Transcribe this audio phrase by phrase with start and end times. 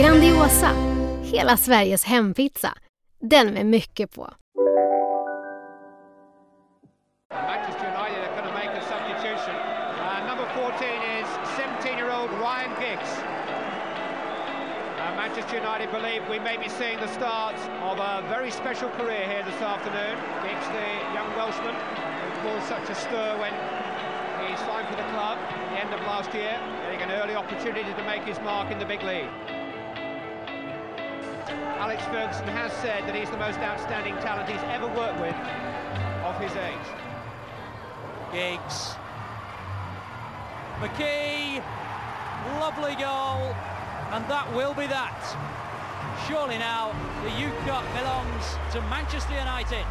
[0.00, 0.72] Grandiosa,
[1.32, 2.72] hela Sveriges hempizza.
[3.20, 4.28] Den med mycket på.
[7.30, 9.54] Manchester United are going to make a substitution.
[10.00, 10.88] Uh, number 14
[11.20, 11.28] is
[11.60, 13.12] 17-year-old Ryan Giggs.
[14.96, 17.58] Uh, Manchester United believe we may be seeing the start
[17.90, 20.16] of a very special career here this afternoon.
[20.44, 21.76] Giggs, the young Welshman,
[22.20, 23.52] who caused such a stir when
[24.48, 27.92] he signed for the club at the end of last year, getting an early opportunity
[28.00, 29.28] to make his mark in the big league.
[31.78, 35.34] Alex Ferguson has said that he's the most outstanding talent he's ever worked with
[36.24, 36.88] of his age.
[38.32, 38.94] Giggs.
[40.78, 41.62] McKee.
[42.58, 43.54] Lovely goal.
[44.12, 45.18] And that will be that.
[46.26, 49.84] Surely now the Youth Cup belongs to Manchester United.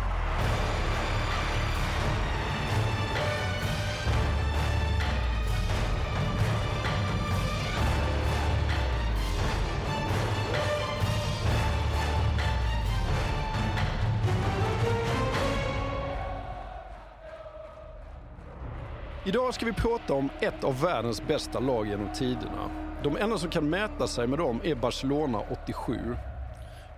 [19.25, 22.71] Idag ska vi prata om ett av världens bästa lag genom tiderna.
[23.03, 25.93] De enda som kan mäta sig med dem är Barcelona 87.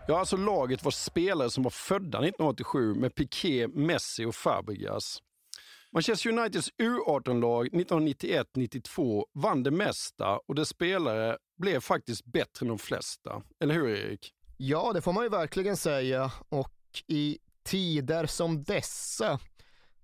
[0.07, 5.21] Ja, alltså laget var spelare som var födda 1987 med Piqué, Messi och Fabregas.
[5.91, 12.77] Manchester Uniteds U18-lag 1991-92 vann det mesta och dess spelare blev faktiskt bättre än de
[12.79, 13.41] flesta.
[13.59, 14.33] Eller hur Erik?
[14.57, 16.31] Ja, det får man ju verkligen säga.
[16.49, 16.73] Och
[17.07, 19.39] i tider som dessa,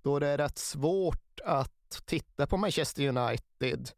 [0.02, 3.90] då det är rätt svårt att titta på Manchester United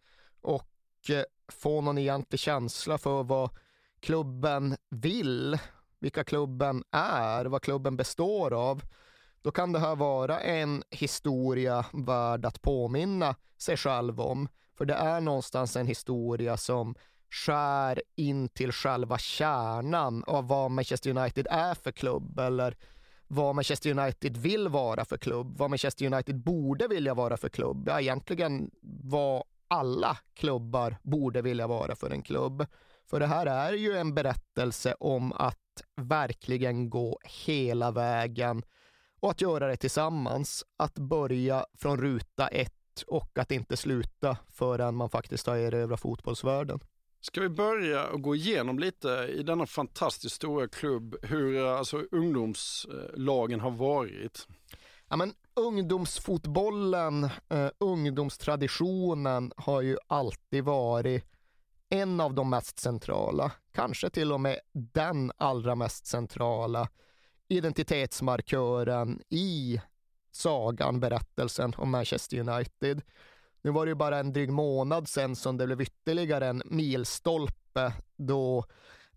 [0.42, 3.50] och eh, få någon egentlig känsla för vad
[4.00, 5.58] klubben vill,
[6.00, 8.84] vilka klubben är, vad klubben består av,
[9.42, 14.48] då kan det här vara en historia värd att påminna sig själv om.
[14.78, 16.96] För det är någonstans en historia som
[17.30, 22.78] skär in till själva kärnan av vad Manchester United är för klubb eller
[23.32, 27.88] vad Manchester United vill vara för klubb, vad Manchester United borde vilja vara för klubb.
[27.88, 28.72] Ja, egentligen
[29.04, 32.66] vad alla klubbar borde vilja vara för en klubb.
[33.10, 35.58] För det här är ju en berättelse om att
[35.96, 38.64] verkligen gå hela vägen
[39.20, 40.66] och att göra det tillsammans.
[40.78, 46.80] Att börja från ruta ett och att inte sluta förrän man faktiskt har erövrat fotbollsvärlden.
[47.22, 52.03] Ska vi börja och gå igenom lite i denna fantastiskt stora klubb hur eh, alltså,
[52.12, 54.47] ungdomslagen har varit?
[55.07, 61.25] Ja, men ungdomsfotbollen, eh, ungdomstraditionen har ju alltid varit
[61.90, 66.90] en av de mest centrala, kanske till och med den allra mest centrala
[67.47, 69.81] identitetsmarkören i
[70.31, 73.01] sagan, berättelsen om Manchester United.
[73.62, 77.94] Nu var det ju bara en dryg månad sen som det blev ytterligare en milstolpe
[78.18, 78.66] då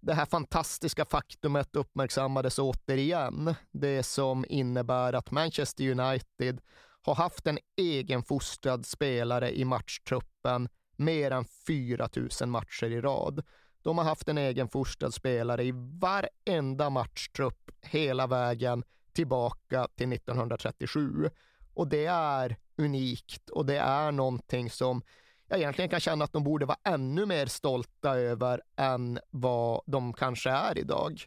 [0.00, 3.54] det här fantastiska faktumet uppmärksammades återigen.
[3.70, 6.60] Det som innebär att Manchester United
[7.02, 12.08] har haft en egenfostrad spelare i matchtruppen mer än 4
[12.40, 13.42] 000 matcher i rad.
[13.82, 21.30] De har haft en egenfostrad spelare i varenda matchtrupp hela vägen tillbaka till 1937.
[21.74, 25.02] Och det är unikt och det är någonting som
[25.48, 30.12] jag egentligen kan känna att de borde vara ännu mer stolta över än vad de
[30.12, 31.22] kanske är idag.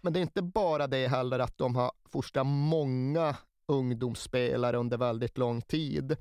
[0.00, 5.38] Men det är inte bara det heller att de har fostrat många ungdomsspelare under väldigt
[5.38, 6.16] lång tid.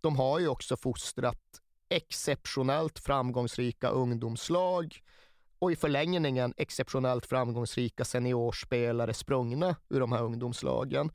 [0.00, 5.00] De har ju också fostrat exceptionellt framgångsrika ungdomslag
[5.58, 11.10] och i förlängningen exceptionellt framgångsrika seniorspelare sprungna ur de här ungdomslagen.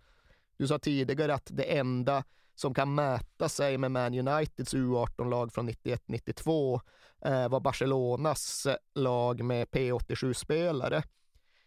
[0.57, 2.23] Du sa tidigare att det enda
[2.59, 6.79] som kan mäta sig med Man Uniteds U18-lag från 91-92
[7.25, 11.03] eh, var Barcelonas lag med P87-spelare.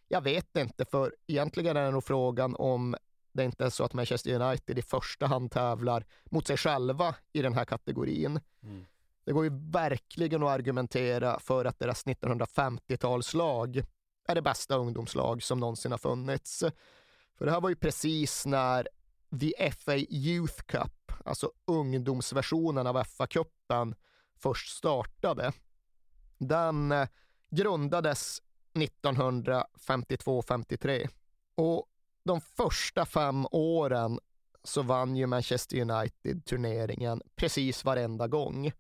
[0.09, 2.97] Jag vet inte, för egentligen är det nog frågan om
[3.33, 7.43] det inte är så att Manchester United i första hand tävlar mot sig själva i
[7.43, 8.41] den här kategorin.
[8.63, 8.87] Mm.
[9.25, 13.83] Det går ju verkligen att argumentera för att deras 1950-talslag
[14.29, 16.65] är det bästa ungdomslag som någonsin har funnits.
[17.39, 18.89] För det här var ju precis när
[19.41, 23.95] The FA Youth Cup, alltså ungdomsversionen av FA-cupen,
[24.37, 25.53] först startade.
[26.39, 27.09] Den eh,
[27.51, 28.43] grundades
[28.75, 31.09] 1952-53
[31.55, 31.87] och
[32.25, 34.19] de första fem åren
[34.65, 38.73] så vann ju Manchester United turneringen precis varenda gång.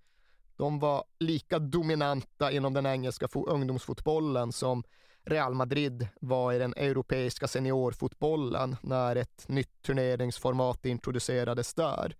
[0.56, 4.84] De var lika dominanta inom den engelska ungdomsfotbollen som
[5.24, 12.16] Real Madrid var i den europeiska seniorfotbollen när ett nytt turneringsformat introducerades där.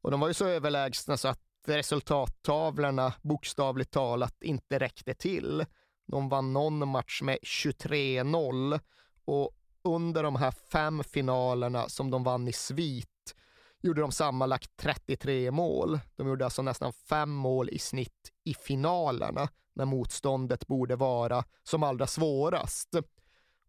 [0.00, 5.64] Och de var ju så överlägsna så att resultattavlorna bokstavligt talat inte räckte till.
[6.06, 8.80] De vann någon match med 23-0
[9.24, 9.50] och
[9.84, 13.34] under de här fem finalerna som de vann i svit
[13.82, 16.00] gjorde de sammanlagt 33 mål.
[16.16, 19.48] De gjorde alltså nästan fem mål i snitt i finalerna
[19.80, 22.94] när motståndet borde vara som allra svårast.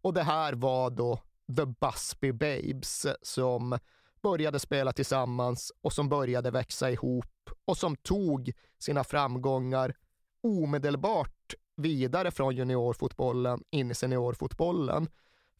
[0.02, 1.18] Och det här var då
[1.56, 3.78] The Busby Babes som
[4.22, 9.94] började spela tillsammans och som började växa ihop och som tog sina framgångar
[10.42, 15.08] omedelbart vidare från juniorfotbollen in i seniorfotbollen.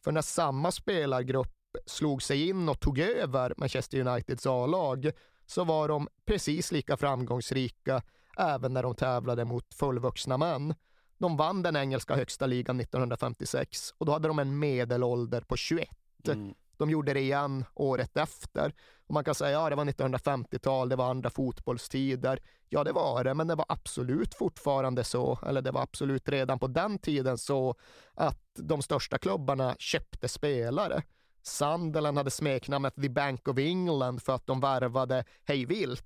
[0.03, 5.11] För när samma spelargrupp slog sig in och tog över Manchester Uniteds A-lag
[5.45, 8.01] så var de precis lika framgångsrika
[8.37, 10.75] även när de tävlade mot fullvuxna män.
[11.17, 15.89] De vann den engelska högsta ligan 1956 och då hade de en medelålder på 21.
[16.27, 16.53] Mm.
[16.77, 18.73] De gjorde det igen året efter.
[19.07, 22.39] Och man kan säga att ja, det var 1950-tal, det var andra fotbollstider.
[22.69, 26.59] Ja, det var det, men det var absolut fortfarande så, eller det var absolut redan
[26.59, 27.75] på den tiden så
[28.13, 31.03] att de största klubbarna köpte spelare.
[31.43, 36.05] Sunderland hade smeknamnet The Bank of England för att de värvade hej vilt.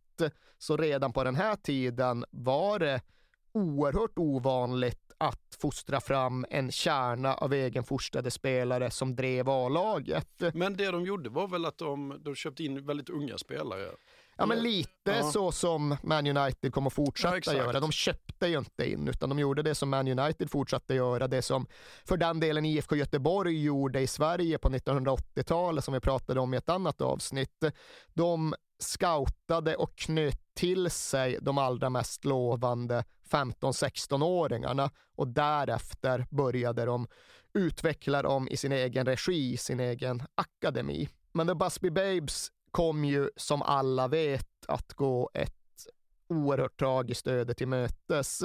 [0.57, 3.01] Så redan på den här tiden var det
[3.53, 10.41] oerhört ovanligt att fostra fram en kärna av egenfostrade spelare som drev A-laget.
[10.53, 13.91] Men det de gjorde var väl att de, de köpte in väldigt unga spelare?
[14.37, 15.23] Ja, men lite ja.
[15.31, 17.79] så som Man United kommer fortsätta ja, göra.
[17.79, 21.41] De köpte ju inte in, utan de gjorde det som Man United fortsatte göra, det
[21.41, 21.67] som
[22.05, 26.57] för den delen IFK Göteborg gjorde i Sverige på 1980-talet, som vi pratade om i
[26.57, 27.63] ett annat avsnitt.
[28.13, 37.07] De scoutade och knöt till sig de allra mest lovande 15-16-åringarna och därefter började de
[37.53, 41.09] utveckla dem i sin egen regi, sin egen akademi.
[41.31, 45.53] Men The Busby Babes kom ju som alla vet att gå ett
[46.27, 48.43] oerhört tragiskt öde till mötes.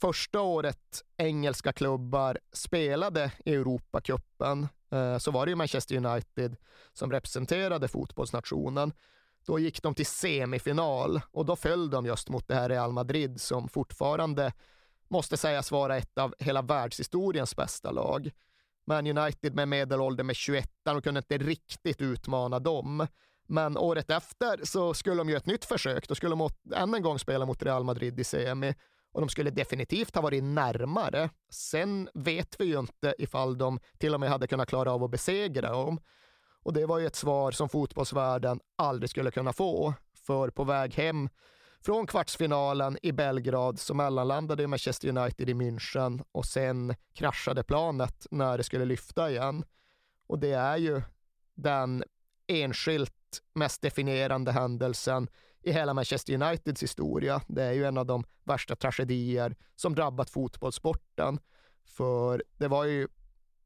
[0.00, 6.56] Första året engelska klubbar spelade i Europacupen eh, så var det ju Manchester United
[6.92, 8.92] som representerade fotbollsnationen.
[9.46, 13.40] Då gick de till semifinal och då föll de just mot det här Real Madrid
[13.40, 14.52] som fortfarande
[15.08, 18.30] måste sägas vara ett av hela världshistoriens bästa lag.
[18.86, 23.06] Man United med medelålder med 21 och kunde inte riktigt utmana dem.
[23.48, 26.08] Men året efter så skulle de göra ett nytt försök.
[26.08, 28.74] Då skulle de än en gång spela mot Real Madrid i semi
[29.12, 31.30] och de skulle definitivt ha varit närmare.
[31.50, 35.10] Sen vet vi ju inte ifall de till och med hade kunnat klara av att
[35.10, 36.00] besegra dem.
[36.66, 39.94] Och det var ju ett svar som fotbollsvärlden aldrig skulle kunna få.
[40.14, 41.28] För på väg hem
[41.80, 48.58] från kvartsfinalen i Belgrad så mellanlandade Manchester United i München och sen kraschade planet när
[48.58, 49.64] det skulle lyfta igen.
[50.26, 51.02] Och det är ju
[51.54, 52.04] den
[52.46, 55.28] enskilt mest definierande händelsen
[55.62, 57.40] i hela Manchester Uniteds historia.
[57.46, 61.38] Det är ju en av de värsta tragedier som drabbat fotbollssporten.
[61.84, 63.08] För det var ju,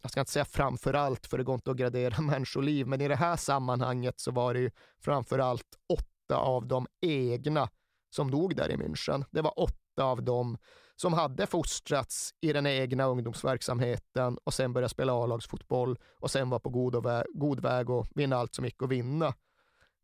[0.02, 3.08] jag ska inte säga framför allt, för det går inte att gradera människoliv, men i
[3.08, 7.68] det här sammanhanget så var det ju framför allt åtta av de egna
[8.10, 9.24] som dog där i München.
[9.30, 10.58] Det var åtta av dem
[10.96, 16.58] som hade fostrats i den egna ungdomsverksamheten och sen började spela A-lagsfotboll och sen var
[16.58, 19.34] på god, och vä god väg att vinna allt som gick att vinna Det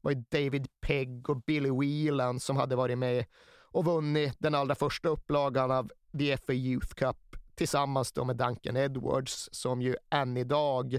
[0.01, 3.25] var ju David Pegg och Billy Whelan som hade varit med
[3.71, 7.17] och vunnit den allra första upplagan av The FA Youth Cup
[7.57, 10.99] tillsammans då med Duncan Edwards som ju än idag,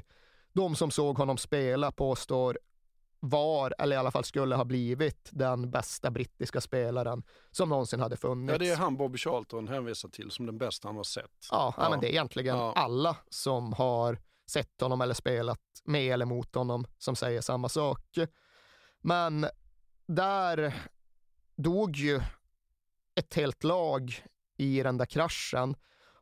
[0.53, 2.57] de som såg honom spela påstår
[3.19, 8.17] var, eller i alla fall skulle ha blivit, den bästa brittiska spelaren som någonsin hade
[8.17, 8.51] funnits.
[8.51, 11.47] Ja, det är han Bobby Charlton hänvisar till som den bästa han har sett.
[11.51, 11.89] Ja, ja.
[11.89, 12.73] men det är egentligen ja.
[12.75, 18.17] alla som har sett honom eller spelat med eller mot honom som säger samma sak.
[19.01, 19.47] Men
[20.05, 20.73] där
[21.55, 22.21] dog ju
[23.15, 24.23] ett helt lag
[24.57, 25.75] i den där kraschen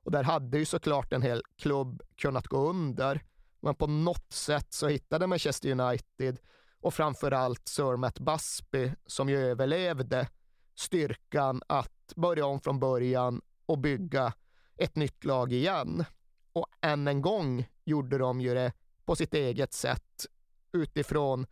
[0.06, 3.24] och där hade ju såklart en hel klubb kunnat gå under.
[3.62, 6.40] Men på något sätt så hittade Manchester United
[6.82, 10.28] och framförallt Sir Matt Busby som ju överlevde
[10.76, 14.34] styrkan att börja om från början och bygga
[14.78, 16.06] ett nytt lag igen.
[16.54, 18.74] Och än en gång gjorde de ju det
[19.06, 20.26] på sitt eget sätt
[20.74, 21.46] utifrån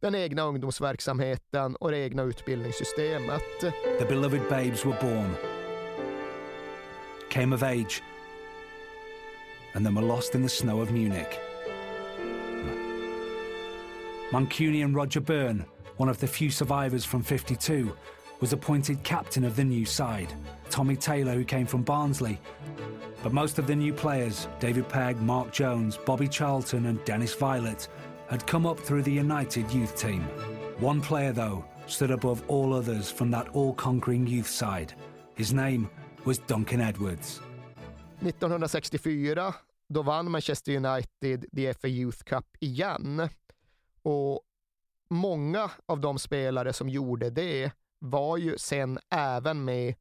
[0.00, 3.60] den egna ungdomsverksamheten och det egna utbildningssystemet.
[3.98, 5.34] The beloved babes were born,
[7.30, 8.02] came of age
[9.74, 11.40] and then were lost in the snow of Munich.
[14.30, 15.64] Mancunian Roger Byrne,
[15.96, 17.96] one of the few survivors from 52,
[18.40, 20.32] was appointed captain of the new side.
[20.70, 22.40] Tommy Taylor, who came from Barnsley.
[23.22, 27.88] But most of the new players, David Pegg, Mark Jones, Bobby Charlton, and Dennis Violet,
[28.28, 30.22] had come up through the United youth team.
[30.78, 34.94] One player, though, stood above all others from that all conquering youth side.
[35.34, 35.90] His name
[36.24, 37.40] was Duncan Edwards.
[38.20, 39.54] 1964,
[39.88, 43.28] då vann Manchester United DFA Youth Cup igen.
[44.02, 44.40] Och
[45.10, 49.94] många av de spelare som gjorde det var ju sen även med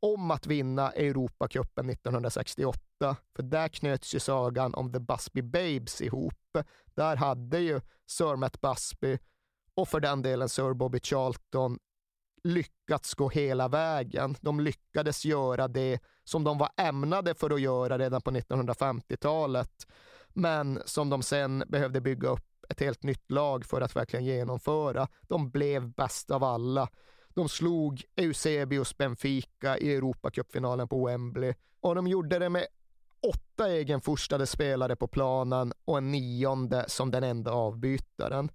[0.00, 3.16] om att vinna Europacupen 1968.
[3.36, 6.58] För där knöts ju sagan om The Busby Babes ihop.
[6.94, 9.18] Där hade ju Sir Matt Busby
[9.74, 11.78] och för den delen Sir Bobby Charlton
[12.42, 14.36] lyckats gå hela vägen.
[14.40, 19.86] De lyckades göra det som de var ämnade för att göra redan på 1950-talet,
[20.28, 25.08] men som de sen behövde bygga upp ett helt nytt lag för att verkligen genomföra.
[25.22, 26.88] De blev bäst av alla.
[27.28, 32.66] De slog Eusebius Benfica i Europacupfinalen på Wembley och de gjorde det med
[33.22, 38.50] åtta egenforstade spelare på planen och en nionde som den enda avbytaren.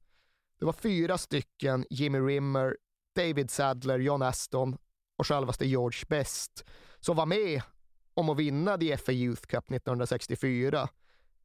[0.59, 2.77] Det var fyra stycken Jimmy Rimmer,
[3.15, 4.77] David Sadler, John Aston
[5.17, 6.65] och självaste George Best
[6.99, 7.61] som var med
[8.13, 10.89] om att vinna DFA Youth Cup 1964.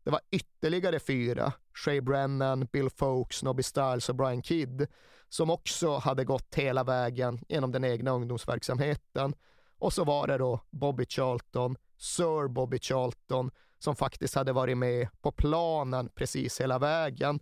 [0.04, 4.86] Det var ytterligare fyra, Shay Brennan, Bill Folks, Nobby Styles och Brian Kidd,
[5.28, 9.34] som också hade gått hela vägen genom den egna ungdomsverksamheten.
[9.78, 15.08] Och så var det då Bobby Charlton, Sir Bobby Charlton, som faktiskt hade varit med
[15.20, 17.40] på planen precis hela vägen.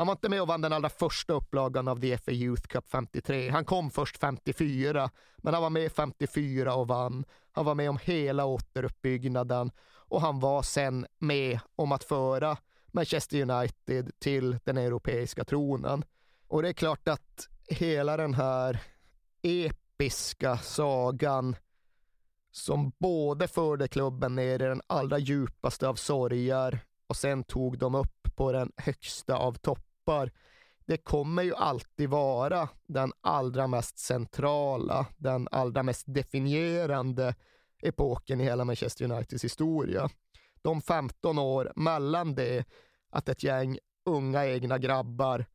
[0.00, 3.50] Han var inte med och vann den allra första upplagan av DFA Youth Cup 53.
[3.50, 7.24] Han kom först 54, men han var med 54 och vann.
[7.52, 13.42] Han var med om hela återuppbyggnaden och han var sen med om att föra Manchester
[13.42, 16.04] United till den europeiska tronen.
[16.48, 18.82] Och det är klart att hela den här
[19.42, 21.56] episka sagan
[22.50, 27.94] som både förde klubben ner i den allra djupaste av sorger och sen tog dem
[27.94, 29.52] upp på den högsta av
[30.10, 30.30] toppar.
[30.86, 37.34] Det kommer ju alltid vara den allra mest centrala, den allra mest definierande
[37.82, 40.10] epoken i hela Manchester Uniteds historia.
[40.62, 42.64] De 15 år mellan det
[43.10, 45.46] att ett gäng unga egna grabbar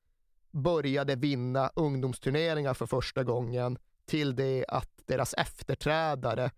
[0.52, 6.52] började vinna ungdomsturneringar för första gången till det att deras efterträdare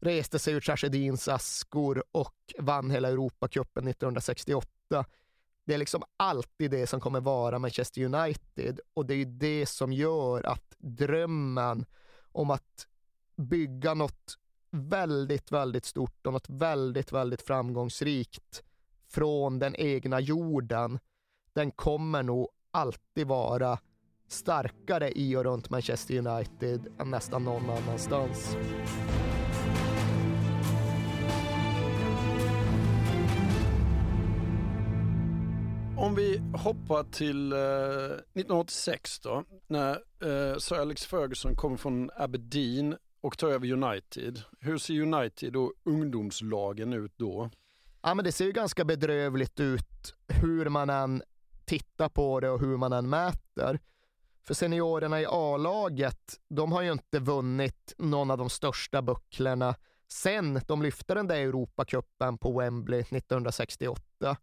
[0.00, 5.04] reste sig ur tragedins askor och vann hela Europacupen 1968.
[5.64, 9.92] Det är liksom alltid det som kommer vara Manchester United och det är det som
[9.92, 11.86] gör att drömmen
[12.32, 12.86] om att
[13.36, 14.38] bygga något
[14.70, 18.62] väldigt, väldigt stort och något väldigt, väldigt framgångsrikt
[19.08, 20.98] från den egna jorden,
[21.52, 23.78] den kommer nog alltid vara
[24.28, 28.56] starkare i och runt Manchester United än nästan någon annanstans.
[36.14, 42.96] Om vi hoppar till eh, 1986 då, när eh, Sir Alex Ferguson kommer från Aberdeen
[43.20, 44.42] och tar över United.
[44.60, 47.50] Hur ser United och ungdomslagen ut då?
[48.02, 51.22] Ja, men det ser ju ganska bedrövligt ut hur man än
[51.64, 53.80] tittar på det och hur man än mäter.
[54.42, 59.74] För seniorerna i A-laget, de har ju inte vunnit någon av de största bucklorna
[60.08, 64.36] sen de lyfte den där Europacupen på Wembley 1968.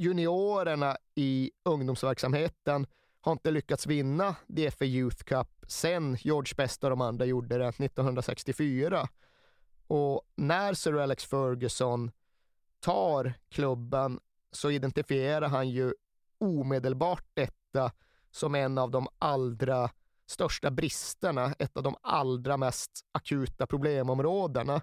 [0.00, 2.86] Juniorerna i ungdomsverksamheten
[3.20, 7.68] har inte lyckats vinna DFA Youth Cup sen George Best och de andra gjorde det
[7.68, 9.08] 1964.
[9.86, 12.10] Och när Sir Alex Ferguson
[12.80, 14.20] tar klubben
[14.52, 15.94] så identifierar han ju
[16.38, 17.92] omedelbart detta
[18.30, 19.90] som en av de allra
[20.26, 24.80] största bristerna, ett av de allra mest akuta problemområdena.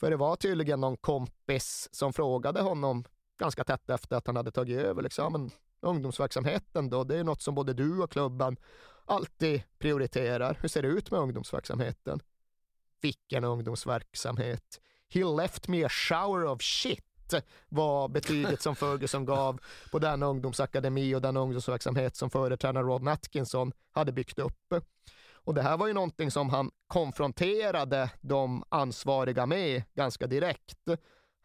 [0.00, 3.04] För det var tydligen någon kompis som frågade honom
[3.40, 5.02] ganska tätt efter att han hade tagit över.
[5.02, 8.56] Liksom, men ungdomsverksamheten då, det är något som både du och klubben
[9.04, 10.58] alltid prioriterar.
[10.60, 12.20] Hur ser det ut med ungdomsverksamheten?
[13.00, 14.80] Vilken ungdomsverksamhet?
[15.08, 17.04] He left me a shower of shit
[17.68, 23.72] var betyget som Ferguson gav på den ungdomsakademi och den ungdomsverksamhet som företrädaren Rod Atkinson
[23.92, 24.74] hade byggt upp.
[25.32, 30.88] Och det här var ju någonting som han konfronterade de ansvariga med ganska direkt.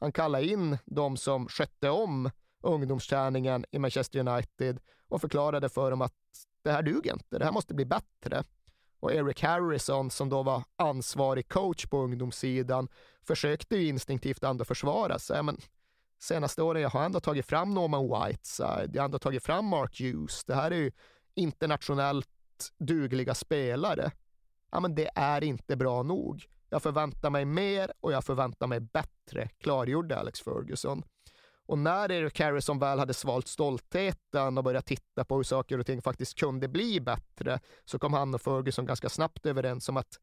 [0.06, 2.32] Han kallade in de som skötte om
[2.62, 6.14] ungdomsträningen i Manchester United och förklarade för dem att
[6.62, 8.44] det här duger inte, det här måste bli bättre.
[9.00, 12.88] Och Eric Harrison, som då var ansvarig coach på ungdomssidan,
[13.22, 15.44] försökte ju instinktivt ändå försvara sig.
[15.44, 15.58] Men
[16.20, 20.02] senaste åren, jag har ändå tagit fram Norman Whiteside, jag har ändå tagit fram Mark
[20.02, 20.46] Hughes.
[20.46, 20.92] Det här är ju
[21.36, 22.30] internationellt
[22.78, 24.12] dugliga spelare.
[24.72, 26.46] Ja, men det är inte bra nog.
[26.70, 31.04] Jag förväntar mig mer och jag förväntar mig bättre, klargjorde Alex Ferguson.
[31.68, 35.86] Och när Eric Harrison väl hade svalt stoltheten och börjat titta på hur saker och
[35.86, 40.20] ting faktiskt kunde bli bättre, så kom han och Ferguson ganska snabbt överens om att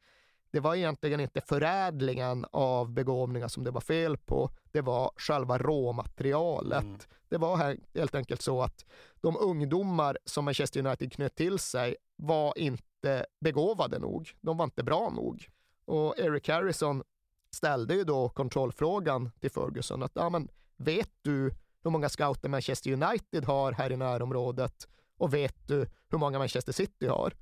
[0.53, 4.51] det var egentligen inte förädlingen av begåvningar som det var fel på.
[4.73, 6.83] Det var själva råmaterialet.
[6.83, 6.99] Mm.
[7.29, 8.85] Det var helt enkelt så att
[9.21, 14.33] de ungdomar som Manchester United knöt till sig var inte begåvade nog.
[14.41, 15.49] De var inte bra nog.
[15.93, 17.03] Och Eric Harrison
[17.51, 22.93] ställde ju då kontrollfrågan till Ferguson att ja, men, vet du hur många scouter Manchester
[22.93, 27.33] United har här i närområdet och vet du hur många Manchester City har?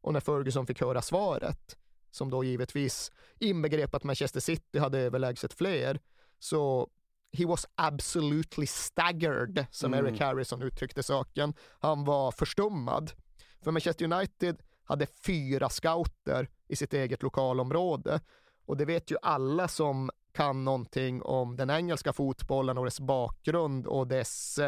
[0.00, 1.78] Och när Ferguson fick höra svaret,
[2.10, 6.00] som då givetvis inbegrep att Manchester City hade överlägset fler,
[6.38, 6.88] så
[7.32, 10.06] he was absolutely staggered, som mm.
[10.06, 11.54] Eric Harrison uttryckte saken.
[11.80, 13.12] Han var förstummad.
[13.60, 18.20] För Manchester United hade fyra scouter i sitt eget lokalområde.
[18.66, 23.86] Och det vet ju alla som kan någonting om den engelska fotbollen och dess bakgrund
[23.86, 24.58] och dess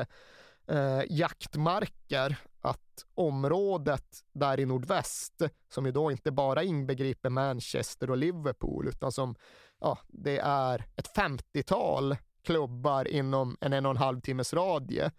[0.67, 8.17] eh, jaktmarker att området där i nordväst, som ju då inte bara inbegriper Manchester och
[8.17, 9.35] Liverpool, utan som,
[9.81, 15.11] ja, det är ett 50-tal klubbar inom en en och en halv timmes radie.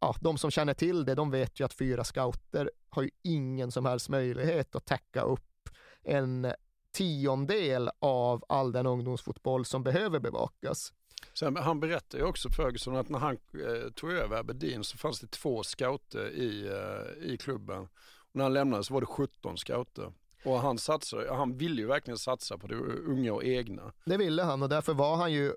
[0.00, 3.72] Ja, de som känner till det, de vet ju att fyra scouter har ju ingen
[3.72, 5.68] som helst möjlighet att täcka upp
[6.02, 6.52] en
[6.92, 10.92] tiondel av all den ungdomsfotboll som behöver bevakas.
[11.34, 15.20] Sen, han berättade ju också Ferguson att när han eh, tog över Aberdeen så fanns
[15.20, 17.88] det två scouter i, eh, i klubben.
[18.18, 20.12] Och när han lämnade så var det 17 scouter.
[20.44, 23.92] Och han, satsade, han ville ju verkligen satsa på det unga och egna.
[24.04, 25.52] Det ville han och därför var han ju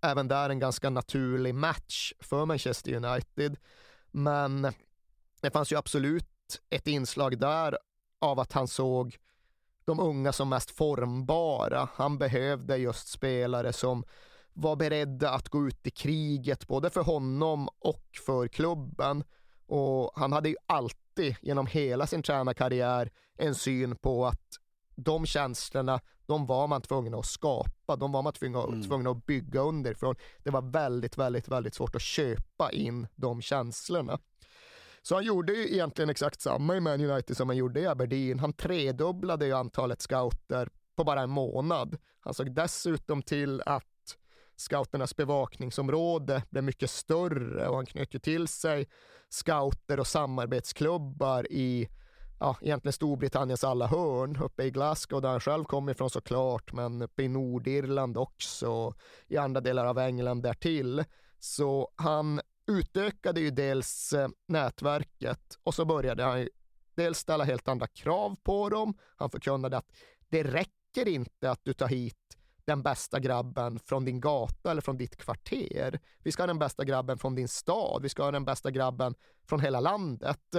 [0.00, 3.56] även där en ganska naturlig match för Manchester United.
[4.16, 4.72] Men
[5.40, 7.78] det fanns ju absolut ett inslag där
[8.18, 9.16] av att han såg
[9.84, 11.88] de unga som mest formbara.
[11.94, 14.04] Han behövde just spelare som
[14.52, 19.24] var beredda att gå ut i kriget, både för honom och för klubben.
[19.66, 24.58] Och han hade ju alltid genom hela sin tränarkarriär en syn på att
[24.96, 28.82] de känslorna, de var man tvungen att skapa, de var man tvungna, mm.
[28.82, 30.14] tvungna att bygga underifrån.
[30.44, 34.18] Det var väldigt, väldigt, väldigt svårt att köpa in de känslorna.
[35.02, 38.38] Så han gjorde ju egentligen exakt samma i Man United som han gjorde i Aberdeen.
[38.38, 41.96] Han tredubblade ju antalet scouter på bara en månad.
[42.20, 43.84] Han såg dessutom till att
[44.56, 48.88] scouternas bevakningsområde blev mycket större och han knöt ju till sig
[49.28, 51.88] scouter och samarbetsklubbar i
[52.40, 57.02] ja, egentligen Storbritanniens alla hörn, uppe i Glasgow där han själv kommer ifrån såklart, men
[57.02, 58.96] uppe i Nordirland också, och
[59.28, 61.04] i andra delar av England därtill.
[61.38, 66.48] Så han utökade ju dels eh, nätverket och så började han ju
[66.94, 68.94] dels ställa helt andra krav på dem.
[69.16, 69.92] Han förkunnade att
[70.28, 72.16] det räcker inte att du tar hit
[72.64, 76.00] den bästa grabben från din gata eller från ditt kvarter.
[76.22, 78.02] Vi ska ha den bästa grabben från din stad.
[78.02, 79.14] Vi ska ha den bästa grabben
[79.48, 80.54] från hela landet.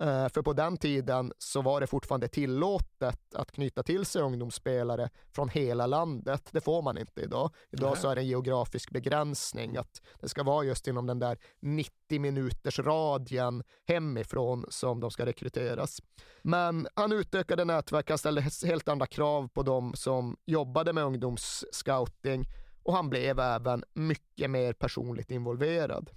[0.00, 5.10] Uh, för på den tiden så var det fortfarande tillåtet att knyta till sig ungdomsspelare
[5.34, 6.48] från hela landet.
[6.50, 7.50] Det får man inte idag.
[7.70, 11.38] Idag så är det en geografisk begränsning att det ska vara just inom den där
[11.60, 16.02] 90 minuters radien hemifrån som de ska rekryteras.
[16.42, 22.44] Men han utökade nätverk, han ställde helt andra krav på dem som jobbade med ungdomsscouting
[22.82, 26.10] och han blev även mycket mer personligt involverad.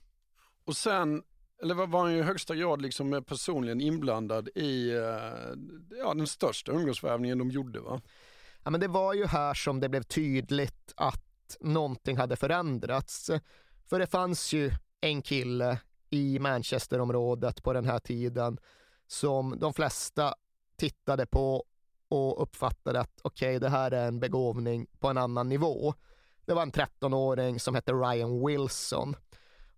[0.65, 1.23] Och sen
[1.61, 4.99] eller var han ju i högsta grad liksom personligen inblandad i eh,
[5.99, 8.01] ja, den största ungdomsvärvningen de gjorde va?
[8.63, 13.31] Ja, men det var ju här som det blev tydligt att någonting hade förändrats.
[13.89, 18.57] För det fanns ju en kille i Manchesterområdet på den här tiden
[19.07, 20.33] som de flesta
[20.77, 21.65] tittade på
[22.09, 25.93] och uppfattade att okej, okay, det här är en begåvning på en annan nivå.
[26.45, 29.15] Det var en 13-åring som hette Ryan Wilson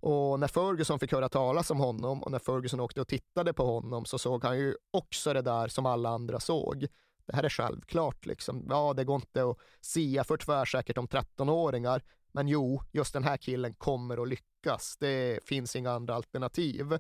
[0.02, 3.66] och när Ferguson fick höra talas om honom och när Ferguson åkte och tittade på
[3.66, 6.88] honom så såg han ju också det där som alla andra såg.
[7.26, 8.66] Det här är självklart liksom.
[8.70, 13.38] Ja, det går inte att sia för tvärsäkert om 13-åringar, men jo, just den här
[13.38, 14.98] killen kommer att lyckas.
[15.00, 16.98] Det finns inga andra alternativ.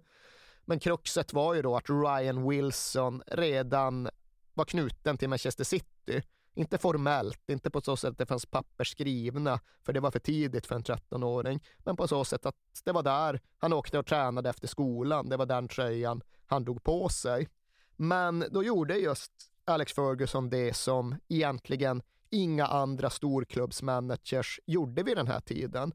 [0.65, 4.09] Men kruxet var ju då att Ryan Wilson redan
[4.53, 8.83] var knuten till Manchester City inte formellt, inte på så sätt att det fanns papper
[8.83, 12.91] skrivna, för det var för tidigt för en 13-åring, men på så sätt att det
[12.91, 15.29] var där han åkte och tränade efter skolan.
[15.29, 17.47] Det var den tröjan han drog på sig.
[17.95, 19.31] Men då gjorde just
[19.65, 25.93] Alex Ferguson det som egentligen inga andra storklubbsmanagers gjorde vid den här tiden.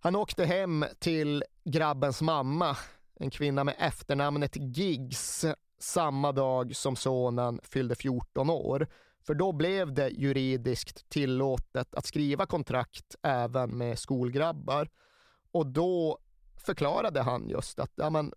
[0.00, 2.76] Han åkte hem till grabbens mamma,
[3.14, 5.44] en kvinna med efternamnet Giggs,
[5.78, 8.88] samma dag som sonen fyllde 14 år.
[9.26, 14.88] För då blev det juridiskt tillåtet att skriva kontrakt även med skolgrabbar.
[15.50, 16.18] Och då
[16.56, 18.32] förklarade han just att ja, men,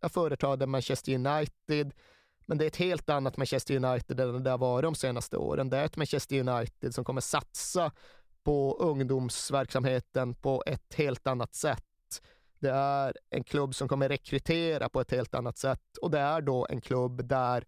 [0.00, 1.92] jag företräder Manchester United,
[2.46, 5.70] men det är ett helt annat Manchester United än det har varit de senaste åren.
[5.70, 7.92] Det är ett Manchester United som kommer satsa
[8.42, 12.22] på ungdomsverksamheten på ett helt annat sätt.
[12.58, 16.40] Det är en klubb som kommer rekrytera på ett helt annat sätt och det är
[16.40, 17.64] då en klubb där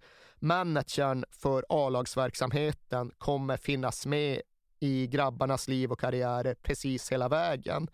[0.46, 4.42] managern för A-lagsverksamheten kommer finnas med
[4.80, 7.88] i grabbarnas liv och karriärer precis hela vägen.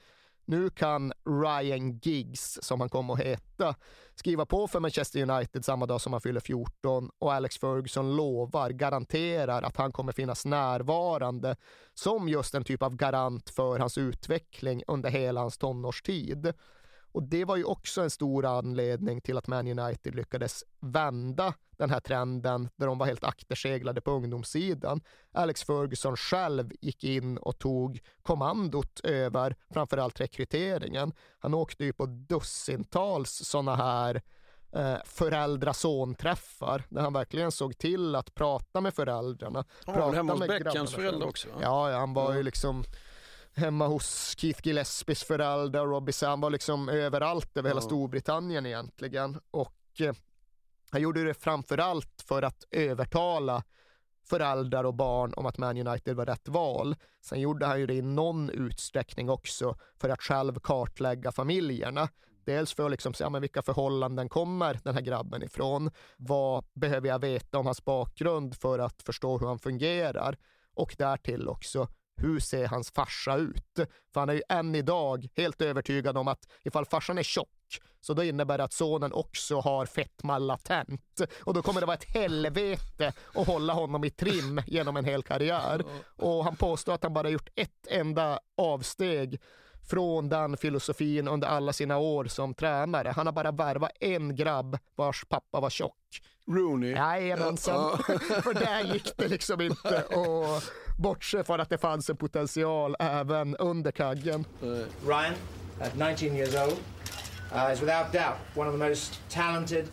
[0.44, 3.74] Nu kan Ryan Giggs, som han kommer att heta,
[4.14, 8.70] skriva på för Manchester United samma dag som han fyller 14 och Alex Ferguson lovar,
[8.70, 11.56] garanterar att han kommer finnas närvarande
[11.94, 16.52] som just en typ av garant för hans utveckling under hela hans tonårstid.
[17.12, 21.90] Och det var ju också en stor anledning till att Man United lyckades vända den
[21.90, 25.00] här trenden där de var helt akterseglade på ungdomssidan.
[25.32, 31.12] Alex Ferguson själv gick in och tog kommandot över framförallt rekryteringen.
[31.38, 34.22] Han åkte ju på dussintals sådana här
[34.72, 39.64] eh, föräldra-son-träffar där han verkligen såg till att prata med föräldrarna.
[39.86, 41.48] Han var hemma hos Beckhams föräldrar också?
[41.60, 42.84] Ja, ja, han var ju liksom
[43.54, 49.40] hemma hos Keith Gillespies föräldrar, Robbie Sam var liksom överallt över hela Storbritannien egentligen.
[49.50, 50.12] Och eh,
[50.92, 53.62] han gjorde det framförallt för att övertala
[54.28, 56.96] föräldrar och barn om att Man United var rätt val.
[57.20, 62.08] Sen gjorde han ju det i någon utsträckning också för att själv kartlägga familjerna.
[62.44, 65.90] Dels för att liksom se ja, men vilka förhållanden kommer den här grabben ifrån?
[66.16, 70.36] Vad behöver jag veta om hans bakgrund för att förstå hur han fungerar?
[70.74, 73.74] Och därtill också, hur ser hans farsa ut?
[74.12, 77.61] För han är ju än idag helt övertygad om att ifall farsan är tjock
[78.00, 81.20] så då innebär det att sonen också har fetma latent.
[81.44, 85.22] Och då kommer det vara ett helvete att hålla honom i trim genom en hel
[85.22, 85.84] karriär.
[86.16, 89.40] Och han påstår att han bara gjort ett enda avsteg
[89.90, 93.12] från den filosofin under alla sina år som tränare.
[93.16, 95.96] Han har bara värvat en grabb vars pappa var tjock.
[96.46, 96.90] Rooney?
[96.90, 97.98] Jajamensan,
[98.42, 100.62] för där gick det liksom inte att
[100.98, 104.44] bortse från att det fanns en potential även under kaggen.
[105.06, 105.34] Ryan,
[105.80, 106.76] at 19 years old,
[107.54, 109.88] uh, is without doubt one of the most talented,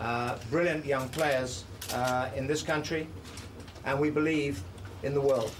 [0.00, 1.64] uh, brilliant young players
[1.94, 3.06] uh, in this country,
[3.84, 4.60] and we believe
[5.02, 5.50] in the world.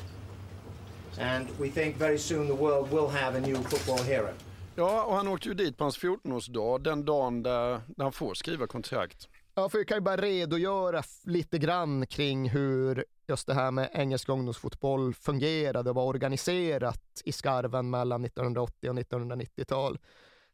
[1.18, 4.32] And we think very soon the world will have a new football hero.
[4.78, 8.34] Ja, och han åkte ju dit på hans 14-årsdag, den dagen där, där han får
[8.34, 9.28] skriva kontrakt.
[9.54, 13.90] Ja, för vi kan ju bara redogöra lite grann kring hur just det här med
[13.92, 19.98] engelsk ungdomsfotboll fungerade och var organiserat i skarven mellan 1980 och 1990-tal.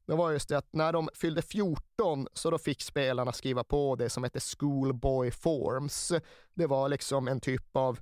[0.07, 3.97] Det var just det att när de fyllde 14 så då fick spelarna skriva på
[3.97, 6.13] det som hette Schoolboy Forms.
[6.55, 7.99] Det var liksom en typ av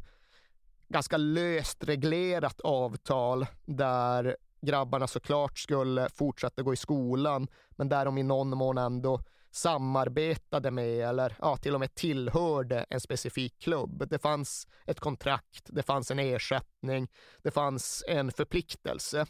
[0.88, 8.18] ganska löst reglerat avtal där grabbarna såklart skulle fortsätta gå i skolan, men där de
[8.18, 14.08] i någon mån ändå samarbetade med eller ja, till och med tillhörde en specifik klubb.
[14.10, 17.08] Det fanns ett kontrakt, det fanns en ersättning,
[17.42, 19.26] det fanns en förpliktelse.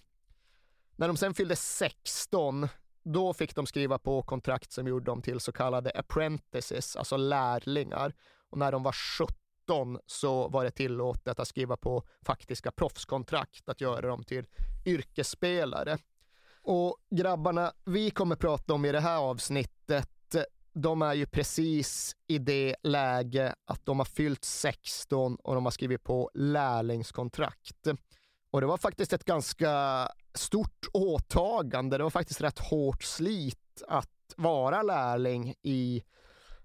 [1.01, 2.69] När de sen fyllde 16,
[3.03, 8.15] då fick de skriva på kontrakt som gjorde dem till så kallade apprentices, alltså lärlingar.
[8.51, 13.81] Och när de var 17 så var det tillåtet att skriva på faktiska proffskontrakt, att
[13.81, 14.47] göra dem till
[14.87, 15.99] yrkesspelare.
[16.63, 20.37] Och grabbarna vi kommer prata om i det här avsnittet,
[20.73, 25.71] de är ju precis i det läge att de har fyllt 16 och de har
[25.71, 27.87] skrivit på lärlingskontrakt.
[28.51, 31.97] Och det var faktiskt ett ganska stort åtagande.
[31.97, 36.03] Det var faktiskt rätt hårt slit att vara lärling i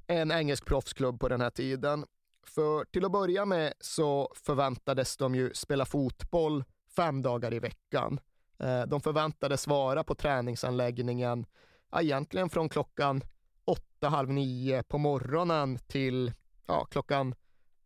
[0.07, 2.05] en engelsk proffsklubb på den här tiden.
[2.43, 6.63] För till att börja med så förväntades de ju spela fotboll
[6.95, 8.19] fem dagar i veckan.
[8.59, 11.45] Eh, de förväntades vara på träningsanläggningen
[11.91, 13.21] ja, egentligen från klockan
[13.65, 16.33] åtta, halv nio på morgonen till
[16.67, 17.35] ja, klockan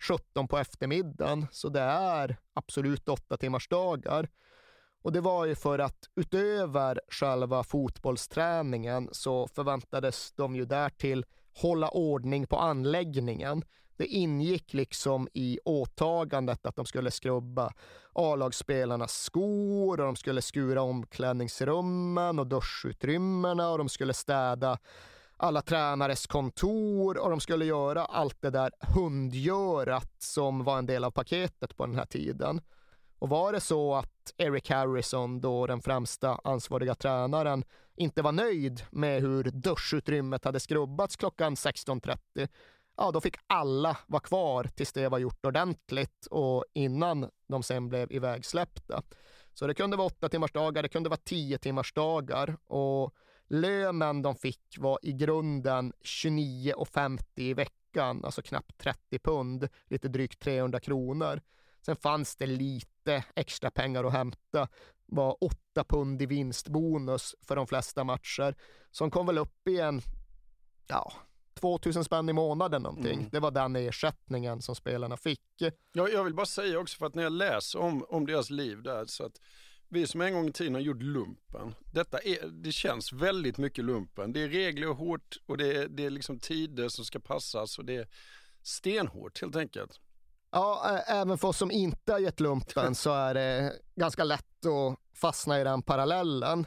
[0.07, 1.47] 17 på eftermiddagen.
[1.51, 4.29] Så det är absolut åtta timmars dagar.
[5.01, 11.89] Och det var ju för att utöver själva fotbollsträningen så förväntades de ju därtill hålla
[11.89, 13.63] ordning på anläggningen.
[13.97, 17.73] Det ingick liksom i åtagandet att de skulle skrubba
[18.13, 24.77] A-lagsspelarnas skor och de skulle skura omklädningsrummen och duschutrymmena och de skulle städa
[25.39, 31.03] alla tränares kontor och de skulle göra allt det där hundgörat som var en del
[31.03, 32.61] av paketet på den här tiden.
[33.19, 37.63] Och var det så att Eric Harrison, då den främsta ansvariga tränaren,
[37.95, 42.47] inte var nöjd med hur duschutrymmet hade skrubbats klockan 16.30,
[42.97, 47.89] ja, då fick alla vara kvar tills det var gjort ordentligt och innan de sen
[47.89, 49.03] blev ivägsläppta.
[49.53, 53.13] Så det kunde vara åtta timmars dagar, det kunde vara tio timmars dagar och
[53.49, 60.39] lönen de fick var i grunden 29,50 i veckan, alltså knappt 30 pund, lite drygt
[60.39, 61.41] 300 kronor.
[61.81, 64.67] Sen fanns det lite extra pengar att hämta.
[65.05, 68.55] var 8 pund i vinstbonus för de flesta matcher.
[68.91, 70.01] Som kom väl upp i en,
[70.87, 71.13] ja,
[71.59, 73.19] 2000 spänn i månaden någonting.
[73.19, 73.29] Mm.
[73.31, 75.41] Det var den ersättningen som spelarna fick.
[75.93, 78.83] Ja, jag vill bara säga också för att när jag läser om, om deras liv
[78.83, 79.41] där så att
[79.89, 83.85] vi som en gång i tiden har gjort lumpen, detta är, det känns väldigt mycket
[83.85, 84.33] lumpen.
[84.33, 87.79] Det är regler och hårt och det är, det är liksom tider som ska passas
[87.79, 88.07] och det är
[88.61, 89.99] stenhårt helt enkelt.
[90.51, 94.99] Ja, även för oss som inte har gett lumpen så är det ganska lätt att
[95.13, 96.65] fastna i den parallellen.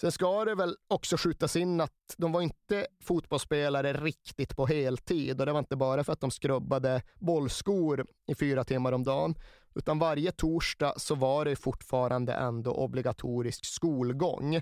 [0.00, 5.40] Sen ska det väl också skjutas in att de var inte fotbollsspelare riktigt på heltid
[5.40, 9.34] och det var inte bara för att de skrubbade bollskor i fyra timmar om dagen,
[9.74, 14.60] utan varje torsdag så var det fortfarande ändå obligatorisk skolgång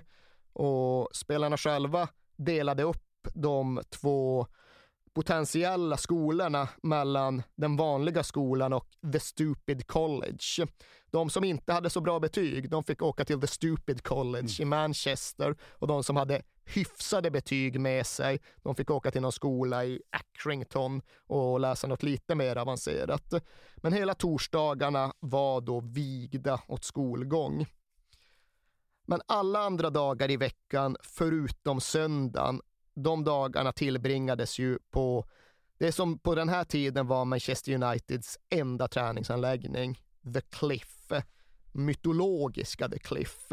[0.53, 4.47] och spelarna själva delade upp de två
[5.13, 10.67] potentiella skolorna mellan den vanliga skolan och The Stupid College.
[11.11, 14.61] De som inte hade så bra betyg, de fick åka till The Stupid College mm.
[14.61, 19.31] i Manchester och de som hade hyfsade betyg med sig, de fick åka till någon
[19.31, 23.33] skola i Accrington och läsa något lite mer avancerat.
[23.75, 27.65] Men hela torsdagarna var då vigda åt skolgång.
[29.05, 32.61] Men alla andra dagar i veckan, förutom söndagen,
[32.95, 35.25] de dagarna tillbringades ju på
[35.77, 39.99] det som på den här tiden var Manchester Uniteds enda träningsanläggning,
[40.33, 41.11] The Cliff,
[41.71, 43.47] mytologiska The Cliff.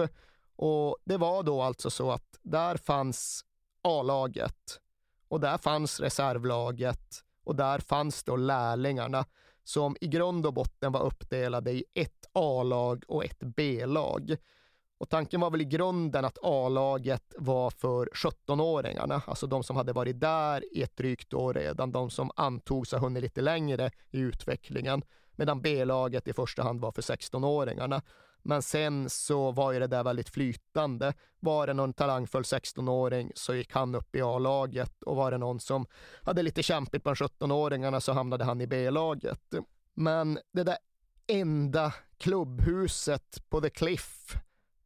[0.58, 3.44] Och det var då alltså så att där fanns
[3.82, 4.80] A-laget
[5.28, 9.24] och där fanns reservlaget och där fanns då lärlingarna
[9.64, 14.36] som i grund och botten var uppdelade i ett A-lag och ett B-lag.
[14.98, 19.92] Och tanken var väl i grunden att A-laget var för 17-åringarna, alltså de som hade
[19.92, 24.18] varit där i ett drygt år redan, de som antogs ha hunnit lite längre i
[24.18, 25.02] utvecklingen,
[25.36, 28.02] medan B-laget i första hand var för 16-åringarna.
[28.42, 31.14] Men sen så var ju det där väldigt flytande.
[31.40, 35.60] Var det någon talangfull 16-åring så gick han upp i A-laget och var det någon
[35.60, 35.86] som
[36.22, 39.54] hade lite kämpigt bland 17-åringarna så hamnade han i B-laget.
[39.94, 40.78] Men det där
[41.26, 44.36] enda klubbhuset på The Cliff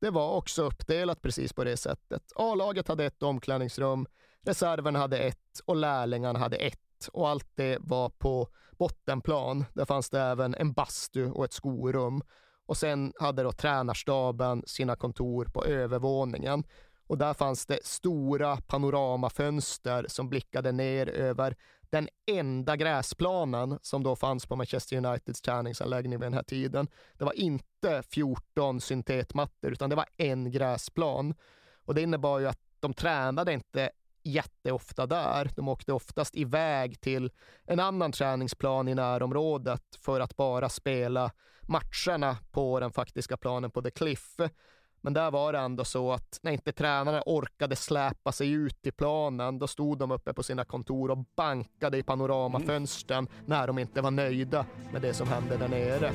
[0.03, 2.23] det var också uppdelat precis på det sättet.
[2.37, 4.07] A-laget hade ett omklädningsrum,
[4.45, 7.09] reserven hade ett och lärlingarna hade ett.
[7.13, 9.65] Och allt det var på bottenplan.
[9.75, 12.23] Där fanns det även en bastu och ett skorum.
[12.73, 16.65] Och sen hade då tränarstaben sina kontor på övervåningen.
[17.07, 21.57] Och där fanns det stora panoramafönster som blickade ner över
[21.91, 26.89] den enda gräsplanen som då fanns på Manchester Uniteds träningsanläggning vid den här tiden.
[27.19, 31.35] Det var inte 14 syntetmattor, utan det var en gräsplan.
[31.85, 33.91] Och det innebar ju att de tränade inte
[34.23, 35.51] jätteofta där.
[35.57, 37.31] De åkte oftast iväg till
[37.65, 41.31] en annan träningsplan i närområdet för att bara spela
[41.73, 44.37] matcherna på den faktiska planen på The Cliff.
[45.01, 48.91] Men där var det ändå så att när inte tränarna orkade släpa sig ut i
[48.91, 54.01] planen, då stod de uppe på sina kontor och bankade i panoramafönstren när de inte
[54.01, 56.13] var nöjda med det som hände där nere.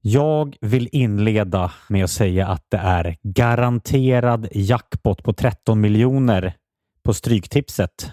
[0.00, 6.54] Jag vill inleda med att säga att det är garanterad jackpot på 13 miljoner
[7.02, 8.12] på Stryktipset.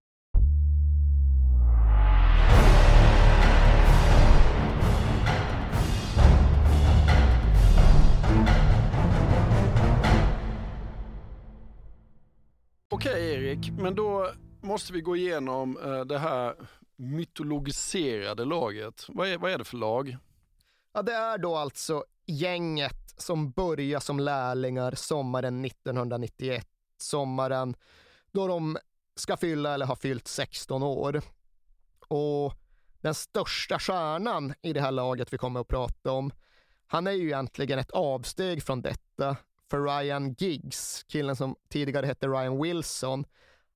[12.93, 16.55] Okej Erik, men då måste vi gå igenom eh, det här
[16.95, 19.05] mytologiserade laget.
[19.07, 20.17] Vad är, vad är det för lag?
[20.93, 26.67] Ja, det är då alltså gänget som börjar som lärlingar sommaren 1991.
[26.97, 27.75] Sommaren
[28.31, 28.77] då de
[29.15, 31.21] ska fylla eller har fyllt 16 år.
[32.07, 32.53] Och
[33.01, 36.31] den största stjärnan i det här laget vi kommer att prata om,
[36.87, 39.37] han är ju egentligen ett avsteg från detta.
[39.71, 43.25] För Ryan Giggs, killen som tidigare hette Ryan Wilson,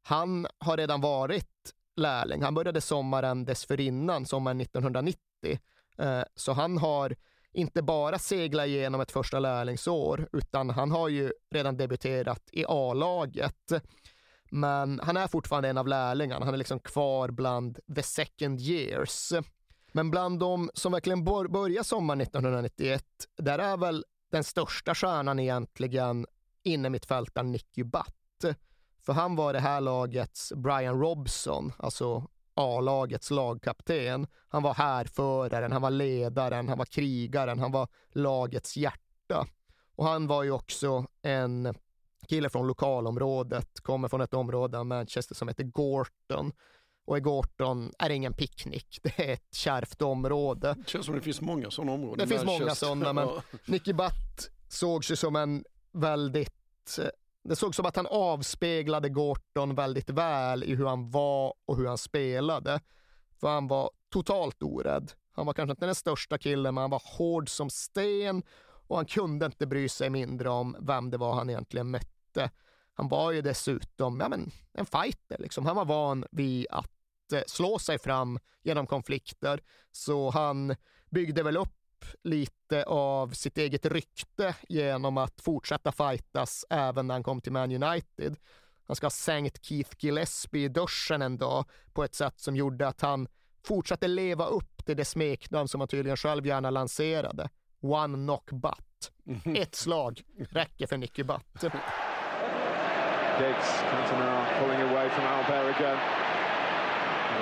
[0.02, 2.42] han har redan varit lärling.
[2.42, 5.20] Han började sommaren dessförinnan, sommaren 1990.
[5.98, 7.16] Eh, så han har
[7.54, 13.72] inte bara seglat igenom ett första lärlingsår, utan han har ju redan debuterat i A-laget.
[14.52, 16.46] Men han är fortfarande en av lärlingarna.
[16.46, 19.34] Han är liksom kvar bland the second years.
[19.92, 23.04] Men bland de som verkligen bör- börjar sommaren 1991,
[23.38, 24.06] där är väl
[24.36, 26.26] den största stjärnan egentligen
[26.64, 28.58] inne mittfältaren Nicky Butt.
[29.06, 34.28] För han var det här lagets Brian Robson, alltså A-lagets lagkapten.
[34.48, 39.48] Han var härföraren, han var ledaren, han var krigaren, han var lagets hjärta.
[39.96, 41.76] Och han var ju också en
[42.28, 46.52] kille från lokalområdet, kommer från ett område av Manchester som heter Gorton.
[47.06, 50.76] Och i Gorton är det ingen picknick, det är ett kärvt område.
[50.78, 52.18] Det känns som det finns många sådana områden.
[52.18, 53.30] Det finns många sådana, men.
[53.66, 56.98] Nicky Butt sågs ju som en väldigt...
[57.00, 57.06] eh,
[57.44, 61.88] Det såg som att han avspeglade Gorton väldigt väl i hur han var och hur
[61.88, 62.80] han spelade.
[63.40, 65.12] För han var totalt orädd.
[65.32, 68.44] Han var kanske inte den största killen, men han var hård som sten
[68.88, 72.50] och han kunde inte bry sig mindre om vem det var han egentligen mötte.
[72.94, 75.38] Han var ju dessutom ja, men, en fighter.
[75.40, 75.66] Liksom.
[75.66, 76.92] Han var van vid att
[77.48, 79.60] slå sig fram genom konflikter,
[79.92, 80.76] så han
[81.10, 87.24] byggde väl upp lite av sitt eget rykte genom att fortsätta fightas även när han
[87.24, 88.36] kom till Man United.
[88.88, 92.88] Han ska ha sänkt Keith Gillespie i duschen en dag på ett sätt som gjorde
[92.88, 93.28] att han
[93.66, 97.50] fortsatte leva upp till det smeknamn som han tydligen själv gärna lanserade.
[97.82, 99.12] One knock butt.
[99.58, 101.64] Ett slag räcker för Nicky Butt.
[103.40, 106.25] Giggs, Cantona pulling away from Albert again.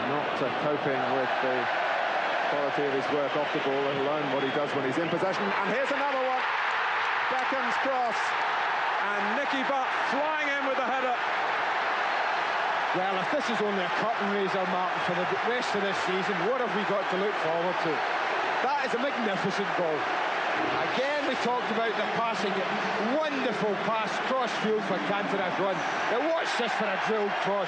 [0.09, 1.55] Not uh, coping with the
[2.53, 5.09] quality of his work off the ball, let alone what he does when he's in
[5.09, 5.43] possession.
[5.43, 6.43] And here's another one.
[7.33, 8.19] Beckham's cross.
[9.03, 11.17] And Nicky Butt flying in with the header.
[12.95, 16.37] Well, if this is only a curtain raiser, Martin, for the rest of this season,
[16.45, 17.91] what have we got to look forward to?
[18.61, 19.97] That is a magnificent goal.
[20.93, 22.53] Again, we talked about the passing.
[23.17, 25.75] Wonderful pass, cross field for Cantona's run.
[26.13, 27.67] Now watch this for a drilled cross.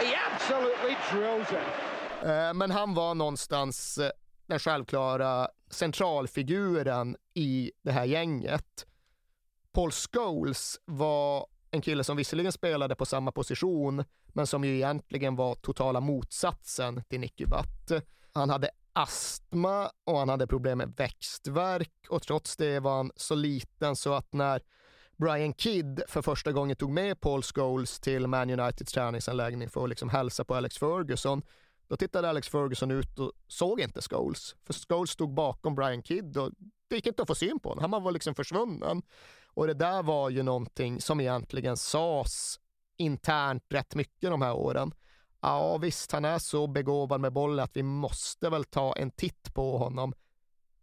[0.00, 1.90] He absolutely drills it.
[2.22, 4.10] Eh, men han var någonstans eh,
[4.46, 8.86] den självklara centralfiguren i det här gänget.
[9.72, 15.36] Paul Scholes var en kille som visserligen spelade på samma position, men som ju egentligen
[15.36, 18.04] var totala motsatsen till Nicky Butt.
[18.32, 23.34] Han hade astma och han hade problem med växtverk och trots det var han så
[23.34, 24.62] liten så att när
[25.20, 29.88] Brian Kidd för första gången tog med Paul Scholes till Man Uniteds träningsanläggning för att
[29.88, 31.42] liksom hälsa på Alex Ferguson,
[31.88, 34.56] då tittade Alex Ferguson ut och såg inte Scholes.
[34.64, 36.50] För Scholes stod bakom Brian Kidd och
[36.88, 37.92] det gick inte att få syn på honom.
[37.92, 39.02] Han var liksom försvunnen.
[39.46, 42.60] Och det där var ju någonting som egentligen sades
[42.96, 44.92] internt rätt mycket de här åren.
[45.40, 49.54] Ja visst, han är så begåvad med bollen att vi måste väl ta en titt
[49.54, 50.14] på honom.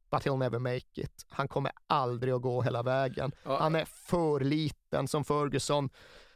[0.10, 1.26] But he'll never make it.
[1.30, 3.32] Han kommer aldrig att gå hela vägen.
[3.43, 5.89] Han är för liten som Ferguson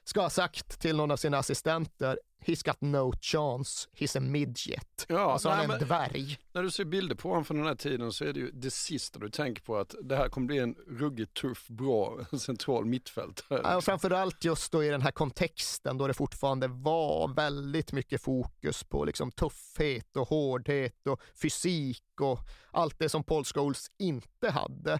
[0.04, 2.20] ska ha sagt till någon av sina assistenter.
[2.46, 5.06] He's got no chance, he's a midget.
[5.10, 6.38] Ja, alltså han är nej, en dvärg.
[6.54, 8.72] När du ser bilder på honom från den här tiden så är det ju det
[8.72, 13.62] sista du tänker på att det här kommer bli en ruggigt tuff, bra central mittfältare.
[13.64, 18.84] Ja, framförallt just då i den här kontexten då det fortfarande var väldigt mycket fokus
[18.84, 22.39] på liksom tuffhet och hårdhet och fysik och
[22.72, 24.94] allt det som Paul Scholes inte hade.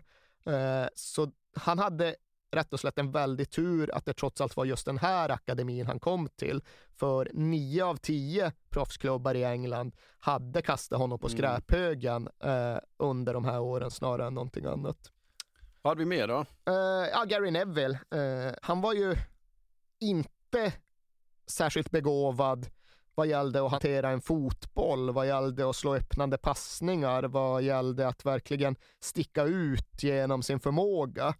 [0.46, 2.16] Eh, Så han hade
[2.52, 5.88] rätt och slätt en väldig tur att det trots allt var just den här akademin
[5.88, 6.64] han kom till.
[7.00, 11.38] För nio av tio proffsklubbar i England hade kastat honom på Mm.
[11.38, 14.98] skräphögen eh, under de här åren snarare än någonting annat.
[15.82, 16.40] Vad hade vi mer då?
[16.66, 18.00] Eh, ja, Gary Neville.
[18.12, 19.16] eh, han var ju
[20.00, 20.74] inte
[21.48, 22.68] särskilt begåvad
[23.16, 28.26] vad gällde att hantera en fotboll, vad gällde att slå öppnande passningar, vad gällde att
[28.26, 31.34] verkligen sticka ut genom sin förmåga.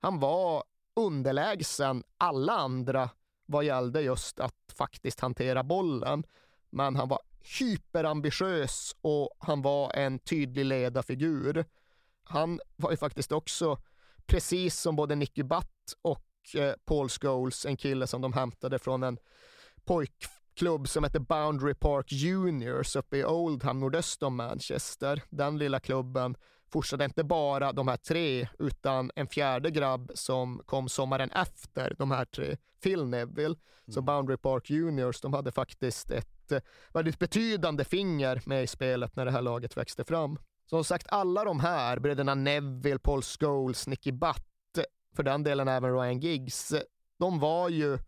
[0.00, 0.64] Han var
[0.96, 3.10] underlägsen alla andra
[3.46, 6.24] vad gällde just att faktiskt hantera bollen.
[6.70, 7.20] Men han var
[7.58, 11.64] hyperambitiös och han var en tydlig ledarfigur.
[12.24, 13.78] Han var ju faktiskt också,
[14.26, 19.02] precis som både Nicky Butt och eh, Paul Scholes, en kille som de hämtade från
[19.02, 19.18] en
[19.84, 25.22] pojkklubb som heter Boundary Park Juniors uppe i Oldham, nordöst om Manchester.
[25.30, 26.36] Den lilla klubben
[26.72, 32.10] fortsatte inte bara de här tre, utan en fjärde grabb som kom sommaren efter de
[32.10, 33.54] här tre, Phil Neville.
[33.88, 36.60] Så Boundary Park Juniors, de hade faktiskt ett eh,
[36.92, 40.38] väldigt betydande finger med i spelet när det här laget växte fram.
[40.66, 44.78] Som sagt, alla de här, bröderna Neville, Paul Scholes, Nicky Butt,
[45.16, 46.74] för den delen även Ryan Giggs,
[47.18, 47.98] de var ju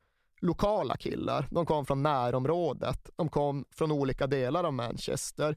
[0.41, 1.49] lokala killar.
[1.51, 3.11] De kom från närområdet.
[3.17, 5.57] De kom från olika delar av Manchester.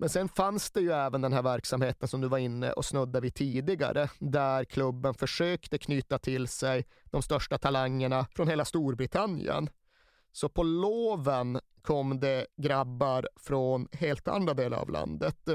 [0.00, 3.20] Men sen fanns det ju även den här verksamheten som du var inne och snuddade
[3.20, 9.70] vid tidigare, där klubben försökte knyta till sig de största talangerna från hela Storbritannien.
[10.32, 15.48] Så på loven kom det grabbar från helt andra delar av landet.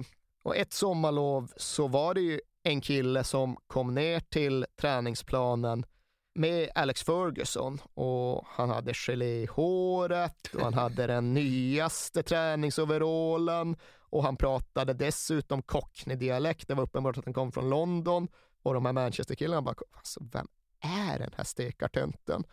[0.44, 5.86] Och ett sommarlov så var det ju en kille som kom ner till träningsplanen
[6.36, 13.76] med Alex Ferguson och han hade gelé i håret och han hade den nyaste träningsoverallen
[14.16, 16.68] och han pratade dessutom cockney-dialekt.
[16.68, 18.28] Det var uppenbart att han kom från London
[18.64, 20.48] och de här Manchester-killarna bara, alltså, vem
[20.80, 22.44] är den här stekartönten?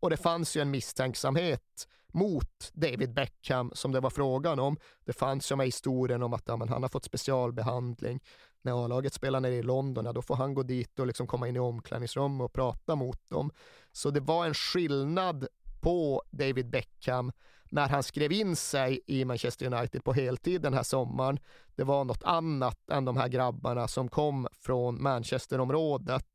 [0.00, 4.76] Och det fanns ju en misstänksamhet mot David Beckham som det var frågan om.
[5.04, 8.20] Det fanns ju med historien om att ja, men han har fått specialbehandling.
[8.62, 11.48] När A-laget spelar nere i London, ja, då får han gå dit och liksom komma
[11.48, 13.50] in i omklädningsrum och prata mot dem.
[13.92, 15.46] Så det var en skillnad
[15.80, 17.32] på David Beckham
[17.70, 21.38] när han skrev in sig i Manchester United på heltid den här sommaren.
[21.76, 26.26] Det var något annat än de här grabbarna som kom från Manchesterområdet.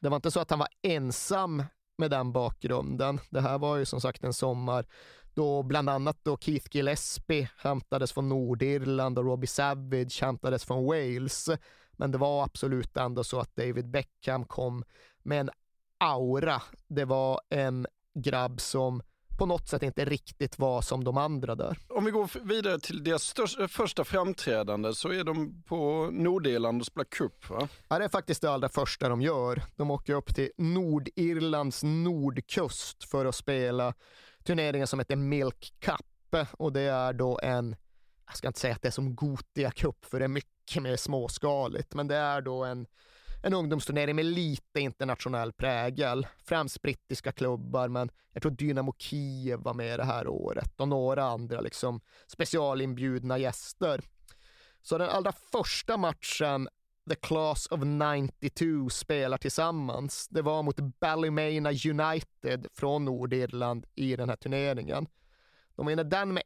[0.00, 1.62] Det var inte så att han var ensam
[1.98, 3.20] med den bakgrunden.
[3.30, 4.86] Det här var ju som sagt en sommar
[5.34, 11.50] då bland annat då Keith Gillespie hämtades från Nordirland och Robbie Savage hämtades från Wales.
[11.92, 14.84] Men det var absolut ändå så att David Beckham kom
[15.22, 15.50] med en
[15.98, 16.62] aura.
[16.88, 19.02] Det var en grabb som
[19.42, 21.78] på något sätt inte riktigt var som de andra där.
[21.88, 26.86] Om vi går vidare till deras största, första framträdande så är de på Nordirland och
[26.86, 27.68] spelar cup va?
[27.88, 29.62] Ja, det är faktiskt det allra första de gör.
[29.76, 33.94] De åker upp till Nordirlands nordkust för att spela
[34.44, 37.76] turneringen som heter Milk Cup och det är då en,
[38.26, 40.96] jag ska inte säga att det är som Gotia Cup för det är mycket mer
[40.96, 42.86] småskaligt, men det är då en
[43.42, 46.26] en ungdomsturnering med lite internationell prägel.
[46.44, 51.24] Främst brittiska klubbar, men jag tror Dynamo Kiev var med det här året och några
[51.24, 54.00] andra liksom specialinbjudna gäster.
[54.82, 56.68] Så den allra första matchen
[57.08, 60.28] The Class of 92 spelar tillsammans.
[60.28, 65.06] Det var mot Ballymena United från Nordirland i den här turneringen.
[65.76, 66.42] De vinner den med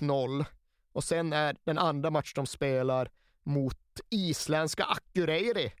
[0.00, 0.44] 1-0
[0.92, 3.10] och sen är den andra match de spelar
[3.42, 5.72] mot isländska Akureyri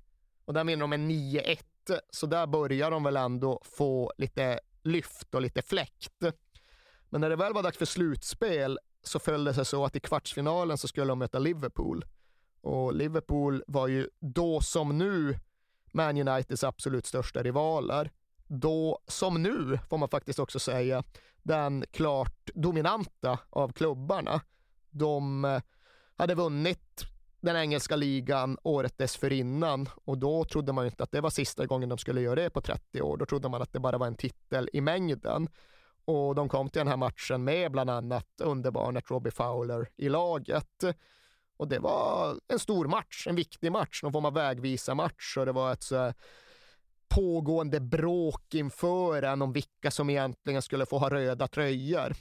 [0.50, 1.58] och där vinner de med 9-1.
[2.10, 6.22] Så där börjar de väl ändå få lite lyft och lite fläkt.
[7.08, 10.00] Men när det väl var dags för slutspel så föll det sig så att i
[10.00, 12.04] kvartsfinalen så skulle de möta Liverpool.
[12.60, 15.38] Och Liverpool var ju då som nu
[15.92, 18.10] Man Uniteds absolut största rivaler.
[18.46, 21.04] Då som nu, får man faktiskt också säga,
[21.42, 24.40] den klart dominanta av klubbarna.
[24.90, 25.62] De eh,
[26.16, 27.09] hade vunnit
[27.40, 31.66] den engelska ligan året dessförinnan och då trodde man ju inte att det var sista
[31.66, 33.16] gången de skulle göra det på 30 år.
[33.16, 35.48] Då trodde man att det bara var en titel i mängden.
[36.04, 40.84] Och de kom till den här matchen med bland annat underbarnet Robbie Fowler i laget.
[41.56, 45.46] Och det var en stor match, en viktig match, någon form av vägvisa match och
[45.46, 46.12] det var ett så
[47.08, 52.14] pågående bråk inför en om vilka som egentligen skulle få ha röda tröjor.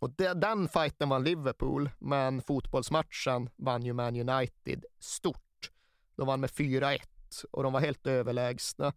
[0.00, 5.70] Och det, den fighten vann Liverpool, men fotbollsmatchen vann ju Man United stort.
[6.16, 6.98] De vann med 4-1
[7.50, 8.92] och de var helt överlägsna.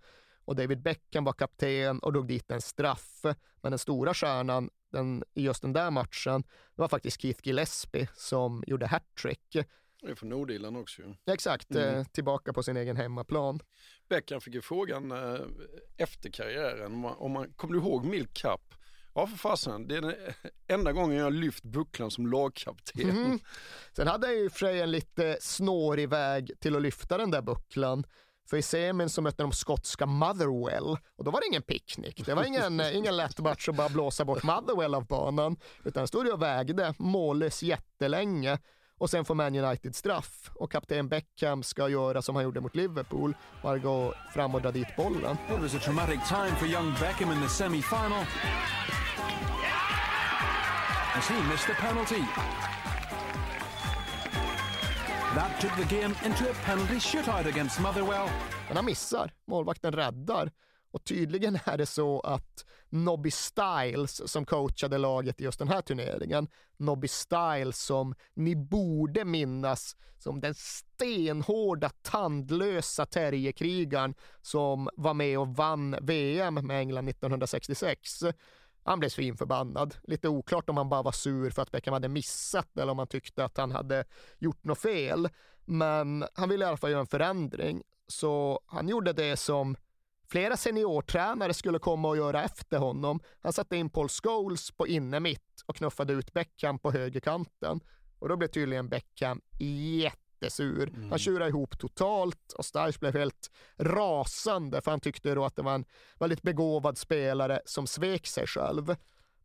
[0.45, 3.19] Och David Beckham var kapten och drog dit en straff.
[3.61, 6.43] Men den stora stjärnan den, i just den där matchen
[6.75, 9.57] var faktiskt Keith Gillespie som gjorde hattrick.
[10.01, 11.33] Det är från Nordirland också ju.
[11.33, 11.95] Exakt, mm.
[11.95, 13.59] eh, tillbaka på sin egen hemmaplan.
[14.09, 15.41] Beckham fick ju frågan eh,
[15.97, 18.75] efter karriären, om man, om man, kommer du ihåg Milk Cup?
[19.15, 20.15] Ja för fasen, det är den
[20.67, 23.09] enda gången jag har lyft bucklan som lagkapten.
[23.09, 23.39] Mm.
[23.95, 27.41] Sen hade jag ju för sig en lite snårig väg till att lyfta den där
[27.41, 28.03] bucklan.
[28.49, 32.25] För i semin så mötte de skotska Motherwell och då var det ingen picknick.
[32.25, 35.57] Det var ingen, ingen lätt match att bara blåsa bort Motherwell av banan.
[35.83, 38.59] Utan stod och vägde mållös jättelänge
[38.97, 42.75] och sen får Man United straff och kapten Beckham ska göra som han gjorde mot
[42.75, 45.37] Liverpool, bara gå fram och dra dit bollen.
[45.55, 48.25] It was a traumatic time for young Beckham in the semi-final.
[51.15, 52.23] As he missed the penalty.
[55.35, 58.29] That took the game into a penalty shootout against Motherwell.
[58.67, 60.51] Men han missar, målvakten räddar.
[60.91, 65.81] Och tydligen är det så att Nobby Styles som coachade laget i just den här
[65.81, 66.47] turneringen,
[66.77, 75.47] Nobby Styles som ni borde minnas som den stenhårda, tandlösa terrierkrigaren som var med och
[75.47, 78.23] vann VM med England 1966.
[78.83, 79.95] Han blev svinförbannad.
[80.03, 83.07] Lite oklart om han bara var sur för att Beckham hade missat eller om han
[83.07, 84.05] tyckte att han hade
[84.39, 85.29] gjort något fel.
[85.65, 87.83] Men han ville i alla fall göra en förändring.
[88.07, 89.75] Så han gjorde det som
[90.29, 93.19] flera seniortränare skulle komma och göra efter honom.
[93.41, 97.79] Han satte in Paul Scholes på inne mitt och knuffade ut Beckham på högerkanten.
[98.19, 100.89] Och då blev tydligen Beckham jätte jättesur.
[100.89, 101.09] Mm.
[101.09, 105.61] Han tjurade ihop totalt och Stiles blev helt rasande för han tyckte då att det
[105.61, 105.85] var en
[106.19, 108.95] väldigt begåvad spelare som svek sig själv.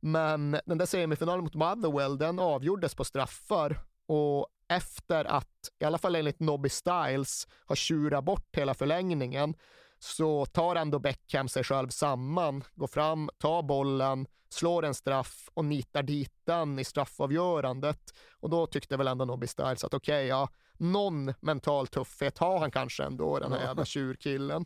[0.01, 5.99] Men den där semifinalen mot Motherwell, den avgjordes på straffar och efter att, i alla
[5.99, 9.55] fall enligt Nobby Styles, har tjurat bort hela förlängningen
[9.99, 15.64] så tar ändå Beckham sig själv samman, går fram, tar bollen, slår en straff och
[15.64, 18.14] nitar dit den i straffavgörandet.
[18.40, 20.49] Och då tyckte väl ändå Nobby Styles att okej, okay, ja,
[20.79, 24.64] någon mental tuffhet har han kanske ändå, den här jävla tjurkillen.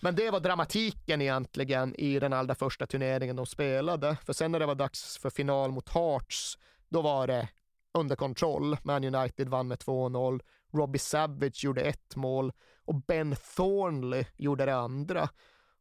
[0.00, 4.16] Men det var dramatiken egentligen i den allra första turneringen de spelade.
[4.24, 6.58] För sen när det var dags för final mot Hearts,
[6.88, 7.48] då var det
[7.94, 8.76] under kontroll.
[8.82, 10.40] Man United vann med 2-0.
[10.72, 12.52] Robbie Savage gjorde ett mål
[12.84, 15.28] och Ben Thornley gjorde det andra.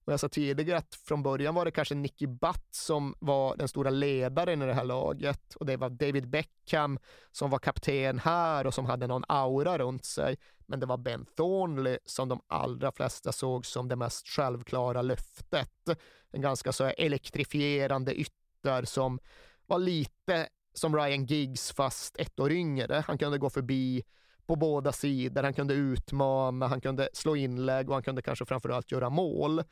[0.06, 3.68] Och jag sa tidigare att från början var det kanske Nicky Butt som var den
[3.68, 6.99] stora ledaren i det här laget och det var David Beckham
[7.32, 10.38] som var kapten här och som hade någon aura runt sig.
[10.68, 15.89] Men det var Ben Thornley som de allra flesta såg som det mest självklara löftet.
[16.32, 19.20] En ganska så elektrifierande ytter som
[19.66, 23.03] var lite som Ryan Giggs fast ett år yngre.
[23.08, 24.03] Han kunde gå förbi
[24.48, 28.91] på båda sidor, han kunde utmana, han kunde slå inlägg och han kunde kanske framförallt
[28.91, 29.64] göra mål.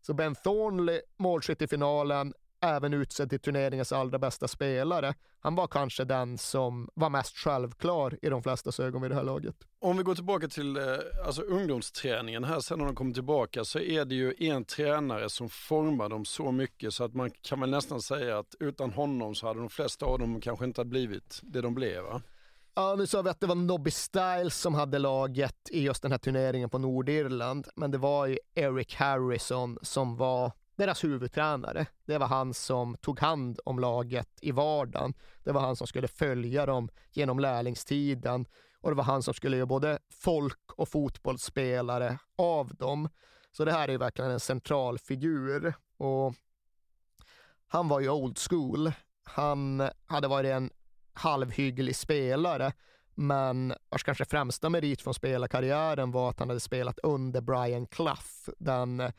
[0.00, 5.14] Så Ben Thornley, målskytt i finalen, även utsedd till turneringens allra bästa spelare.
[5.40, 9.24] Han var kanske den som var mest självklar i de flesta ögon vid det här
[9.24, 9.56] laget.
[9.78, 10.82] Om vi går tillbaka till eh,
[11.26, 15.48] alltså ungdomsträningen här sen när de kommer tillbaka så är det ju en tränare som
[15.48, 19.46] formar dem så mycket så att man kan väl nästan säga att utan honom så
[19.46, 22.02] hade de flesta av dem kanske inte blivit det de blev.
[22.02, 22.22] Va?
[22.74, 26.10] Ja, nu sa vi att det var Nobby Styles som hade laget i just den
[26.10, 31.86] här turneringen på Nordirland, men det var ju Eric Harrison som var deras huvudtränare.
[32.04, 35.14] Det var han som tog hand om laget i vardagen.
[35.44, 38.46] Det var han som skulle följa dem genom lärlingstiden
[38.80, 43.08] och det var han som skulle göra både folk och fotbollsspelare av dem.
[43.52, 46.34] Så det här är ju verkligen en central figur och
[47.68, 48.92] han var ju old school.
[49.22, 50.70] Han hade varit en
[51.12, 52.72] halvhygglig spelare,
[53.14, 58.50] men vars kanske främsta merit från spelarkarriären var att han hade spelat under Brian Clough,
[58.58, 59.12] den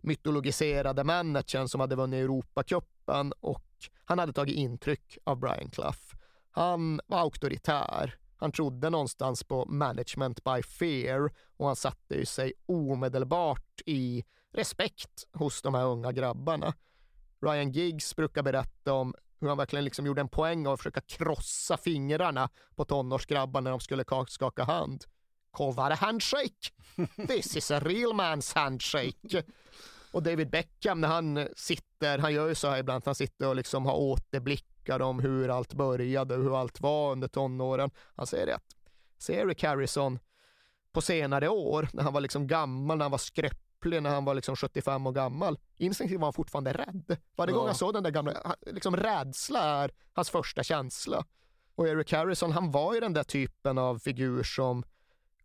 [0.00, 3.66] mytologiserade managern som hade vunnit Europacupen och
[4.04, 6.14] han hade tagit intryck av Brian Clough.
[6.50, 8.14] Han var auktoritär.
[8.36, 15.24] Han trodde någonstans på management by fear och han satte ju sig omedelbart i respekt
[15.32, 16.74] hos de här unga grabbarna.
[17.42, 21.00] Ryan Giggs brukar berätta om hur han verkligen liksom gjorde en poäng av att försöka
[21.00, 25.04] krossa fingrarna på tonårsgrabbar när de skulle skaka hand.
[25.50, 26.70] Kovare handshake?
[27.28, 29.42] This is a real man's handshake.
[30.12, 33.56] Och David Beckham när han sitter, han gör ju så här ibland, han sitter och
[33.56, 37.90] liksom har återblickar om hur allt började och hur allt var under tonåren.
[38.16, 38.58] Han säger det
[39.22, 40.18] ser Eric Harrison
[40.92, 44.24] på senare år, när han var liksom gammal, när han var skröplig Ripley när han
[44.24, 45.58] var liksom 75 år gammal.
[45.76, 47.16] Instinktivt var han fortfarande rädd.
[47.36, 47.58] Varje Ja.
[47.58, 51.24] gång han såg den där gamla, liksom rädsla är hans första känsla.
[51.74, 54.84] Och Eric Harrison, han var ju den där typen av figur som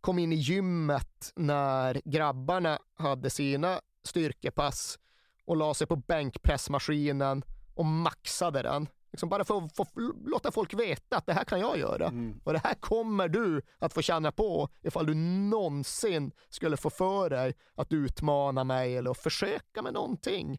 [0.00, 4.98] kom in i gymmet när grabbarna hade sina styrkepass
[5.44, 7.42] och la sig på bänkpressmaskinen
[7.74, 8.88] och maxade den.
[9.12, 9.88] Liksom bara för att
[10.26, 12.06] låta folk veta att det här kan jag göra.
[12.44, 17.30] Och det här kommer du att få känna på ifall du någonsin skulle få för
[17.30, 20.58] dig att utmana mig eller att försöka med någonting.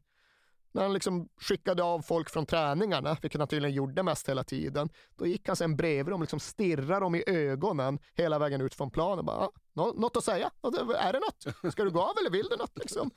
[0.72, 4.90] När han liksom skickade av folk från träningarna, vilket han tydligen gjorde mest hela tiden,
[5.16, 8.92] då gick han sen bredvid dem, liksom stirrade dem i ögonen hela vägen ut från
[8.92, 9.26] planen.
[9.26, 10.52] Bara, "Ah, "Nå- något att säga?
[11.00, 11.74] Är det något?
[11.74, 12.78] Ska du gå av eller vill du något?
[12.78, 13.12] Liksom?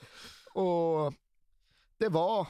[0.52, 1.14] Och
[1.98, 2.46] det var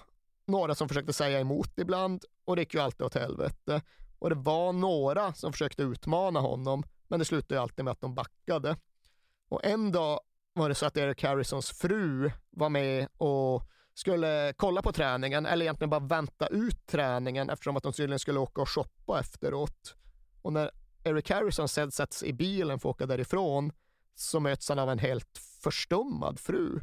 [0.50, 3.82] några som försökte säga emot ibland och det gick ju alltid åt helvete.
[4.18, 8.00] Och det var några som försökte utmana honom, men det slutade ju alltid med att
[8.00, 8.76] de backade.
[9.48, 10.20] Och en dag
[10.52, 13.62] var det så att Eric Harrisons fru var med och
[13.94, 18.40] skulle kolla på träningen, eller egentligen bara vänta ut träningen eftersom att de tydligen skulle
[18.40, 19.94] åka och shoppa efteråt.
[20.42, 20.70] Och när
[21.04, 23.72] Eric Harrison sedan sätts i bilen för att åka därifrån
[24.14, 26.80] så möts han av en helt förstummad fru.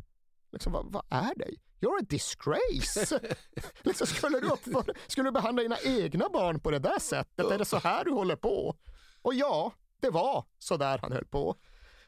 [0.52, 1.50] Liksom, vad, vad är det?
[1.80, 3.20] You're a disgrace!
[3.82, 7.52] liksom, skulle, du uppföra, skulle du behandla dina egna barn på det där sättet?
[7.52, 8.76] Är det så här du håller på?
[9.22, 11.56] Och ja, det var så där han höll på.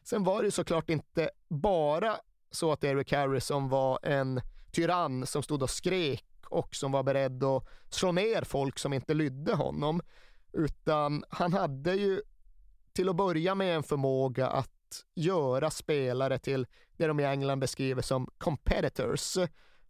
[0.04, 2.18] Sen var det såklart inte bara
[2.52, 4.42] så att Eric Harrison var en
[4.72, 9.14] tyrann som stod och skrek och som var beredd att slå ner folk som inte
[9.14, 10.02] lydde honom.
[10.54, 12.22] Utan han hade ju
[12.94, 16.68] till att börja med en förmåga att göra spelare till
[17.00, 19.38] det de i England beskriver som competitors.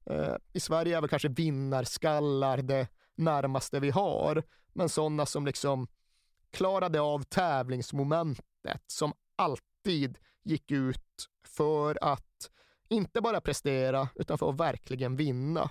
[0.05, 4.43] Eh, I Sverige är väl kanske vinnarskallar det närmaste vi har,
[4.74, 5.88] men sådana som liksom
[6.51, 12.51] klarade av tävlingsmomentet, som alltid gick ut för att
[12.89, 15.70] inte bara prestera, utan för att verkligen vinna.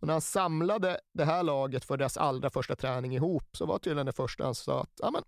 [0.00, 3.78] Och när han samlade det här laget för deras allra första träning ihop så var
[3.78, 5.22] tydligen det första han sa att ja, men,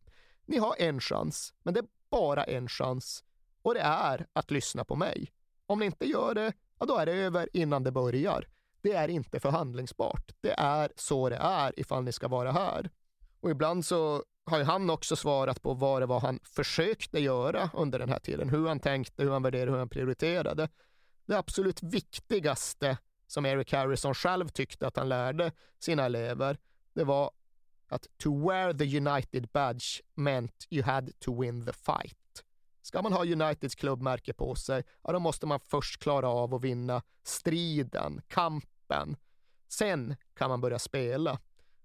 [0.46, 3.24] ni har en chans, men det är bara en chans
[3.62, 5.32] och det är att lyssna på mig.
[5.66, 8.46] Om ni inte gör det, ja, då är det över innan det börjar.
[8.82, 10.32] Det är inte förhandlingsbart.
[10.40, 12.90] Det är så det är ifall ni ska vara här.
[13.40, 17.70] Och ibland så har ju han också svarat på vad det var han försökte göra
[17.74, 18.48] under den här tiden.
[18.48, 20.68] Hur han tänkte, hur han värderade, hur han prioriterade.
[21.26, 26.58] Det absolut viktigaste som Eric Harrison själv tyckte att han lärde sina elever,
[26.94, 27.30] det var
[27.88, 32.19] att to wear the United badge meant you had to win the fight.
[32.82, 36.64] Ska man ha Uniteds klubbmärke på sig, ja, då måste man först klara av att
[36.64, 39.16] vinna striden, kampen.
[39.68, 41.38] Sen kan man börja spela.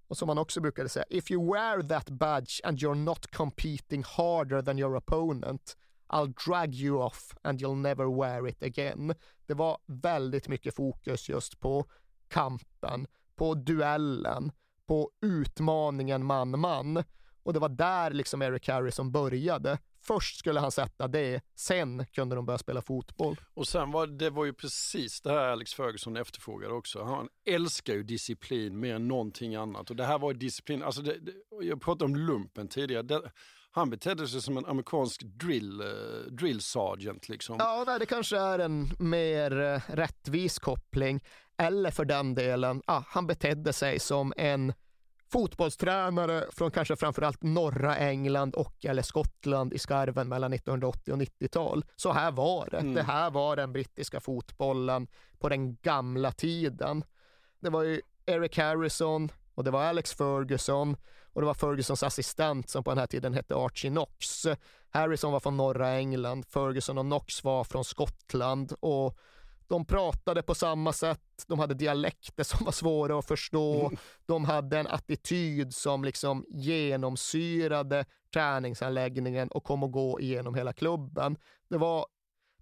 [0.08, 4.04] Och som man också brukade säga, if you wear that badge and you're not competing
[4.04, 5.78] harder than your opponent,
[6.08, 9.14] I'll drag you off and you'll never wear it again.
[9.46, 11.86] Det var väldigt mycket fokus just på
[12.28, 14.52] kampen, på duellen,
[14.88, 17.04] på utmaningen man-man.
[17.43, 19.78] Och det var där liksom Eric Harrison började.
[20.08, 23.36] Först skulle han sätta det, sen kunde de börja spela fotboll.
[23.53, 27.03] Och sen var det var ju precis det här Alex Ferguson efterfrågade också.
[27.03, 29.89] Han älskar ju disciplin mer än någonting annat.
[29.89, 31.32] Och det här var disciplin, alltså det, det,
[31.62, 33.03] jag pratade om lumpen tidigare.
[33.03, 33.32] Det,
[33.72, 35.88] han betedde sig som en amerikansk drill, eh,
[36.32, 37.56] drill sergeant liksom.
[37.60, 41.24] Ja, nej, det kanske är en mer eh, rättvis koppling.
[41.58, 44.74] Eller för den delen, ah, han betedde sig som en
[45.36, 51.86] fotbollstränare från kanske framförallt norra England och eller Skottland i skarven mellan 1980 och 90-tal.
[51.95, 52.77] Så här var det.
[52.77, 52.93] Mm.
[52.93, 55.07] Det här var den brittiska fotbollen
[55.39, 57.03] på den gamla tiden.
[57.59, 60.97] Det var ju Eric Harrison och det var Alex Ferguson
[61.33, 64.47] och det var Fergusons assistent som på den här tiden hette Archie Knox.
[64.89, 69.17] Harrison var från norra England, Ferguson och Knox var från Skottland och
[69.68, 73.91] de pratade på samma sätt, de hade dialekter som var svåra att förstå,
[74.26, 81.38] de hade en attityd som liksom genomsyrade träningsanläggningen och kom att gå igenom hela klubben.
[81.70, 82.05] Det var,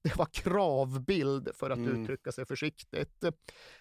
[0.03, 2.01] det var kravbild för att Mm.
[2.03, 3.23] uttrycka sig försiktigt.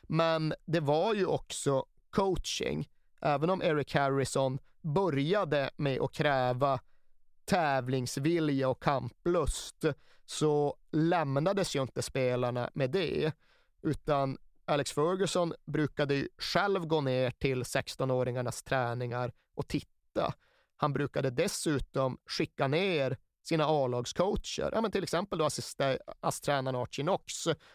[0.03, 2.89] Men det var ju också coaching.
[3.21, 6.81] Även om Eric Harrison började med att kräva
[7.45, 9.85] tävlingsvilja och kamplust
[10.33, 13.33] så lämnades ju inte spelarna med det,
[13.83, 20.35] utan Alex Ferguson brukade ju själv gå ner till 16-åringarnas träningar och titta.
[20.77, 27.35] Han brukade dessutom skicka ner sina A-lagscoacher, ja, men till exempel då assistenttränaren Archie Knox,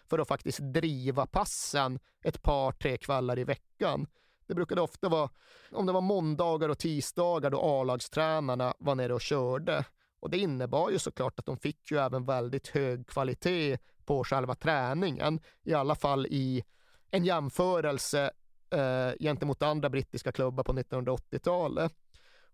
[0.09, 4.07] för att faktiskt driva passen ett par, tre kvällar i veckan.
[4.47, 5.29] Det brukade ofta vara,
[5.71, 9.85] om det var måndagar och tisdagar då A-lagstränarna var nere och körde.
[10.19, 14.55] Och det innebar ju såklart att de fick ju även väldigt hög kvalitet på själva
[14.55, 16.63] träningen, i alla fall i
[17.11, 18.31] en jämförelse
[18.69, 21.93] eh, gentemot andra brittiska klubbar på 1980-talet.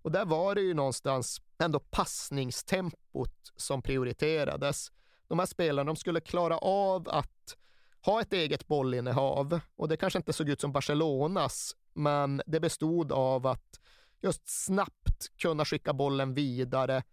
[0.02, 4.92] Och där var det ju någonstans ändå passningstempot som prioriterades.
[5.28, 7.58] De här spelarna de skulle klara av att
[8.06, 13.12] ha ett eget bollinnehav och det kanske inte såg ut som Barcelonas, men det bestod
[13.12, 13.80] av att
[14.22, 17.04] just snabbt kunna skicka bollen vidare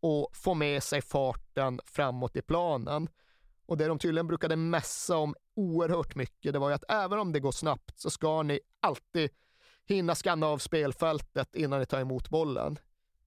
[0.00, 3.08] och få med sig farten framåt i planen.
[3.66, 7.32] Och det de tydligen brukade mässa om oerhört mycket, det var ju att även om
[7.32, 9.30] det går snabbt så ska ni alltid
[9.84, 12.78] hinna skanna av spelfältet innan ni tar emot bollen.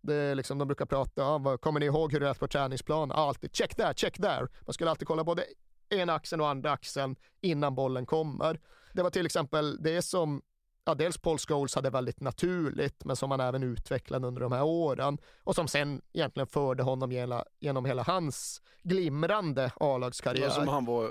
[0.02, 3.12] Det är liksom, de brukar prata, ah, kommer ni ihåg hur det är på träningsplan?
[3.12, 4.48] Alltid check there, check there.
[4.62, 5.46] Man skulle alltid kolla både
[5.90, 8.60] ena axeln och andra axeln innan bollen kommer.
[8.94, 10.42] Det var till exempel det som
[10.86, 14.64] ja, dels Paul Scholes hade väldigt naturligt, men som han även utvecklade under de här
[14.64, 20.50] åren och som sen egentligen förde honom genom, genom hela hans glimrande A-lagskarriär.
[20.50, 21.10] som han var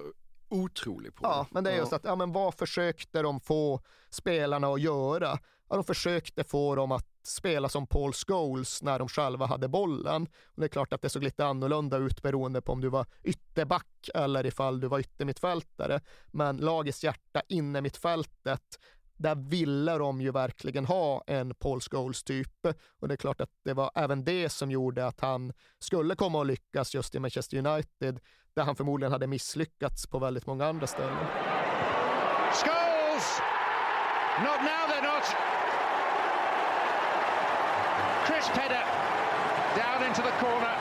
[0.48, 1.20] otrolig på.
[1.22, 5.38] Ja, men det är just att, ja men vad försökte de få spelarna att göra?
[5.68, 10.22] Ja, de försökte få dem att spela som Paul Scholes när de själva hade bollen.
[10.44, 13.06] Och det är klart att det såg lite annorlunda ut beroende på om du var
[13.22, 16.00] ytterback eller ifall du var yttermittfältare.
[16.26, 18.78] Men lagets hjärta inne mittfältet
[19.20, 22.66] där ville de ju verkligen ha en Paul Scholes-typ.
[23.00, 26.40] Och det är klart att det var även det som gjorde att han skulle komma
[26.40, 28.20] att lyckas just i Manchester United,
[28.54, 31.26] där han förmodligen hade misslyckats på väldigt många andra ställen.
[32.52, 33.40] Scholes!
[34.38, 35.26] Not now they're not.
[38.26, 38.84] Chris Pedder
[39.76, 40.76] down into the corner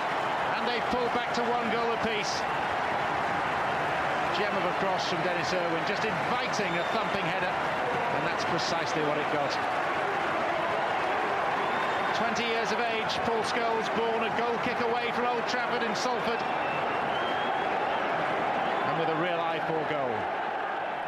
[0.56, 2.42] and they pull back to one goal apiece.
[4.38, 7.54] Gem of a cross from Dennis Irwin, just inviting a thumping header,
[8.16, 9.52] and that's precisely what it got.
[12.18, 15.96] 20 years of age, Paul Scholes born a goal kick away from Old Trafford in
[15.96, 16.42] Salford,
[18.88, 20.40] and with a real eye for goal.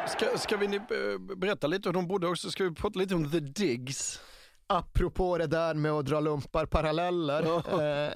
[0.07, 2.51] Ska, ska vi eh, berätta lite hur de bodde också?
[2.51, 4.19] Ska vi prata lite om The Digs?
[4.67, 7.43] Apropå det där med att dra lumpar paralleller.
[8.07, 8.13] Eh,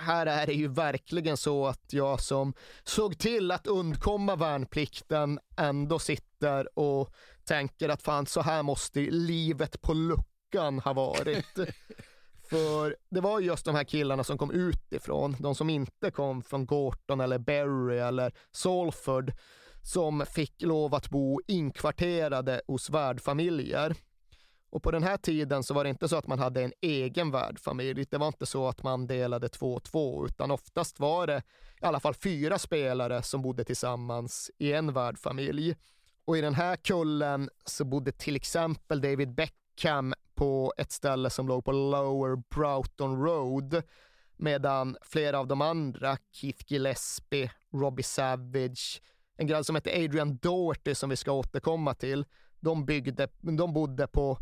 [0.00, 5.98] Här är det ju verkligen så att jag som såg till att undkomma värnplikten ändå
[5.98, 11.54] sitter och tänker att fan så här måste livet på luckan ha varit.
[12.50, 16.66] För det var just de här killarna som kom utifrån, de som inte kom från
[16.66, 19.32] Gorton eller Berry eller Salford,
[19.82, 23.94] som fick lov att bo inkvarterade hos värdfamiljer.
[24.70, 27.30] Och på den här tiden så var det inte så att man hade en egen
[27.30, 28.04] värdfamilj.
[28.10, 31.42] Det var inte så att man delade två och två, utan oftast var det
[31.82, 35.76] i alla fall fyra spelare som bodde tillsammans i en värdfamilj.
[36.24, 41.48] Och i den här kullen så bodde till exempel David Beckham på ett ställe som
[41.48, 43.82] låg på Lower Broughton Road,
[44.36, 49.02] medan flera av de andra, Keith Gillespie, Robbie Savage,
[49.36, 52.24] en grabb som hette Adrian Doherty som vi ska återkomma till,
[52.60, 54.38] de, byggde, de bodde på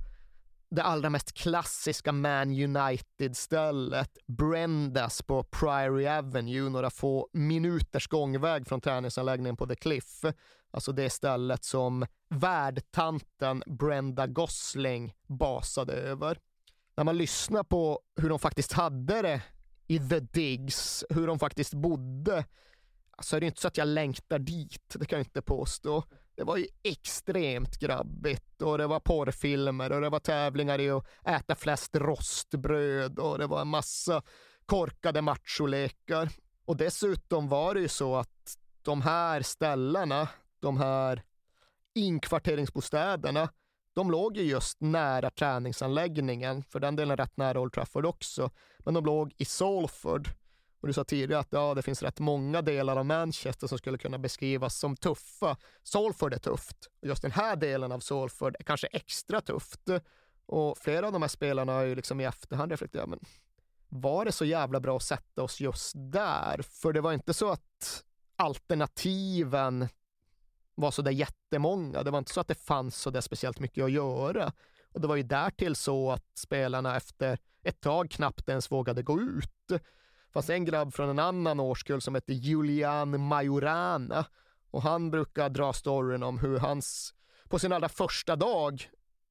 [0.71, 8.81] det allra mest klassiska Man United-stället, Brendas på Priory Avenue, några få minuters gångväg från
[8.81, 10.25] träningsanläggningen på The Cliff.
[10.71, 16.39] Alltså det stället som värdtanten Brenda Gosling basade över.
[16.97, 19.43] När man lyssnar på hur de faktiskt hade det
[19.87, 22.45] i The Digs, hur de faktiskt bodde,
[23.21, 26.05] så är det inte så att jag längtar dit, det kan jag inte påstå.
[26.37, 31.05] Det var ju extremt grabbigt och det var porrfilmer och det var tävlingar i att
[31.27, 34.23] äta flest rostbröd och det var en massa
[34.67, 36.29] korkade macholekar.
[36.65, 40.29] Och dessutom var det ju så att de här ställena,
[40.61, 41.23] de här
[41.95, 43.49] inkvarteringsbostäderna,
[43.95, 48.95] de låg ju just nära träningsanläggningen, för den delen rätt nära Old Trafford också, men
[48.95, 50.29] de låg i Salford
[50.87, 53.99] och du sa tidigare att ja, det finns rätt många delar av Manchester som skulle
[53.99, 55.57] kunna beskrivas som tuffa.
[55.83, 56.89] Salford är tufft.
[57.01, 59.81] Och just den här delen av Salford är kanske extra tufft.
[60.47, 63.21] Och flera av de här spelarna har ju liksom i efterhand reflekterat, men
[63.89, 66.63] var det så jävla bra att sätta oss just där?
[66.63, 68.05] För det var inte så att
[68.37, 69.89] alternativen
[70.75, 72.03] var så där jättemånga.
[72.03, 74.53] Det var inte så att det fanns så där speciellt mycket att göra.
[74.93, 79.21] Och det var ju därtill så att spelarna efter ett tag knappt ens vågade gå
[79.21, 79.83] ut
[80.37, 84.27] fanns en grabb från en annan årskull som hette Julian Majorana
[84.71, 87.15] och han brukar dra storyn om hur hans,
[87.49, 88.91] på sin allra första dag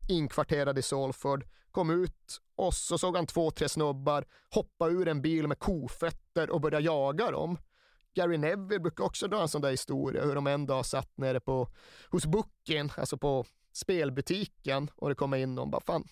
[0.09, 5.21] inkvarterad i Salford, kom ut och så såg han två, tre snubbar hoppa ur en
[5.21, 7.57] bil med kofötter och börja jaga dem.
[8.13, 11.39] Gary Neville brukar också dra en sån där historia, hur de en dag satt nere
[11.39, 11.67] på,
[12.09, 16.07] hos Bookin, alltså på spelbutiken och det kom in någon bara, fan,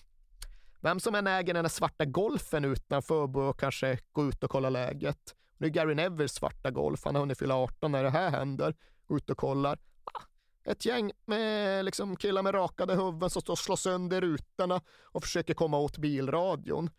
[0.84, 4.70] vem som än äger den här svarta golfen utanför bör kanske gå ut och kolla
[4.70, 5.34] läget.
[5.58, 8.74] Nu är Gary Neville svarta golf, han har hunnit fylla 18 när det här händer.
[9.06, 9.78] Gå ut och kollar.
[10.04, 10.22] Ah,
[10.64, 15.22] ett gäng med liksom killar med rakade huvuden som står och slår sönder rutorna och
[15.22, 16.90] försöker komma åt bilradion.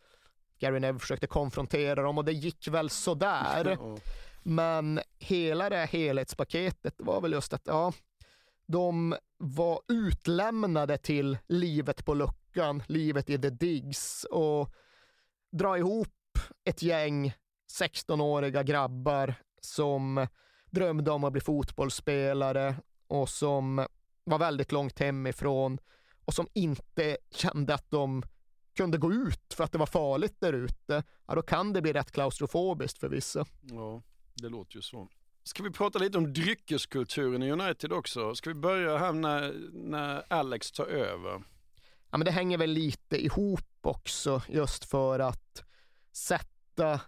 [0.60, 3.78] Gary Neville försökte konfrontera dem och det gick väl sådär.
[4.44, 7.94] Men hela det här helhetspaketet var väl just att ja,
[8.68, 12.36] de var utlämnade till livet på luckan,
[12.88, 14.74] livet i the digs och
[15.52, 17.34] dra ihop ett gäng
[17.80, 20.28] 16-åriga grabbar som
[20.70, 22.76] drömde om att bli fotbollsspelare
[23.08, 23.88] och som
[24.24, 25.78] var väldigt långt hemifrån
[26.26, 28.24] och som inte kände att de
[28.76, 31.94] kunde gå ut för att det var farligt där ute, ja, då kan det bli
[31.94, 33.46] rätt klaustrofobiskt för vissa.
[33.62, 34.02] Ja,
[34.34, 35.08] det låter ju så.
[35.44, 38.36] Ska vi prata lite om dryckeskulturen i United också?
[38.36, 41.44] Ska vi börja här när, när Alex tar över?
[42.12, 45.64] Ja, men det hänger väl lite ihop också just för att
[46.12, 47.02] sätta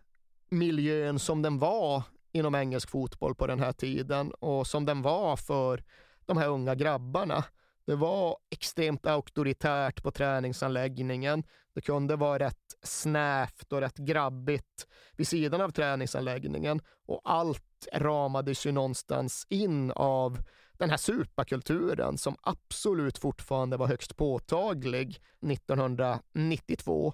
[0.50, 5.36] miljön som den var inom engelsk fotboll på den här tiden och som den var
[5.36, 5.84] för
[6.26, 7.44] de här unga grabbarna.
[7.86, 11.44] Det var extremt auktoritärt på träningsanläggningen.
[11.74, 18.66] Det kunde vara rätt snävt och rätt grabbigt vid sidan av träningsanläggningen och allt ramades
[18.66, 20.40] ju någonstans in av
[20.78, 25.22] den här superkulturen som absolut fortfarande var högst påtaglig
[25.52, 27.14] 1992.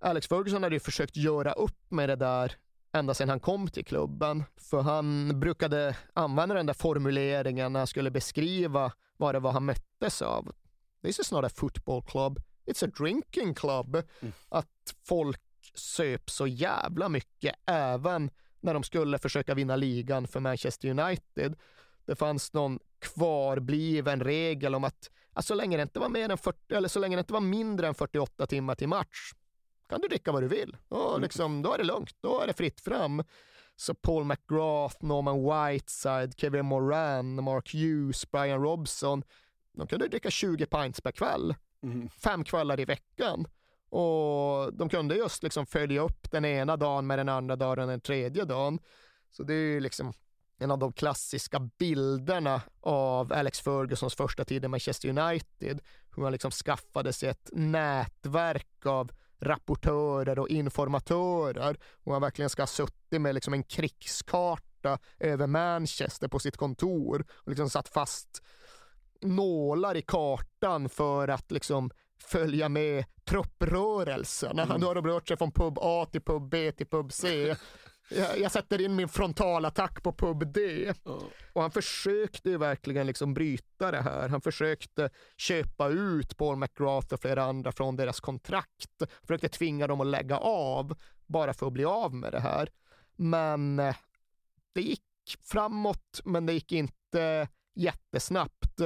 [0.00, 2.56] Alex Ferguson hade ju försökt göra upp med det där
[2.92, 4.44] ända sedan han kom till klubben.
[4.56, 9.64] För han brukade använda den där formuleringen när han skulle beskriva vad det var han
[9.64, 10.52] möttes av.
[11.02, 13.94] This is not a football club, it's a drinking club.
[13.94, 14.32] Mm.
[14.48, 15.40] Att folk
[15.74, 18.30] söp så jävla mycket, även
[18.60, 21.56] när de skulle försöka vinna ligan för Manchester United.
[22.06, 26.38] Det fanns någon kvarbliven regel om att alltså, så länge det inte var mer än
[26.38, 29.32] 40, eller så länge det inte var mindre än 48 timmar till match
[29.88, 30.76] kan du dricka vad du vill.
[30.88, 31.22] Då, mm.
[31.22, 33.22] liksom, då är det lugnt, då är det fritt fram.
[33.76, 39.22] Så Paul McGrath, Norman Whiteside, Kevin Moran, Mark Hughes, Brian Robson,
[39.72, 42.08] de kunde dricka 20 pints per kväll, mm.
[42.08, 43.46] fem kvällar i veckan.
[43.88, 47.88] Och de kunde just liksom följa upp den ena dagen med den andra dagen och
[47.88, 48.78] den tredje dagen.
[49.30, 50.12] Så det är liksom
[50.58, 55.80] en av de klassiska bilderna av Alex Fergusons första tid i Manchester United.
[56.16, 62.62] Hur han liksom skaffade sig ett nätverk av rapportörer och informatörer och han verkligen ska
[62.62, 68.42] ha suttit med liksom en krigskarta över Manchester på sitt kontor och liksom satt fast
[69.20, 74.62] nålar i kartan för att liksom följa med trupprörelserna.
[74.62, 74.80] Mm.
[74.80, 77.56] Nu har rört sig från pub A till pub B till pub C
[78.08, 80.92] jag, jag sätter in min frontalattack på pub D.
[81.06, 81.18] Mm.
[81.52, 84.28] Och han försökte ju verkligen liksom bryta det här.
[84.28, 89.02] Han försökte köpa ut Paul McGrath och flera andra från deras kontrakt.
[89.22, 90.96] Försökte tvinga dem att lägga av
[91.26, 92.68] bara för att bli av med det här.
[93.16, 93.96] Men eh,
[94.72, 95.02] det gick
[95.42, 98.80] framåt, men det gick inte jättesnabbt.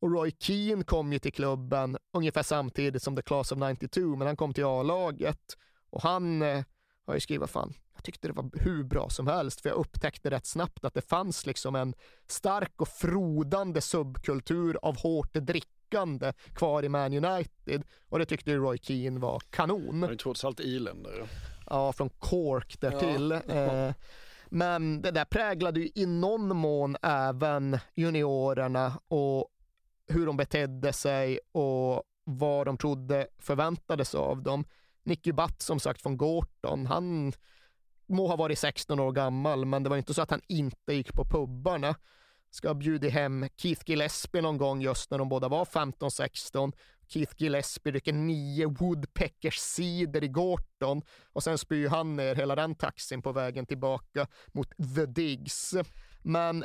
[0.00, 4.26] Och Roy Keane kom ju till klubben ungefär samtidigt som The Class of 92, men
[4.26, 5.56] han kom till A-laget
[5.90, 6.64] och han eh,
[7.06, 10.30] har ju skrivit, fan, jag tyckte det var hur bra som helst, för jag upptäckte
[10.30, 11.94] rätt snabbt att det fanns liksom en
[12.26, 17.82] stark och frodande subkultur av hårt drickande kvar i Man United.
[18.08, 20.02] Och det tyckte Roy Keane var kanon.
[20.02, 21.26] Han är trots allt irländare.
[21.66, 23.40] Ja, från Cork därtill.
[23.46, 23.54] Ja.
[23.54, 23.94] Eh,
[24.46, 29.48] men det där präglade ju i någon mån även juniorerna och
[30.08, 34.64] hur de betedde sig och vad de trodde förväntades av dem.
[35.02, 37.32] Nicky Butt som sagt från Gorton, han
[38.10, 41.12] må ha varit 16 år gammal, men det var inte så att han inte gick
[41.12, 41.94] på pubbarna.
[42.50, 46.72] Ska ha bjudit hem Keith Gillespie någon gång just när de båda var 15-16.
[47.08, 51.02] Keith Gillespie dricker nio Woodpeckers cider i Gorton
[51.32, 55.74] och sen spyr han ner hela den taxin på vägen tillbaka mot The Digs.
[56.22, 56.64] Men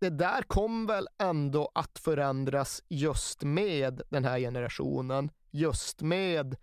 [0.00, 6.56] det där kom väl ändå att förändras just med den här generationen, just med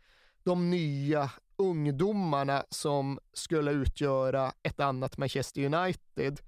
[0.43, 6.39] de nya ungdomarna som skulle utgöra ett annat Manchester United.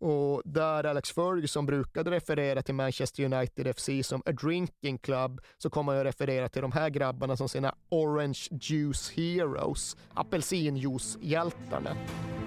[0.00, 5.70] Och där Alex Ferguson brukade referera till Manchester United FC som a drinking club så
[5.70, 11.96] kommer jag referera till de här grabbarna som sina Orange Juice Heroes, apelsinjuicehjältarna.
[11.96, 12.39] hjältarna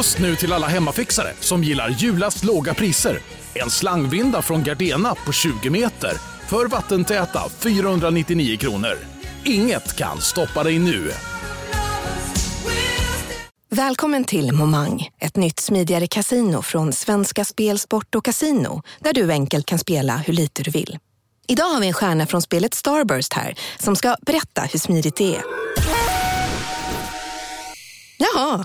[0.00, 3.18] Just nu till alla hemmafixare som gillar julast låga priser.
[3.54, 6.12] En slangvinda från Gardena på 20 meter
[6.48, 8.98] för vattentäta 499 kronor.
[9.44, 11.10] Inget kan stoppa dig nu.
[13.70, 19.32] Välkommen till Momang, ett nytt smidigare casino från Svenska Spel, Sport och Casino där du
[19.32, 20.98] enkelt kan spela hur lite du vill.
[21.48, 25.36] Idag har vi en stjärna från spelet Starburst här som ska berätta hur smidigt det
[25.36, 25.42] är.
[28.18, 28.64] Jaha,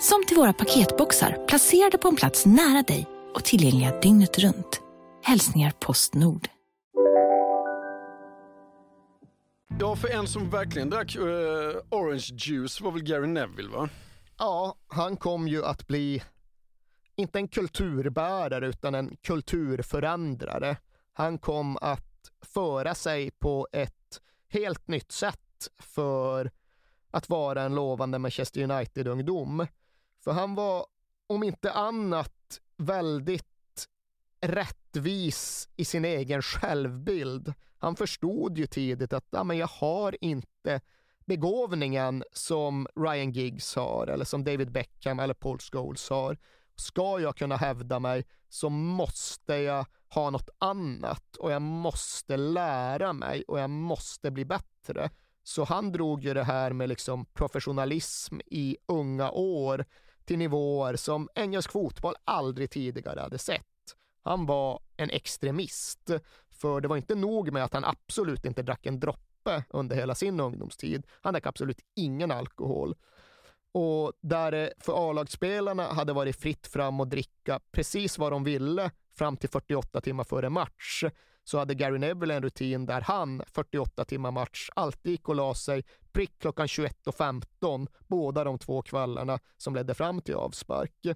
[0.00, 4.80] Som till våra paketboxar placerade på en plats nära dig och tillgängliga dygnet runt.
[5.22, 6.48] Hälsningar Postnord.
[9.80, 11.24] Ja, för en som verkligen drack uh,
[11.90, 13.88] orange juice var väl Gary Neville va?
[14.38, 16.22] Ja, han kom ju att bli,
[17.16, 20.76] inte en kulturbärare, utan en kulturförändrare.
[21.12, 26.50] Han kom att föra sig på ett helt nytt sätt för
[27.10, 29.66] att vara en lovande Manchester United-ungdom.
[30.24, 30.86] För han var,
[31.26, 33.88] om inte annat, väldigt
[34.40, 37.54] rättvis i sin egen självbild.
[37.78, 40.80] Han förstod ju tidigt att ja, men jag har inte
[41.24, 46.38] begåvningen som Ryan Giggs har eller som David Beckham eller Paul Scholes har.
[46.76, 53.12] Ska jag kunna hävda mig så måste jag ha något annat och jag måste lära
[53.12, 55.10] mig och jag måste bli bättre.
[55.42, 59.84] Så han drog ju det här med liksom professionalism i unga år
[60.28, 63.64] till nivåer som engelsk fotboll aldrig tidigare hade sett.
[64.22, 66.10] Han var en extremist,
[66.50, 70.14] för det var inte nog med att han absolut inte drack en droppe under hela
[70.14, 71.06] sin ungdomstid.
[71.20, 72.94] Han drack absolut ingen alkohol.
[73.72, 78.90] Och där det för A-lagsspelarna hade varit fritt fram att dricka precis vad de ville
[79.14, 81.04] fram till 48 timmar före match,
[81.48, 85.54] så hade Gary Neville en rutin där han 48 timmar match alltid gick och la
[85.54, 91.06] sig prick klockan 21.15 båda de två kvällarna som ledde fram till avspark.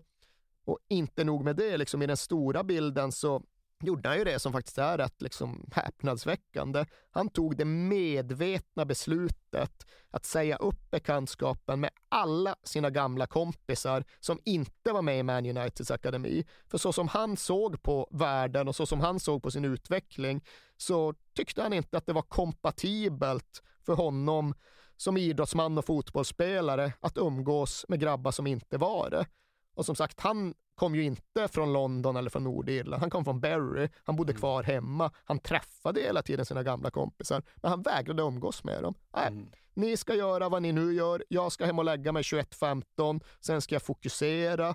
[0.64, 3.43] Och inte nog med det, liksom i den stora bilden så
[3.83, 6.85] gjorde han ju det som faktiskt är rätt liksom häpnadsväckande.
[7.11, 14.39] Han tog det medvetna beslutet att säga upp bekantskapen med alla sina gamla kompisar som
[14.45, 16.47] inte var med i Man Uniteds akademi.
[16.68, 20.45] För så som han såg på världen och så som han såg på sin utveckling
[20.76, 24.55] så tyckte han inte att det var kompatibelt för honom
[24.97, 29.26] som idrottsman och fotbollsspelare att umgås med grabbar som inte var det.
[29.74, 33.01] Och som sagt, han kom ju inte från London eller från Nordirland.
[33.01, 33.89] Han kom från Berry.
[34.05, 34.41] Han bodde mm.
[34.41, 35.11] kvar hemma.
[35.24, 38.95] Han träffade hela tiden sina gamla kompisar, men han vägrade umgås med dem.
[39.16, 39.51] Nej, mm.
[39.74, 41.24] ni ska göra vad ni nu gör.
[41.28, 43.20] Jag ska hem och lägga mig 21.15.
[43.41, 44.74] Sen ska jag fokusera.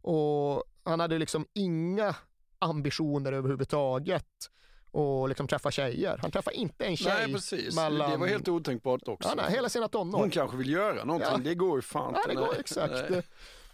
[0.00, 2.14] Och han hade liksom inga
[2.58, 4.50] ambitioner överhuvudtaget
[4.90, 6.18] och liksom träffa tjejer.
[6.22, 7.14] Han träffade inte en tjej.
[7.24, 7.76] Nej, precis.
[7.76, 8.10] Mellan...
[8.10, 9.28] Det var helt otänkbart också.
[9.28, 10.18] Ja, nej, hela sina tonår.
[10.18, 11.30] Hon kanske vill göra någonting.
[11.32, 11.38] Ja.
[11.38, 12.14] Det går ju fan.
[12.16, 13.10] Ja, det går exakt.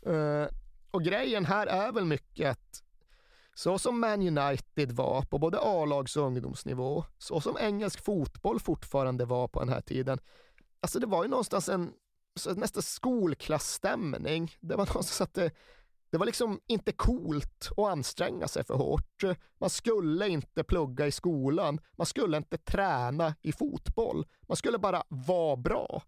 [0.07, 0.47] Uh,
[0.95, 2.83] och grejen här är väl mycket att
[3.55, 9.25] så som Man United var på både A-lags och ungdomsnivå, så som engelsk fotboll fortfarande
[9.25, 10.19] var på den här tiden.
[10.81, 11.93] Alltså det var ju någonstans en
[12.57, 14.57] nästan skolklassstämning.
[14.61, 15.51] Det var någonstans att det,
[16.11, 19.23] det var liksom inte coolt att anstränga sig för hårt.
[19.59, 21.81] Man skulle inte plugga i skolan.
[21.93, 24.27] Man skulle inte träna i fotboll.
[24.49, 26.03] Man skulle bara vara bra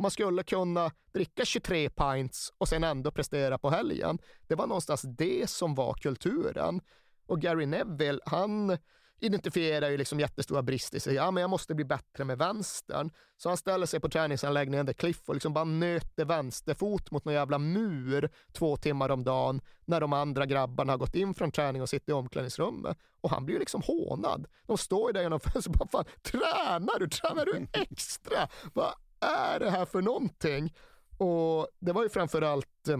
[0.00, 4.18] och man skulle kunna dricka 23 pints och sen ändå prestera på helgen.
[4.48, 6.80] Det var någonstans det som var kulturen.
[7.26, 8.78] Och Gary Neville, han
[9.18, 11.14] identifierar ju liksom jättestora brister i sig.
[11.14, 13.10] Ja, men jag måste bli bättre med vänstern.
[13.36, 17.34] Så han ställer sig på träningsanläggningen där Cliff och liksom bara nöter vänsterfot mot någon
[17.34, 21.82] jävla mur två timmar om dagen när de andra grabbarna har gått in från träning
[21.82, 22.98] och sitter i omklädningsrummet.
[23.20, 24.46] Och han blir ju liksom hånad.
[24.66, 27.08] De står ju där genom fönstret och bara, fan, tränar du?
[27.08, 28.48] Tränar du extra?
[28.72, 30.74] Vad är det här för någonting?
[31.18, 32.98] Och det var ju framförallt eh,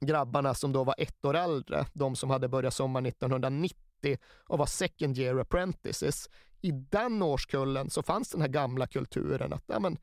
[0.00, 4.66] grabbarna som då var ett år äldre, de som hade börjat sommar 1990 och var
[4.66, 6.28] second year apprentices.
[6.60, 9.98] I den årskullen så fanns den här gamla kulturen att ja, men,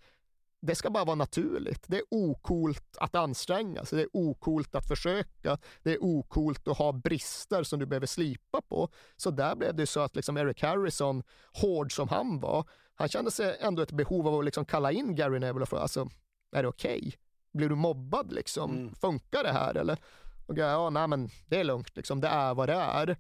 [0.60, 1.84] det ska bara vara naturligt.
[1.88, 6.78] Det är okult att anstränga sig, det är okult att försöka, det är okult att
[6.78, 8.90] ha brister som du behöver slipa på.
[9.16, 11.24] Så där blev det så att liksom Eric Harrison,
[11.54, 12.66] hård som han var,
[12.98, 15.82] han kände sig ändå ett behov av att liksom kalla in Gary Neville och fråga,
[15.82, 16.10] alltså,
[16.52, 16.98] är det okej?
[16.98, 17.12] Okay?
[17.52, 18.72] Blir du mobbad liksom?
[18.72, 18.96] Mm.
[18.96, 19.98] Funkar det här eller?
[20.48, 23.18] Och ja, nej men det är lugnt liksom, det är vad det är.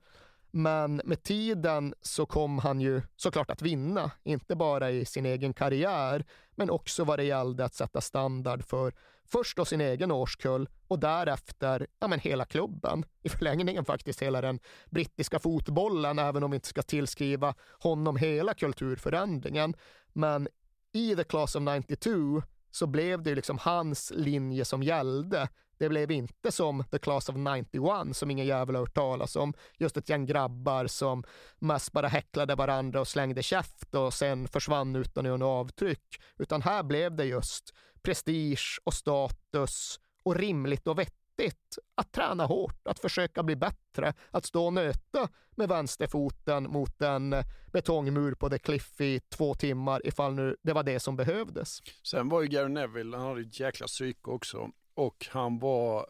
[0.51, 5.53] Men med tiden så kom han ju såklart att vinna, inte bara i sin egen
[5.53, 6.25] karriär,
[6.55, 8.93] men också vad det gällde att sätta standard för
[9.31, 13.05] först då sin egen årskull och därefter ja, men hela klubben.
[13.23, 14.59] I förlängningen faktiskt hela den
[14.89, 19.73] brittiska fotbollen, även om vi inte ska tillskriva honom hela kulturförändringen.
[20.13, 20.47] Men
[20.93, 25.49] i The Class of 92 så blev det liksom hans linje som gällde.
[25.77, 29.53] Det blev inte som The Class of 91 som ingen jävel har hört talas om.
[29.77, 31.23] Just ett gäng grabbar som
[31.59, 36.21] mest bara häcklade varandra och slängde käft och sen försvann utan att göra något avtryck.
[36.37, 37.73] Utan här blev det just
[38.07, 44.45] prestige och status och rimligt och vettigt att träna hårt, att försöka bli bättre, att
[44.45, 47.35] stå och nöta med vänsterfoten mot en
[47.73, 51.81] betongmur på The Cliff i två timmar ifall nu det var det som behövdes.
[52.03, 54.69] Sen var ju Gary Neville, han hade ett jäkla psyke också.
[54.93, 56.05] Och han var,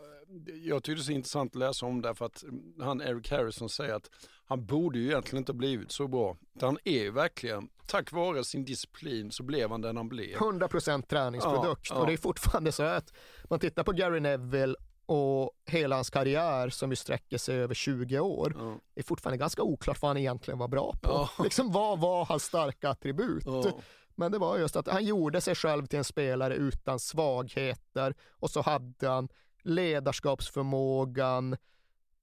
[0.64, 2.44] jag tyckte det var så intressant att läsa om det för att
[2.80, 4.10] han Eric Harrison säger att
[4.46, 6.38] han borde ju egentligen inte blivit så bra.
[6.62, 10.38] Han är ju verkligen, tack vare sin disciplin så blev han den han blev.
[10.38, 12.02] 100% träningsprodukt Ja, ja.
[12.02, 13.14] och det är fortfarande så att
[13.50, 14.76] man tittar på Gary Neville
[15.06, 18.80] och hela hans karriär som ju sträcker sig över 20 år.
[18.94, 21.30] Det är fortfarande ganska oklart vad han egentligen var bra på.
[21.44, 23.44] Liksom, vad var hans starka attribut?
[23.46, 23.72] Ja.
[24.16, 28.50] Men det var just att han gjorde sig själv till en spelare utan svagheter och
[28.50, 29.30] så hade han
[29.64, 31.58] ledarskapsförmågan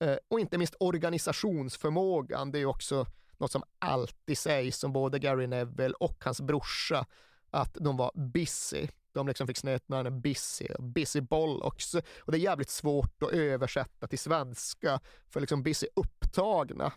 [0.01, 2.53] eh, och inte minst organisationsförmågan.
[2.53, 3.07] Det är också
[3.39, 7.07] något som alltid sägs om både Gary Neville och hans brorsa,
[7.51, 8.89] att de var busy.
[9.13, 11.95] De liksom fick snötnamnet busy och busy bollocks.
[11.95, 16.93] Och det är jävligt svårt att översätta till svenska, för liksom busy upptagna.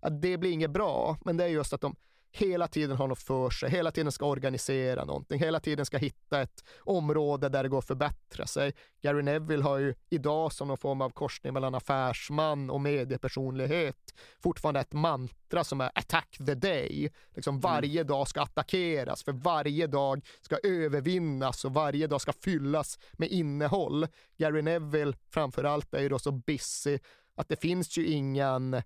[0.00, 1.96] Att det blir inget bra, men det är just att de
[2.32, 6.42] hela tiden har något för sig, hela tiden ska organisera någonting, hela tiden ska hitta
[6.42, 8.72] ett område där det går att förbättra sig.
[9.02, 14.80] Gary Neville har ju idag som någon form av korsning mellan affärsman och mediepersonlighet fortfarande
[14.80, 17.10] ett mantra som är attack the day.
[17.34, 22.98] Liksom varje dag ska attackeras, för varje dag ska övervinnas och varje dag ska fyllas
[23.12, 24.06] med innehåll.
[24.36, 26.98] Gary Neville framförallt är ju då så busy
[27.34, 28.82] att det finns ju ingen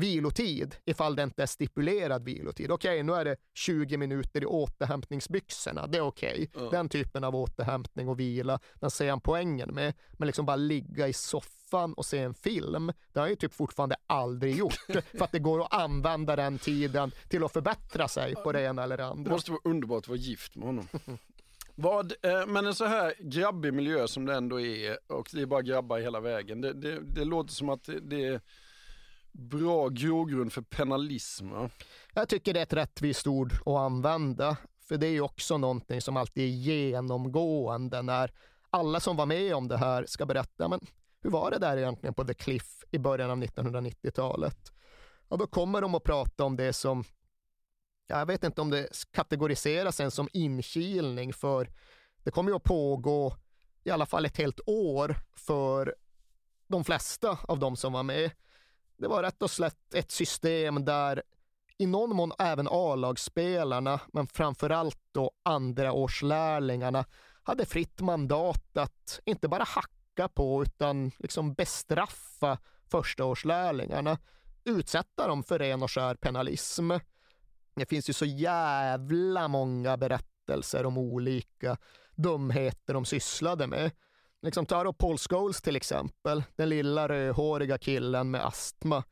[0.00, 2.70] vilotid ifall det inte är stipulerad vilotid.
[2.70, 5.86] Okej, nu är det 20 minuter i återhämtningsbyxorna.
[5.86, 6.50] Det är okej.
[6.54, 6.60] Ja.
[6.70, 9.94] Den typen av återhämtning och vila, den ser han poängen med.
[10.12, 13.54] Men liksom bara ligga i soffan och se en film, det har han ju typ
[13.54, 14.74] fortfarande aldrig gjort.
[14.88, 18.82] för att det går att använda den tiden till att förbättra sig på det ena
[18.82, 19.30] eller det Det andra.
[19.32, 20.88] måste vara underbart att vara gift med honom.
[21.74, 25.46] Vad, eh, men en så här grabbig miljö som det ändå är och det är
[25.46, 26.60] bara grabbar hela vägen.
[26.60, 28.40] Det, det, det låter som att det, det
[29.32, 31.50] bra grogrund för penalism.
[31.50, 31.70] Va?
[32.14, 34.56] Jag tycker det är ett rättvist ord att använda,
[34.88, 38.32] för det är ju också någonting som alltid är genomgående när
[38.70, 40.80] alla som var med om det här ska berätta, men
[41.22, 44.72] hur var det där egentligen på The Cliff i början av 1990-talet?
[45.28, 47.04] Och då kommer de att prata om det som,
[48.06, 51.70] jag vet inte om det kategoriseras än som inkilning, för
[52.24, 53.36] det kommer ju att pågå
[53.84, 55.94] i alla fall ett helt år för
[56.66, 58.30] de flesta av de som var med.
[59.00, 61.22] Det var rätt och slätt ett system där
[61.78, 67.04] i någon mån även A-lagsspelarna, men framförallt då andraårslärlingarna,
[67.42, 72.58] hade fritt mandat att inte bara hacka på utan liksom bestraffa
[72.90, 74.18] förstaårslärlingarna,
[74.64, 76.90] utsätta dem för ren och skär penalism.
[77.74, 81.76] Det finns ju så jävla många berättelser om olika
[82.14, 83.90] dumheter de sysslade med.
[84.42, 89.04] Liksom ta då Paul Scholes till exempel, den lilla rödhåriga killen med astma.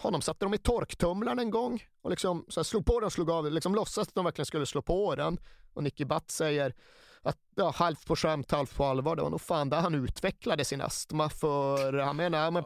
[0.00, 3.12] Honom satte de i torktumlaren en gång och liksom så här slog på den och
[3.12, 5.38] slog av liksom låtsas att de verkligen skulle slå på den.
[5.72, 6.74] Och Nicky Butt säger
[7.22, 9.16] att ja, halvt på skämt, halvt på allvar.
[9.16, 12.64] Det var nog fan där han utvecklade sin astma för han menar, ja, men,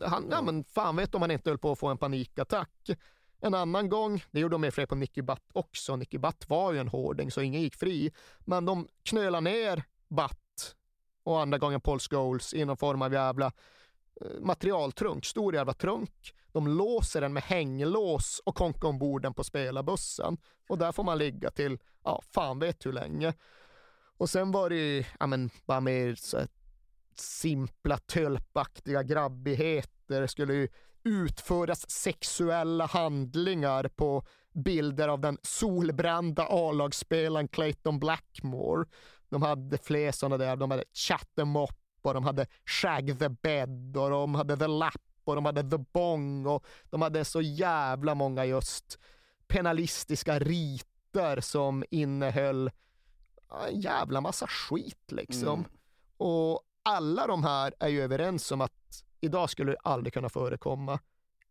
[0.00, 2.90] han, ja, men fan vet om han inte höll på att få en panikattack.
[3.40, 5.96] En annan gång, det gjorde de med fler på Nicky Butt också.
[5.96, 8.12] Nicky Butt var ju en hårding så ingen gick fri.
[8.38, 10.43] Men de knölade ner Butt
[11.24, 13.52] och andra gången Paul Scholes i någon form av jävla
[14.20, 16.34] eh, materialtrunk, stor jävla trunk.
[16.52, 20.38] De låser den med hänglås och konkar ombord den på spelarbussen.
[20.68, 23.34] Och där får man ligga till, ja, fan vet hur länge.
[24.16, 26.48] Och sen var det ju, ja men, bara mer så här
[27.16, 30.20] simpla tölpaktiga grabbigheter.
[30.20, 30.68] Det skulle ju
[31.04, 38.84] utföras sexuella handlingar på bilder av den solbrända A-lagsspelaren Clayton Blackmore.
[39.34, 41.70] De hade fler sådana där, de hade Chat em up
[42.02, 45.78] och de hade Shag the bed och de hade The lap och de hade The
[45.78, 48.98] bong och de hade så jävla många just
[49.46, 52.70] penalistiska riter som innehöll
[53.68, 55.58] en jävla massa skit liksom.
[55.58, 55.70] Mm.
[56.16, 60.98] Och alla de här är ju överens om att idag skulle det aldrig kunna förekomma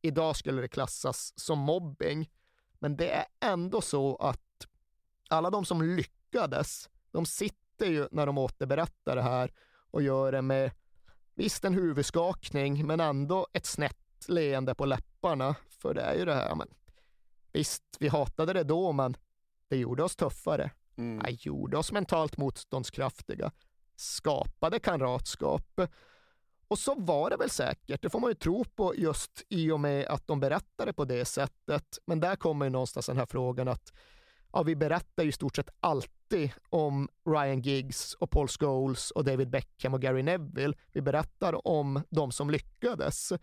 [0.02, 2.30] idag skulle det klassas som mobbing.
[2.80, 4.68] Men det är ändå så att
[5.30, 9.52] alla de som lyckades, de sitter ju när de återberättar det här
[9.92, 10.72] och gör det med
[11.36, 13.98] visst en huvudskakning, men ändå ett snett
[14.28, 15.56] leende på läpparna.
[15.70, 16.68] För det är ju det här, men
[17.52, 19.18] visst, vi hatade det då, men
[19.68, 20.72] det gjorde oss tuffare.
[20.98, 21.24] Mm.
[21.24, 23.52] Det gjorde oss mentalt motståndskraftiga,
[23.96, 25.82] skapade kamratskap.
[26.68, 29.80] Och så var det väl säkert, det får man ju tro på just i och
[29.80, 32.00] med att de berättade på det sättet.
[32.06, 33.94] Men där kommer ju någonstans den här frågan att
[34.54, 35.70] ja, vi berättar ju i stort sett
[36.34, 40.74] alltid om Ryan Giggs och Paul Scholes och David Beckham och Gary Neville.
[40.92, 43.34] Vi berättar om de som lyckades.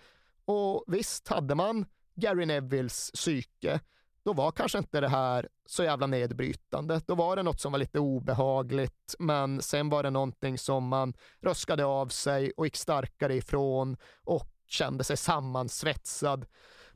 [0.45, 3.81] Och visst hade man Gary Nevilles psyke,
[4.25, 7.01] då var kanske inte det här så jävla nedbrytande.
[7.07, 11.15] Då var det något som var lite obehagligt, men sen var det någonting som man
[11.41, 16.47] röskade av sig och gick starkare ifrån och kände sig sammansvetsad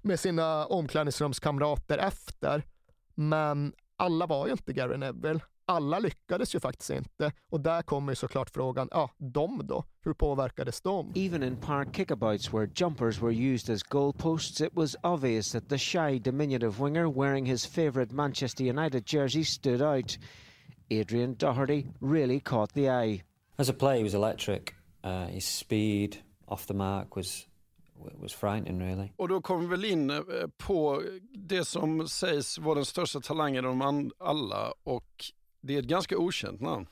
[0.03, 2.63] med sina omklädningsrumskamrater efter.
[3.15, 5.41] Men alla var ju inte Gary Neville.
[5.67, 7.33] Alla lyckades ju faktiskt inte.
[7.51, 9.85] Och där kommer ju såklart frågan, ja, de då?
[10.01, 11.13] Hur påverkades de?
[11.17, 15.79] Even in park kickabouts where jumpers were used as goalposts, it was obvious that the
[15.79, 20.19] shy, diminutive winger wearing his favourite Manchester United jersey stood out.
[20.91, 23.23] Adrian Doherty really caught the eye.
[23.59, 24.75] As a player, he was electric.
[25.05, 26.17] Uh, his speed
[26.49, 27.47] off the mark was
[28.21, 29.13] was frightening really.
[29.17, 30.17] Och då kommer vi väl in eh,
[30.59, 31.03] på
[31.35, 35.25] det som sägs vara den största talangen av dem alla och
[35.67, 36.87] det är ett ganska okänt namn.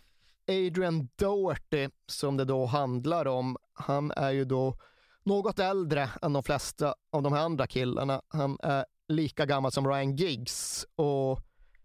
[0.49, 4.79] Adrian Doherty, som det då handlar om, han är ju då
[5.23, 8.23] något äldre än de flesta av de här andra killarna.
[8.29, 11.41] Han är lika gammal som Ryan Giggs och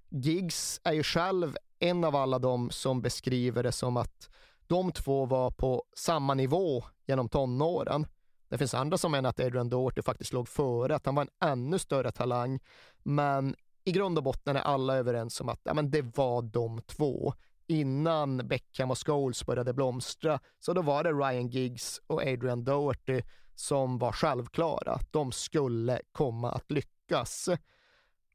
[0.10, 4.30] Giggs är ju själv en av alla de som beskriver det som att
[4.68, 8.08] de två var på samma nivå genom tonåren.
[8.50, 11.50] Det finns andra som menar att Adrian Doherty faktiskt låg före, att han var en
[11.50, 12.60] ännu större talang.
[13.04, 13.56] Men
[13.88, 17.34] i grund och botten är alla överens om att ja, men det var de två.
[17.68, 23.22] Innan Beckham och Scholes började blomstra, så då var det Ryan Giggs och Adrian Doherty
[23.56, 25.00] som var självklara.
[25.12, 27.50] De skulle komma att lyckas.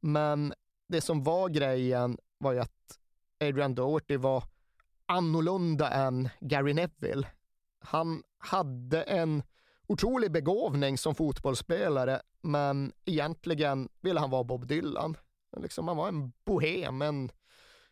[0.00, 0.54] Men
[0.88, 2.98] det som var grejen var ju att
[3.40, 4.44] Adrian Doherty var
[5.06, 7.26] annorlunda än Gary Neville.
[7.78, 9.42] Han hade en
[9.86, 15.16] otrolig begåvning som fotbollsspelare, men egentligen ville han vara Bob Dylan.
[15.56, 17.30] Liksom, han var en bohem, en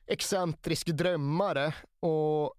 [0.07, 2.55] excentrisk drömmare och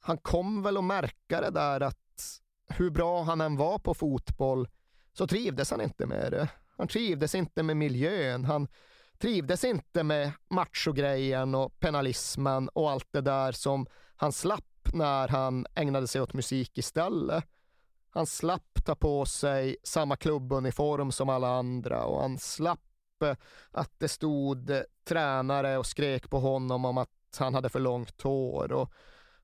[0.00, 4.68] han kom väl att märka det där att hur bra han än var på fotboll
[5.12, 6.48] så trivdes han inte med det.
[6.76, 8.44] Han trivdes inte med miljön.
[8.44, 8.68] Han
[9.18, 13.86] trivdes inte med machogrejen och penalismen och allt det där som
[14.16, 17.44] han slapp när han ägnade sig åt musik istället.
[18.10, 22.80] Han slapp ta på sig samma klubbuniform som alla andra och han slapp
[23.70, 24.72] att det stod
[25.04, 28.72] tränare och skrek på honom om att han hade för långt hår.
[28.72, 28.92] Och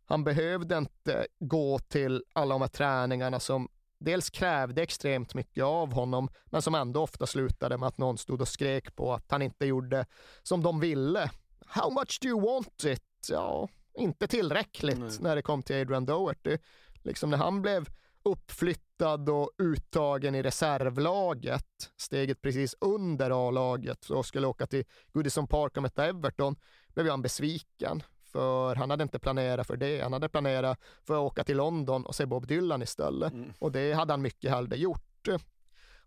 [0.05, 3.69] han behövde inte gå till alla de här träningarna som
[3.99, 8.41] dels krävde extremt mycket av honom, men som ändå ofta slutade med att någon stod
[8.41, 10.07] och skrek på att han inte gjorde
[10.43, 11.31] som de ville.
[11.67, 13.03] How much do you want it?
[13.29, 15.11] Ja, inte tillräckligt Nej.
[15.21, 16.59] när det kom till Adrian Doherty.
[17.03, 17.89] Liksom när han blev
[18.25, 21.67] uppflyttad och uttagen i reservlaget,
[21.97, 26.57] steget precis under A-laget och skulle åka till Goodison Park och möta Everton,
[26.95, 28.03] blev han besviken.
[28.25, 30.01] För han hade inte planerat för det.
[30.01, 33.33] Han hade planerat för att åka till London och se Bob Dylan istället.
[33.33, 33.53] Mm.
[33.59, 35.29] Och det hade han mycket hellre gjort.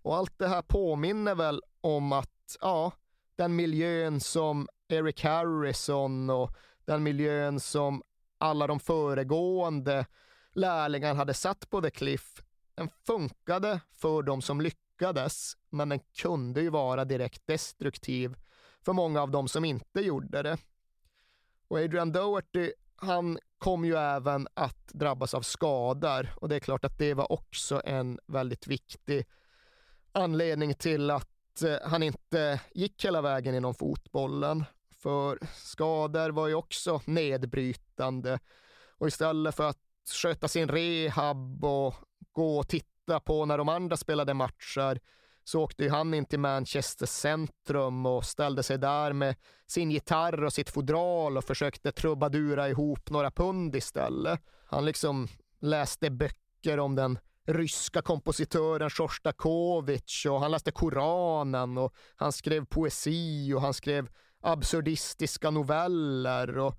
[0.02, 2.92] Och allt det här påminner väl om att, ja,
[3.36, 6.52] den miljön som Eric Harrison och
[6.86, 8.04] den miljön som
[8.38, 10.06] alla de föregående
[10.56, 12.44] lärlingar hade satt på The Cliff,
[12.76, 18.36] den funkade för de som lyckades, men den kunde ju vara direkt destruktiv
[18.86, 20.58] för många av de som inte gjorde det.
[21.68, 26.86] Och Adrian Doherty, han kom ju även att drabbas av skador och det är klart
[26.86, 29.26] att det var också en väldigt viktig
[30.12, 34.66] anledning till att eh, han inte gick hela vägen inom fotbollen.
[34.92, 38.40] För skador var ju också nedbrytande
[38.98, 41.96] och istället för att sköta sin rehab och
[42.32, 45.00] gå och titta på när de andra spelade matcher
[45.44, 49.36] så åkte han in till Manchester centrum och ställde sig där med
[49.68, 54.42] sin gitarr och sitt fodral och försökte trubadura ihop några pund istället.
[54.66, 55.28] Han liksom
[55.60, 63.54] läste böcker om den ryska kompositören Sjostakovitj och han läste Koranen och han skrev poesi
[63.54, 64.10] och han skrev
[64.42, 66.76] absurdistiska noveller och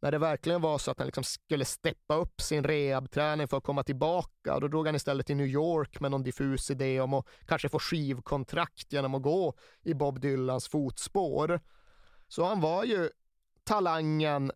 [0.00, 3.64] när det verkligen var så att han liksom skulle steppa upp sin rehabträning för att
[3.64, 7.26] komma tillbaka, då drog han istället till New York med någon diffus idé om att
[7.46, 11.60] kanske få skivkontrakt genom att gå i Bob Dylans fotspår.
[12.28, 13.10] Så han var ju
[13.64, 14.52] talangen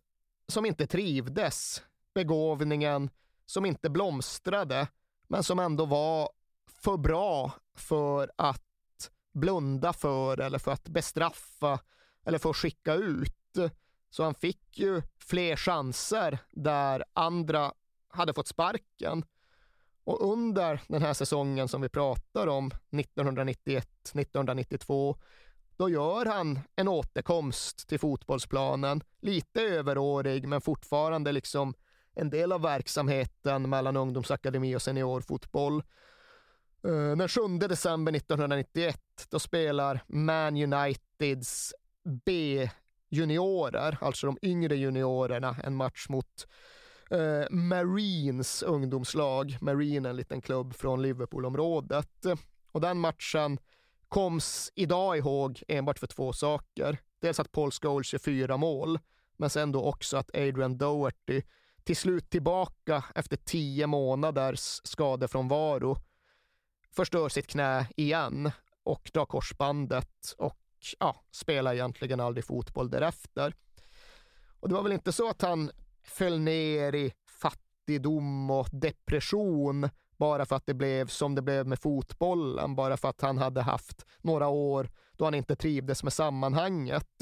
[0.47, 3.09] som inte trivdes, begåvningen
[3.45, 4.87] som inte blomstrade,
[5.27, 6.29] men som ändå var
[6.67, 8.61] för bra för att
[9.33, 11.79] blunda för eller för att bestraffa
[12.25, 13.57] eller för att skicka ut.
[14.11, 17.73] Så han fick ju fler chanser där andra
[18.07, 19.25] hade fått sparken.
[20.03, 25.15] Och under den här säsongen som vi pratar om, 1991-1992,
[25.77, 29.03] då gör han en återkomst till fotbollsplanen.
[29.19, 31.73] Lite överårig, men fortfarande liksom
[32.13, 35.83] en del av verksamheten mellan ungdomsakademi och seniorfotboll.
[36.83, 38.97] Eh, den 7 december 1991,
[39.29, 41.73] då spelar Man Uniteds
[43.11, 46.47] juniorer, alltså de yngre juniorerna, en match mot
[47.09, 49.57] eh, Marines ungdomslag.
[49.61, 52.25] Marine en liten klubb från Liverpoolområdet.
[52.71, 53.59] Och den matchen
[54.07, 56.97] koms idag ihåg enbart för två saker.
[57.21, 58.99] Dels att Paul Scholes gör fyra mål,
[59.37, 61.41] men sen då också att Adrian Doherty
[61.83, 65.97] till slut tillbaka efter tio månaders skadefrånvaro
[66.95, 68.51] förstör sitt knä igen
[68.83, 70.60] och drar korsbandet och
[70.99, 73.55] ja, spelade egentligen aldrig fotboll därefter.
[74.59, 75.71] Och det var väl inte så att han
[76.03, 81.79] föll ner i fattigdom och depression bara för att det blev som det blev med
[81.79, 87.21] fotbollen, bara för att han hade haft några år då han inte trivdes med sammanhanget.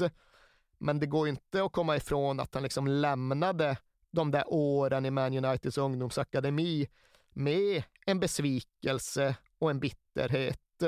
[0.78, 3.76] Men det går inte att komma ifrån att han liksom lämnade
[4.10, 6.88] de där åren i Man Uniteds ungdomsakademi
[7.32, 10.82] med en besvikelse och en bitterhet.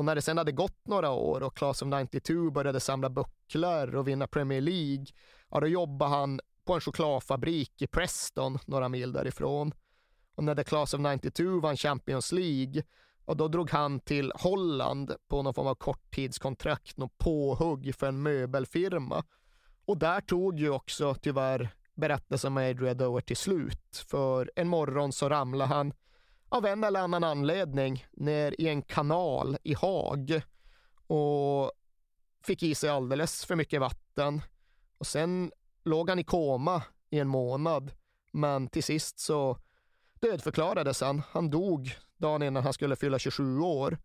[0.00, 3.94] Och när det sen hade gått några år och Class of 92 började samla bucklor
[3.94, 5.06] och vinna Premier League,
[5.50, 9.72] ja då jobbade han på en chokladfabrik i Preston, några mil därifrån.
[10.34, 12.82] Och när The Class of 92 vann Champions League,
[13.24, 18.22] och då drog han till Holland på någon form av korttidskontrakt, något påhugg för en
[18.22, 19.24] möbelfirma.
[19.84, 24.04] Och där tog ju också tyvärr berättelsen om Adria Doher slut.
[24.08, 25.92] För en morgon så ramlade han
[26.50, 30.42] av en eller annan anledning ner i en kanal i Haag
[31.06, 31.72] och
[32.44, 34.42] fick i sig alldeles för mycket vatten.
[34.98, 35.52] Och sen
[35.84, 37.92] låg han i koma i en månad,
[38.32, 39.58] men till sist så
[40.20, 41.22] dödförklarades han.
[41.30, 43.98] Han dog dagen innan han skulle fylla 27 år.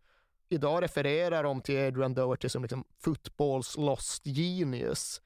[0.50, 5.22] Idag refererar de till Adrian Doherty som liksom footballs lost genius.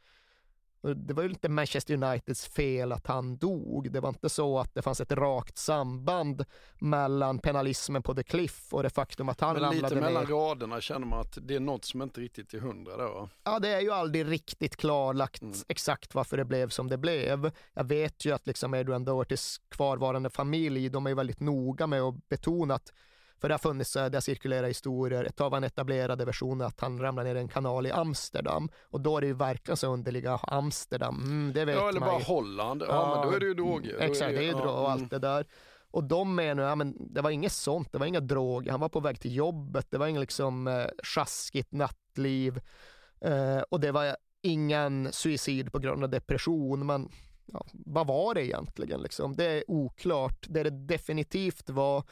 [0.82, 3.92] Det var ju inte Manchester Uniteds fel att han dog.
[3.92, 6.46] Det var inte så att det fanns ett rakt samband
[6.80, 10.30] mellan penalismen på The Cliff och det faktum att han Men ramlade lite mellan ner.
[10.32, 13.30] raderna känner man att det är något som inte riktigt är hundra då.
[13.44, 17.52] Ja, det är ju aldrig riktigt klarlagt exakt varför det blev som det blev.
[17.74, 22.02] Jag vet ju att liksom Adrian Dohertys kvarvarande familj, de är ju väldigt noga med
[22.02, 22.94] att betona att
[23.41, 26.61] för det har funnits, eh, det har cirkulerat historier, ett tag var en etablerade version
[26.61, 29.78] att han ramlade ner i en kanal i Amsterdam och då är det ju verkligen
[29.78, 32.26] så underliga Amsterdam, mm, det vet Ja, eller man bara ju.
[32.26, 32.84] Holland.
[32.88, 33.98] Ja, men då är det ju droger.
[33.99, 34.91] Exakt, det är ju ja, droger och mm.
[34.91, 35.45] allt det där.
[35.91, 38.90] Och de menar, ja men det var inget sånt, det var inga droger, han var
[38.90, 42.61] på väg till jobbet, det var inget liksom eh, sjaskigt nattliv
[43.22, 47.10] eh, och det var ingen suicid på grund av depression, men
[47.53, 49.36] ja, vad var det egentligen liksom?
[49.36, 50.45] Det är oklart.
[50.49, 52.03] Det det definitivt var,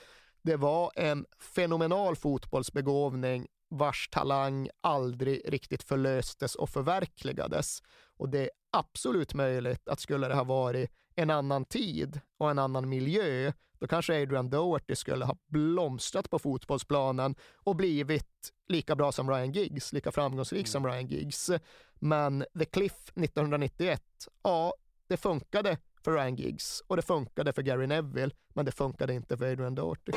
[0.48, 7.84] det var en fenomenal fotbollsbegåvning vars talang aldrig riktigt förlöstes och förverkligades.
[8.18, 12.60] Och det är absolut möjligt att skulle det ha varit en annan tid och en
[12.60, 19.12] annan miljö, då kanske Adrian Doherty skulle ha blomstrat på fotbollsplanen och blivit lika bra
[19.12, 21.52] som Ryan Giggs, lika framgångsrik som Ryan Giggs.
[21.96, 24.02] Men The Cliff 1991,
[24.44, 24.74] ja,
[25.08, 25.78] det funkade
[26.08, 29.76] för Ryan Giggs och det funkade för Gary Neville, men det funkade inte för Adrian
[29.76, 30.12] Doherty.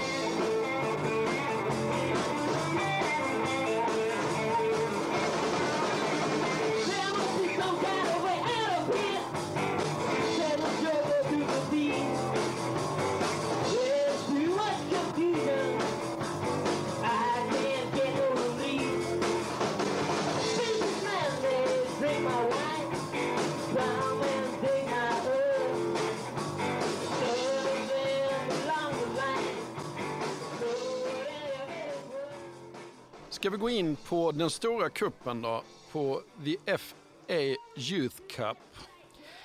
[33.40, 35.62] Ska vi gå in på den stora kuppen då?
[35.92, 38.58] På The FA Youth Cup.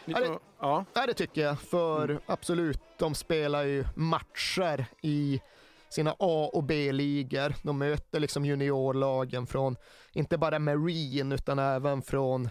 [0.05, 0.85] Ja, det, ja.
[0.93, 1.59] ja, det tycker jag.
[1.59, 5.41] För absolut, de spelar ju matcher i
[5.89, 7.55] sina A och B-ligor.
[7.63, 9.76] De möter liksom juniorlagen från,
[10.13, 12.49] inte bara Marine, utan även från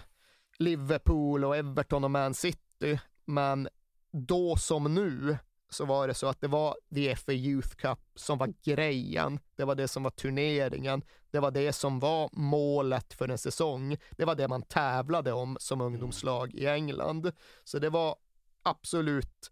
[0.58, 3.00] Liverpool och Everton och Man City.
[3.24, 3.68] Men
[4.10, 5.38] då som nu
[5.74, 9.40] så var det så att det var VFA Youth Cup som var grejen.
[9.56, 11.02] Det var det som var turneringen.
[11.30, 13.96] Det var det som var målet för en säsong.
[14.10, 17.32] Det var det man tävlade om som ungdomslag i England.
[17.64, 18.16] Så det var
[18.62, 19.50] absolut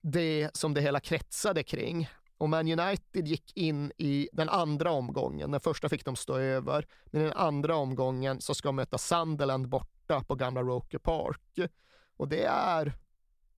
[0.00, 2.08] det som det hela kretsade kring.
[2.38, 5.50] Och Man United gick in i den andra omgången.
[5.50, 8.98] Den första fick de stå över, men i den andra omgången så ska de möta
[8.98, 11.70] Sunderland borta på gamla Roker Park.
[12.16, 12.92] Och det är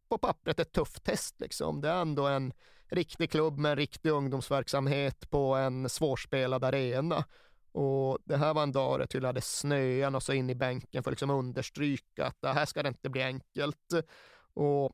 [0.08, 1.80] på pappret ett tufft test liksom.
[1.80, 2.52] Det är ändå en
[2.86, 7.24] riktig klubb med en riktig ungdomsverksamhet på en svårspelad arena.
[7.72, 11.02] Och det här var en dag det tydligen hade snöat och så in i bänken
[11.02, 13.92] för att liksom understryka att det här ska det inte bli enkelt.
[14.54, 14.92] Och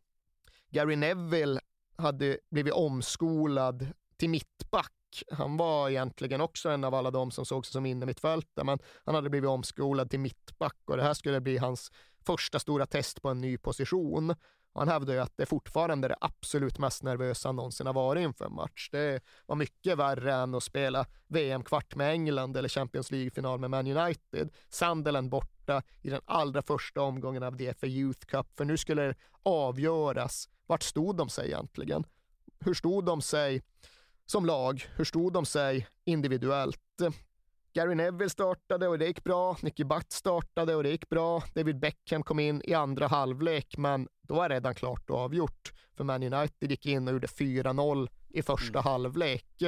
[0.71, 1.61] Gary Neville
[1.97, 3.87] hade blivit omskolad
[4.17, 4.91] till mittback.
[5.31, 9.15] Han var egentligen också en av alla de som såg sig som innermittfältare, men han
[9.15, 11.93] hade blivit omskolad till mittback och det här skulle bli hans
[12.27, 14.35] första stora test på en ny position.
[14.75, 17.95] Och han hävdar ju att det fortfarande är det absolut mest nervösa han någonsin har
[17.95, 18.89] varit inför en match.
[18.93, 23.97] Det var mycket värre än att spela VM-kvart med England eller Champions League-final med Man
[23.97, 24.51] United.
[24.69, 29.15] Sunderland borta i den allra första omgången av DFA Youth Cup, för nu skulle det
[29.43, 32.05] avgöras vart stod de sig egentligen?
[32.61, 33.63] Hur stod de sig
[34.27, 34.87] som lag?
[34.97, 36.81] Hur stod de sig individuellt?
[37.75, 39.57] Gary Neville startade och det gick bra.
[39.63, 41.43] Nicky Butt startade och det gick bra.
[41.55, 45.73] David Beckham kom in i andra halvlek, men då var det redan klart och avgjort.
[45.97, 48.83] För Man United gick in och gjorde 4-0 i första mm.
[48.83, 49.63] halvlek.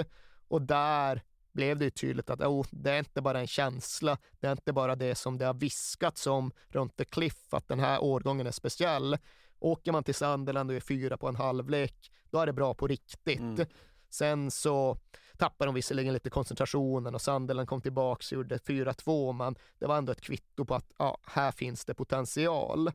[0.49, 1.23] Och där
[1.53, 4.73] blev det ju tydligt att oh, det är inte bara en känsla, det är inte
[4.73, 8.51] bara det som det har viskats om runt The Cliff, att den här årgången är
[8.51, 9.19] speciell.
[9.59, 12.87] Åker man till Sunderland och är fyra på en halvlek, då är det bra på
[12.87, 13.41] riktigt.
[13.41, 13.67] Mm.
[14.11, 14.99] Sen så
[15.37, 19.97] tappade de visserligen lite koncentrationen och Sunderland kom tillbaka och gjorde 4-2, men det var
[19.99, 22.91] ändå ett kvitto på att ja, här finns det potential.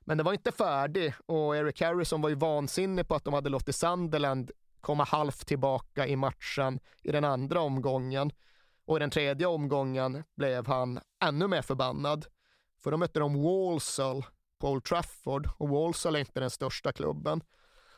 [0.00, 3.48] Men det var inte färdigt och Eric Harrison var ju vansinnig på att de hade
[3.48, 4.50] låtit Sunderland
[4.80, 8.32] komma halvt tillbaka i matchen i den andra omgången.
[8.86, 12.26] Och i den tredje omgången blev han ännu mer förbannad.
[12.78, 14.24] För då mötte de Walsall
[14.58, 17.42] på Old Trafford och Walsall är inte den största klubben.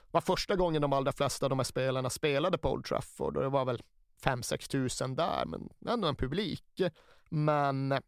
[0.09, 3.37] Det var första gången de allra flesta av de här spelarna spelade på Old Trafford
[3.37, 3.83] och det var väl
[4.23, 6.81] 5-6 tusen där, men ändå en publik.
[7.29, 8.01] Men eh,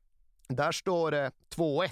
[0.48, 1.90] där står det 2-1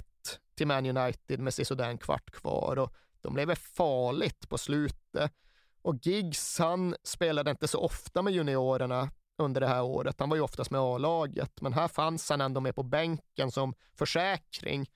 [0.55, 5.33] till Man United med sisådär en kvart kvar och de lever farligt på slutet.
[5.81, 10.19] Och Giggs, han spelade inte så ofta med juniorerna under det här året.
[10.19, 13.73] Han var ju oftast med A-laget, men här fanns han ändå med på bänken som
[13.95, 14.89] försäkring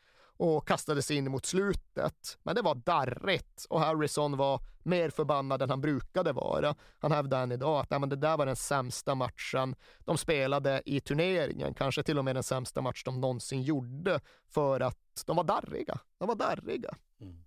[0.44, 2.38] och kastade sig in mot slutet.
[2.44, 6.76] Men det var darrigt och Harrison var mer förbannad än han brukade vara.
[7.00, 11.00] Han hävdade än idag att men det där var den sämsta matchen de spelade i
[11.00, 15.44] turneringen, kanske till och med den sämsta match de någonsin gjorde för att de var
[15.44, 16.00] darriga.
[16.18, 16.96] De var darriga.
[17.22, 17.44] Mm.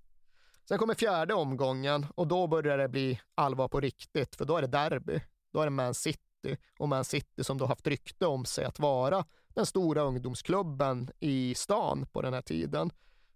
[0.69, 4.63] Sen kommer fjärde omgången och då börjar det bli allvar på riktigt, för då är
[4.63, 5.21] det derby.
[5.53, 8.79] Då är det Man City och Man City som då haft rykte om sig att
[8.79, 9.25] vara
[9.57, 12.91] den stora ungdomsklubben i stan på den här tiden.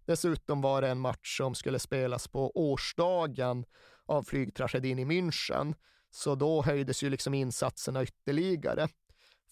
[0.05, 3.65] Dessutom var det en match som skulle spelas på årsdagen
[4.07, 5.75] av flygtragedin i München,
[6.11, 8.89] så då höjdes ju liksom insatserna ytterligare.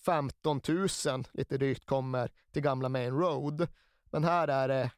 [0.05, 0.89] 15 000
[1.33, 3.69] lite drygt kommer till gamla Main Road.
[4.11, 4.91] Men här är det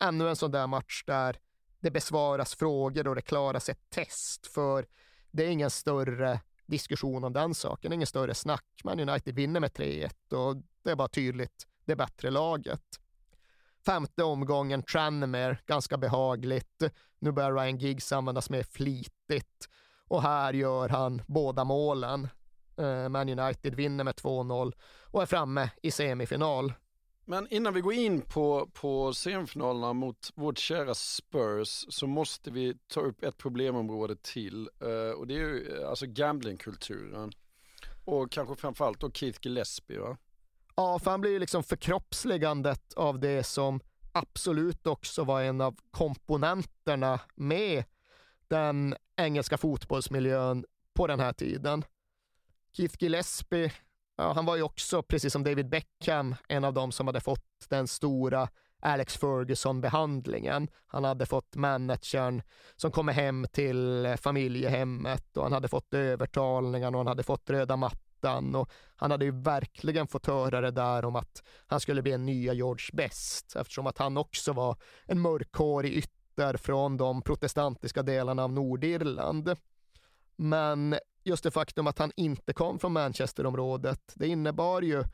[0.00, 1.36] ännu en sån där match där
[1.80, 4.86] det besvaras frågor och det klaras ett test, för
[5.30, 6.40] det är ingen större
[6.72, 8.64] diskussion om den saken, ingen större snack.
[8.84, 13.00] Man United vinner med 3-1 och det är bara tydligt, det bättre laget.
[13.86, 16.82] Femte omgången, Tranmere, ganska behagligt.
[17.18, 19.68] Nu börjar Ryan Giggs användas mer flitigt
[20.08, 22.28] och här gör han båda målen.
[22.76, 24.72] Eh, Man United vinner med 2-0
[25.02, 26.72] och är framme i semifinal.
[27.24, 32.76] Men innan vi går in på, på semifinalerna mot vårt kära Spurs så måste vi
[32.86, 37.32] ta upp ett problemområde till uh, och det är ju eh, alltså gamblingkulturen.
[38.04, 40.16] Och kanske framförallt då Keith Gillespie va?
[40.76, 43.80] Ja, för han blir ju liksom förkroppsligandet av det som
[44.12, 47.84] absolut också var en av komponenterna med
[48.48, 51.84] den engelska fotbollsmiljön på den här tiden.
[52.72, 53.72] Keith Gillespie
[54.16, 57.66] Ja, han var ju också, precis som David Beckham, en av dem som hade fått
[57.68, 58.48] den stora
[58.82, 60.68] Alex Ferguson-behandlingen.
[60.86, 62.42] Han hade fått managern
[62.76, 67.76] som kommer hem till familjehemmet och han hade fått övertalningen och han hade fått röda
[67.76, 72.12] mattan och han hade ju verkligen fått höra det där om att han skulle bli
[72.12, 78.02] en nya George Best eftersom att han också var en mörkhårig ytter från de protestantiska
[78.02, 79.56] delarna av Nordirland.
[80.36, 85.04] Men just det faktum att han inte kom från Manchesterområdet, det innebar ju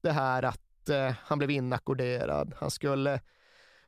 [0.00, 2.54] det här att eh, han blev inackorderad.
[2.56, 3.20] Han skulle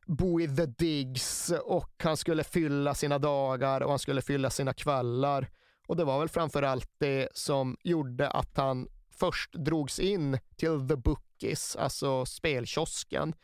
[0.07, 4.75] bo i the digs och han skulle fylla sina dagar och han skulle fylla sina
[4.75, 5.49] kvällar.
[5.89, 10.89] Och det var väl framför allt det som gjorde att han först drogs in till
[10.89, 13.35] the bookies, alltså spelkiosken.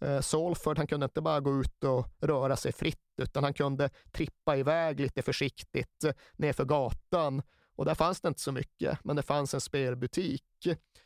[0.00, 3.90] Eh, Salford, han kunde inte bara gå ut och röra sig fritt, utan han kunde
[4.12, 7.42] trippa iväg lite försiktigt eh, nerför gatan.
[7.78, 10.42] Och där fanns det inte så mycket, men det fanns en spelbutik.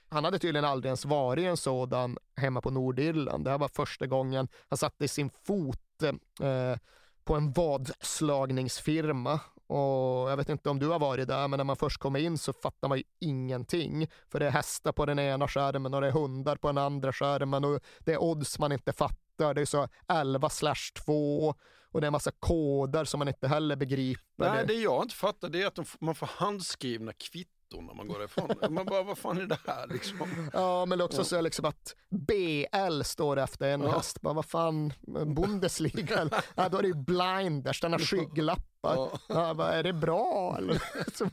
[0.08, 3.44] Han hade tydligen aldrig ens varit i en sådan hemma på Nordirland.
[3.44, 6.78] Det här var första gången han satte sin fot eh,
[7.24, 9.40] på en vadslagningsfirma.
[9.66, 12.38] Och jag vet inte om du har varit där, men när man först kommer in
[12.38, 14.08] så fattar man ju ingenting.
[14.28, 17.12] För det är hästar på den ena skärmen och det är hundar på den andra
[17.12, 19.18] skärmen och det är odds man inte fattar.
[19.54, 21.54] Det är så 11 slash 2
[21.92, 24.22] och det är en massa koder som man inte heller begriper.
[24.36, 28.18] Nej, det jag inte fattar det är att man får handskrivna kvitton när man går
[28.18, 28.74] därifrån.
[28.74, 30.50] man bara, vad fan är det här liksom?
[30.52, 33.96] Ja, men också så är liksom att BL står efter en ja.
[33.96, 34.20] häst.
[34.20, 34.92] Bara, vad fan,
[35.36, 36.30] Bundesliga?
[36.54, 38.96] ja, då är det ju blinders, den har skygglappar.
[38.96, 39.10] Ja.
[39.28, 40.58] Ja, bara, är det bra?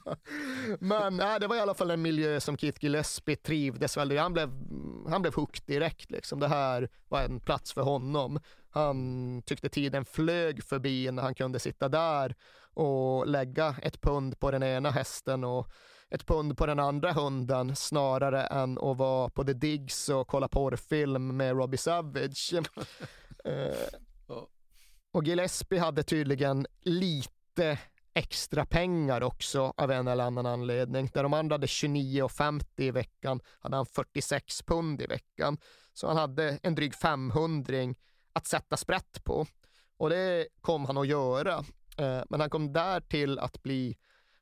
[0.80, 4.34] men ja, det var i alla fall en miljö som Keith Gillespie trivdes väldigt Han
[4.34, 4.50] blev,
[5.10, 6.12] han blev hooked direkt.
[6.12, 6.40] Liksom.
[6.40, 8.40] Det här var en plats för honom.
[8.70, 12.36] Han tyckte tiden flög förbi när han kunde sitta där
[12.74, 15.72] och lägga ett pund på den ena hästen och
[16.10, 20.48] ett pund på den andra hunden snarare än att vara på The Diggs och kolla
[20.48, 22.54] porrfilm med Robbie Savage.
[23.46, 24.00] eh,
[25.12, 27.80] och Gillespie hade tydligen lite
[28.14, 31.10] extra pengar också av en eller annan anledning.
[31.14, 35.58] Där de andra hade 29,50 i veckan hade han 46 pund i veckan.
[35.94, 37.76] Så han hade en dryg 500
[38.34, 39.46] att sätta sprätt på.
[39.98, 41.58] Och det kom han att göra.
[41.98, 43.98] Eh, men han kom där till att bli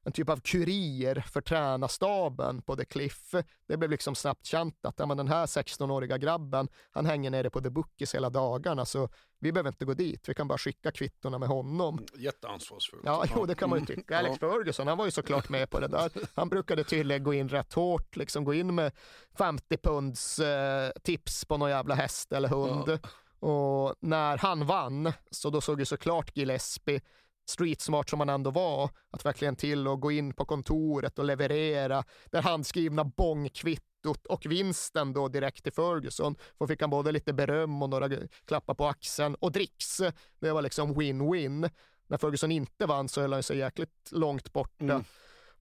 [0.08, 3.34] en typ av kurir för tränarstaben på The Cliff.
[3.68, 7.50] Det blev liksom snabbt känt att ja, men den här 16-åriga grabben, han hänger nere
[7.50, 9.10] på The Bookies hela dagarna, så
[9.40, 12.06] vi behöver inte gå dit, vi kan bara skicka kvittorna med honom.
[12.18, 13.02] Jätteansvarsfullt.
[13.06, 14.18] Ja, jo, det kan man ju tycka.
[14.18, 16.12] Alex Ferguson, han var ju såklart med på det där.
[16.36, 18.92] Han brukade tydligen gå in rätt hårt, liksom gå in med
[19.38, 22.84] 50 punds eh, tips på någon jävla häst eller hund.
[22.88, 23.10] Ja.
[23.48, 27.02] Och när han vann, så då såg ju såklart Gillespie
[27.50, 32.04] streetsmart som han ändå var, att verkligen till och gå in på kontoret och leverera
[32.32, 36.36] det handskrivna bångkvittot och vinsten då direkt till Ferguson.
[36.58, 38.10] För fick han både lite beröm och några
[38.46, 40.02] klappar på axeln och dricks.
[40.40, 41.70] Det var liksom win-win.
[42.08, 45.04] När Ferguson inte vann så höll han sig jäkligt långt borta mm.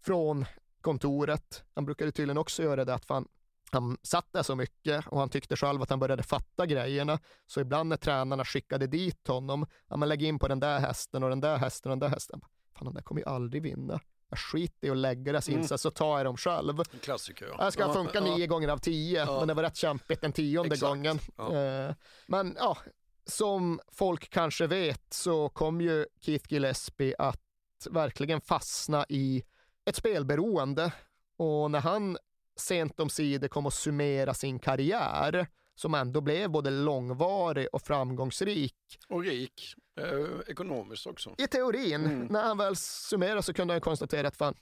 [0.00, 0.44] från
[0.80, 1.64] kontoret.
[1.74, 3.28] Han brukade tydligen också göra det att fan,
[3.72, 7.18] han satt där så mycket och han tyckte själv att han började fatta grejerna.
[7.46, 11.22] Så ibland när tränarna skickade dit honom, ja men lägg in på den där hästen
[11.22, 12.40] och den där hästen och den där hästen.
[12.76, 14.00] Fan, de där kommer ju aldrig vinna.
[14.28, 15.60] Jag skiter i att lägga deras mm.
[15.60, 16.80] insats så tar jag dem själv.
[16.80, 17.64] En klassiker ja.
[17.64, 18.36] Jag ska funka ja.
[18.36, 19.38] nio gånger av tio, ja.
[19.38, 20.88] men det var rätt kämpigt den tionde Exakt.
[20.88, 21.18] gången.
[21.36, 21.56] Ja.
[21.56, 21.94] Eh,
[22.26, 22.78] men ja,
[23.26, 27.42] som folk kanske vet så kom ju Keith Gillespie att
[27.90, 29.42] verkligen fastna i
[29.84, 30.92] ett spelberoende.
[31.36, 32.18] Och när han
[32.56, 38.74] sent om sidor kom att summera sin karriär som ändå blev både långvarig och framgångsrik.
[39.08, 41.34] Och rik, eh, ekonomiskt också.
[41.38, 42.04] I teorin.
[42.04, 42.26] Mm.
[42.26, 44.54] När han väl summerade så kunde han konstatera att fan,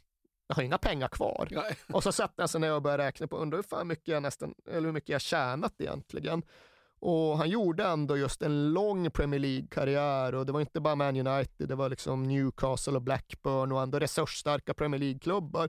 [0.46, 1.48] jag har inga pengar kvar.
[1.50, 1.76] Nej.
[1.92, 4.22] Och så satte han sig ner och började räkna på, undrar hur, fan mycket jag
[4.22, 6.42] nästan, eller hur mycket jag tjänat egentligen.
[7.00, 11.26] Och han gjorde ändå just en lång Premier League-karriär och det var inte bara Man
[11.26, 15.68] United, det var liksom Newcastle och Blackburn och ändå resursstarka Premier League-klubbar.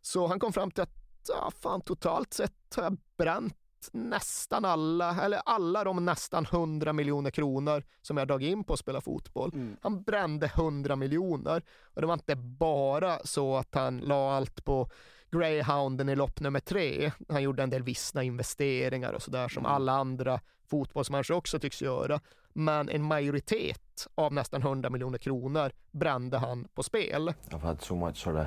[0.00, 3.56] Så han kom fram till att ja, fan, totalt sett har jag bränt
[3.92, 8.78] nästan alla, eller alla de nästan 100 miljoner kronor som jag dragit in på att
[8.78, 9.50] spela fotboll.
[9.54, 9.76] Mm.
[9.82, 11.62] Han brände 100 miljoner
[11.94, 14.90] och det var inte bara så att han la allt på
[15.30, 17.12] greyhounden i lopp nummer tre.
[17.28, 19.72] Han gjorde en del vissna investeringar och sådär som mm.
[19.72, 20.40] alla andra
[20.70, 22.20] fotbollsmänniskor också tycks göra.
[22.52, 27.32] Men en majoritet av nästan 100 miljoner kronor brände han på spel.
[27.50, 28.46] I've had so much sort of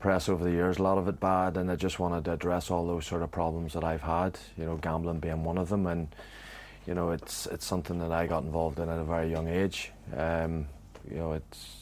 [0.00, 2.70] press over the years, a lot of it bad, and I just wanted to address
[2.70, 4.38] all those sort of problems that I've had.
[4.56, 6.08] You know, gambling being one of them, and
[6.86, 9.92] you know, it's it's something that I got involved in at a very young age.
[10.16, 10.66] Um,
[11.08, 11.76] you know, it's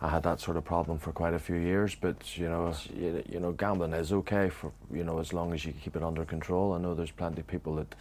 [0.00, 3.22] I had that sort of problem for quite a few years, but you know, you,
[3.26, 6.24] you, know, gambling is okay for you know as long as you keep it under
[6.24, 6.74] control.
[6.74, 7.94] I know there's plenty of people that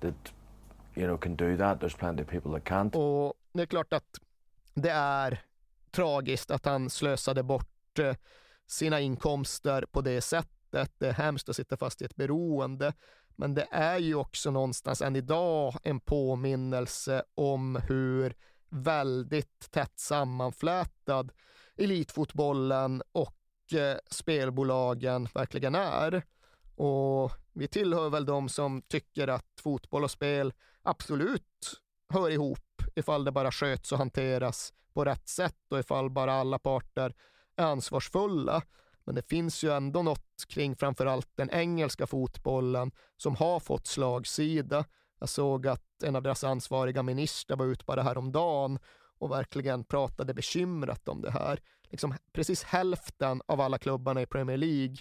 [0.00, 0.32] that
[0.94, 1.80] you know can do that.
[1.80, 2.94] There's plenty of people that can't.
[2.94, 4.20] Och det är klart att
[4.74, 5.40] det är
[5.90, 8.14] tragiskt att han slösade bort eh,
[8.68, 10.92] sina inkomster på det sättet.
[10.98, 12.92] Det är hemskt att sitta fast i ett beroende,
[13.36, 18.34] men det är ju också någonstans än idag en påminnelse om hur
[18.70, 21.32] väldigt tätt sammanflätad
[21.76, 26.22] elitfotbollen och eh, spelbolagen verkligen är.
[26.76, 33.24] Och vi tillhör väl de som tycker att fotboll och spel absolut hör ihop ifall
[33.24, 37.14] det bara sköts och hanteras på rätt sätt och ifall bara alla parter
[37.58, 38.62] ansvarsfulla.
[39.04, 44.84] Men det finns ju ändå något kring framförallt den engelska fotbollen som har fått slagsida.
[45.20, 48.78] Jag såg att en av deras ansvariga ministrar var ute bara häromdagen
[49.18, 51.60] och verkligen pratade bekymrat om det här.
[51.90, 54.96] Liksom precis hälften av alla klubbarna i Premier League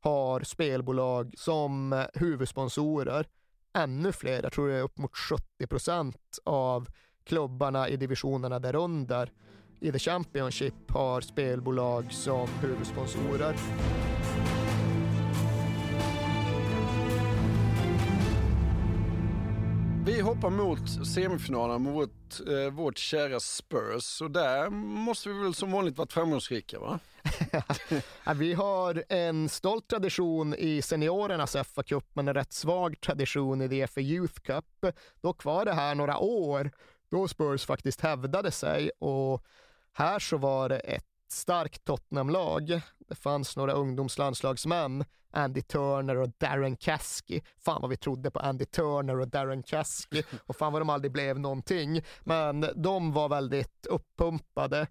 [0.00, 3.26] har spelbolag som eh, huvudsponsorer.
[3.74, 6.88] Ännu fler, jag tror det är upp mot 70 procent av
[7.24, 9.32] klubbarna i divisionerna därunder
[9.82, 13.54] i The Championship har spelbolag som huvudsponsorer.
[20.04, 25.72] Vi hoppar mot semifinalen mot eh, vårt kära Spurs och där måste vi väl som
[25.72, 26.98] vanligt varit framgångsrika va?
[28.34, 33.68] vi har en stolt tradition i seniorernas fa Cup men en rätt svag tradition i
[33.68, 34.64] the FA Youth Cup.
[35.22, 36.70] Dock var det här några år
[37.10, 39.44] då Spurs faktiskt hävdade sig och
[39.92, 42.80] här så var det ett starkt Tottenham-lag.
[43.08, 47.40] Det fanns några ungdomslandslagsmän, Andy Turner och Darren Caskey.
[47.58, 51.12] Fan vad vi trodde på Andy Turner och Darren Caskey och fan vad de aldrig
[51.12, 52.00] blev någonting.
[52.20, 54.86] Men de var väldigt uppumpade.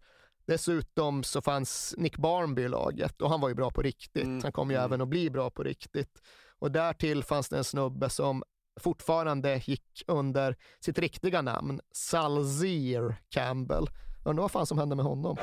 [0.46, 4.24] Dessutom så fanns Nick Barnby i laget och han var ju bra på riktigt.
[4.24, 4.44] Mm.
[4.44, 4.86] Han kommer ju mm.
[4.86, 6.22] även att bli bra på riktigt.
[6.60, 8.44] Och därtill fanns det en snubbe som
[8.80, 13.88] fortfarande gick under sitt riktiga namn, Salzir Campbell.
[14.24, 15.38] Undrar vad fan som hände med honom.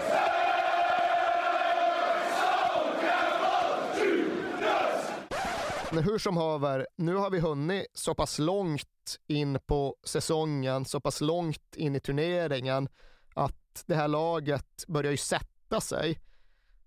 [5.93, 11.01] Men hur som haver, nu har vi hunnit så pass långt in på säsongen, så
[11.01, 12.89] pass långt in i turneringen
[13.35, 16.19] att det här laget börjar ju sätta sig.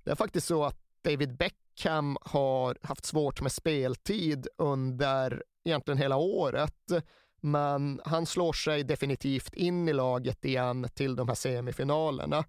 [0.04, 6.18] Det är faktiskt så att David Beckham har haft svårt med speltid under egentligen hela
[6.18, 6.92] året.
[7.42, 12.46] Men han slår sig definitivt in i laget igen till de här semifinalerna.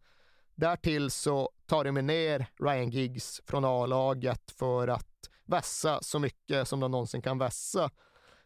[0.55, 6.81] Därtill så tar de ner Ryan Giggs från A-laget för att vässa så mycket som
[6.81, 7.91] de någonsin kan vässa.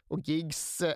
[0.08, 0.94] Och Giggs eh,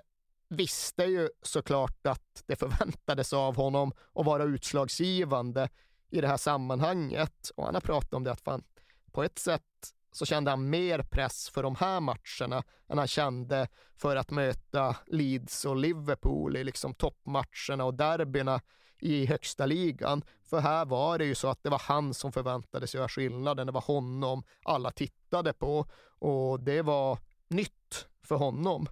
[0.49, 5.69] visste ju såklart att det förväntades av honom att vara utslagsgivande
[6.09, 7.51] i det här sammanhanget.
[7.55, 8.63] Och han har pratat om det att fan,
[9.11, 13.67] på ett sätt så kände han mer press för de här matcherna än han kände
[13.95, 18.61] för att möta Leeds och Liverpool i liksom toppmatcherna och derbyna
[18.99, 20.23] i högsta ligan.
[20.43, 23.67] För här var det ju så att det var han som förväntades göra skillnaden.
[23.67, 25.85] Det var honom alla tittade på
[26.19, 28.87] och det var nytt för honom.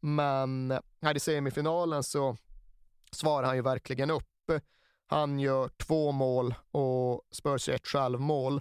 [0.00, 2.36] Men här i semifinalen så
[3.12, 4.26] svarar han ju verkligen upp.
[5.06, 8.60] Han gör två mål och Spurs gör ett självmål.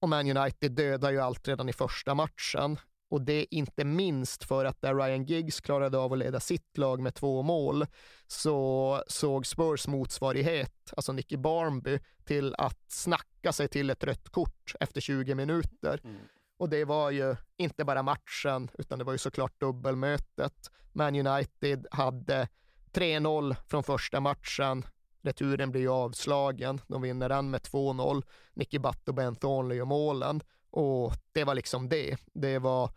[0.00, 2.78] Och Man United dödar ju allt redan i första matchen.
[3.10, 6.78] Och det är inte minst för att där Ryan Giggs klarade av att leda sitt
[6.78, 7.86] lag med två mål
[8.26, 14.74] så såg Spurs motsvarighet, alltså Nicky Barnby, till att snacka sig till ett rött kort
[14.80, 16.00] efter 20 minuter.
[16.04, 16.16] Mm.
[16.56, 20.70] Och det var ju inte bara matchen, utan det var ju såklart dubbelmötet.
[20.92, 22.48] Man United hade
[22.92, 24.84] 3-0 från första matchen,
[25.22, 26.80] Returen blir ju avslagen.
[26.86, 28.22] De vinner den med 2-0.
[28.54, 30.40] Nicky Butt och Ben Thornley gör målen.
[30.70, 32.16] Och det var liksom det.
[32.32, 32.90] Det var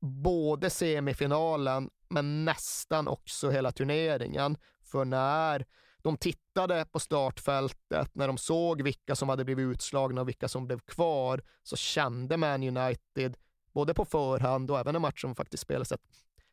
[0.00, 4.56] både semifinalen, men nästan också hela turneringen.
[4.82, 5.66] För när
[6.02, 10.66] de tittade på startfältet, när de såg vilka som hade blivit utslagna och vilka som
[10.66, 13.36] blev kvar, så kände Man United,
[13.72, 16.00] både på förhand och även när matchen faktiskt spelades, att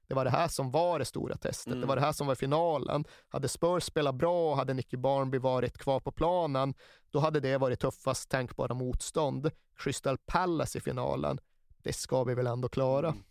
[0.07, 1.67] det var det här som var det stora testet.
[1.67, 1.81] Mm.
[1.81, 3.05] Det var det här som var finalen.
[3.29, 6.73] Hade Spurs spelat bra och hade Nicky Barnby varit kvar på planen,
[7.11, 9.51] då hade det varit tuffast tänkbara motstånd.
[9.77, 11.39] Crystal Palace i finalen,
[11.83, 13.07] det ska vi väl ändå klara.
[13.07, 13.23] Mm.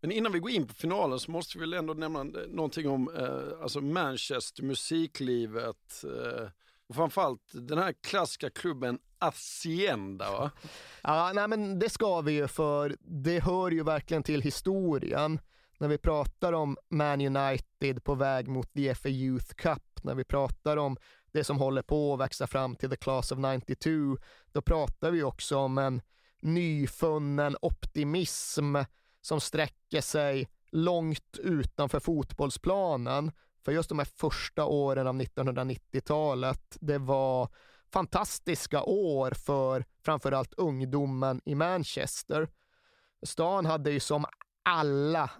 [0.00, 3.10] Men innan vi går in på finalen så måste vi väl ändå nämna någonting om
[3.16, 6.48] eh, alltså Manchester, musiklivet eh,
[6.88, 10.50] och framförallt den här klassiska klubben Hacienda va?
[11.02, 15.40] Ja, nej men det ska vi ju för det hör ju verkligen till historien
[15.78, 20.24] när vi pratar om Man United på väg mot the FA Youth Cup, när vi
[20.24, 20.96] pratar om
[21.32, 24.16] det som håller på att växa fram till the class of 92,
[24.52, 26.02] då pratar vi också om en
[26.42, 28.76] nyfunnen optimism
[29.20, 33.32] som sträcker sig långt utanför fotbollsplanen.
[33.64, 37.48] För just de här första åren av 1990-talet, det var
[37.92, 42.48] fantastiska år för framförallt ungdomen i Manchester.
[43.22, 44.24] Stan hade ju som
[44.62, 45.30] alla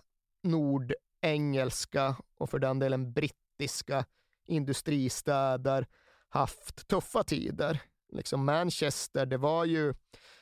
[0.42, 4.04] nordengelska och för den delen brittiska
[4.46, 5.86] industristäder
[6.28, 7.82] haft tuffa tider.
[8.12, 9.94] Liksom Manchester, det var ju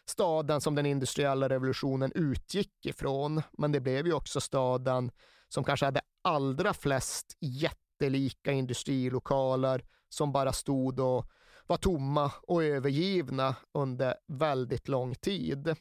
[0.04, 5.10] staden som den industriella revolutionen utgick ifrån, men det blev ju också staden
[5.48, 11.26] som kanske hade allra flest jättelika industrilokaler som bara stod och
[11.66, 15.76] var tomma och övergivna under väldigt lång tid.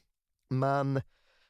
[0.50, 1.02] Men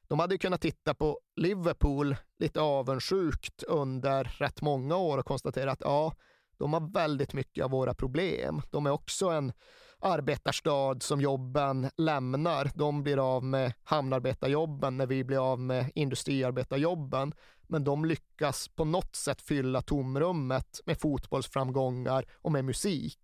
[0.07, 5.81] de hade kunnat titta på Liverpool lite avundsjukt under rätt många år och konstatera att
[5.81, 6.13] ja,
[6.57, 8.61] de har väldigt mycket av våra problem.
[8.71, 9.53] De är också en
[9.99, 12.71] arbetarstad som jobben lämnar.
[12.75, 17.33] De blir av med hamnarbetarjobben när vi blir av med industriarbetarjobben.
[17.67, 23.19] Men de lyckas på något sätt fylla tomrummet med fotbollsframgångar och med musik.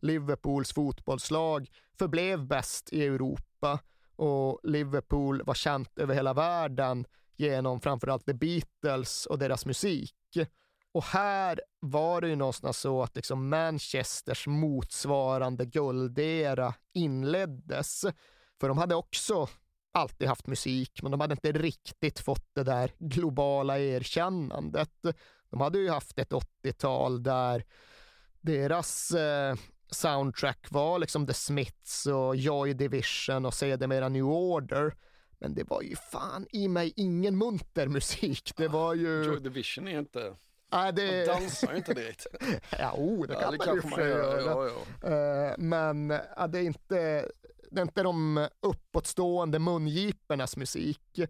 [0.00, 3.78] Liverpools fotbollslag förblev bäst i Europa
[4.18, 10.14] och Liverpool var känt över hela världen genom framförallt The Beatles och deras musik.
[10.92, 18.04] Och här var det ju någonstans så att liksom Manchesters motsvarande guldera inleddes.
[18.60, 19.48] För de hade också
[19.92, 24.90] alltid haft musik, men de hade inte riktigt fått det där globala erkännandet.
[25.50, 27.64] De hade ju haft ett 80-tal där
[28.40, 29.54] deras eh,
[29.90, 34.94] soundtrack var liksom The Smiths och Joy Division och sedermera New Order.
[35.38, 38.52] Men det var ju fan i mig ingen munter musik.
[38.56, 39.24] Det var ju...
[39.24, 40.34] Joy Division är inte...
[40.72, 41.26] Nej, det...
[41.26, 42.26] Man dansar ju inte direkt.
[42.78, 44.70] ja, oh, det kan ja, det man ju man göra.
[45.02, 45.48] Ja.
[45.48, 47.28] Uh, men ja, det, är inte,
[47.70, 51.20] det är inte de uppåtstående mungipornas musik.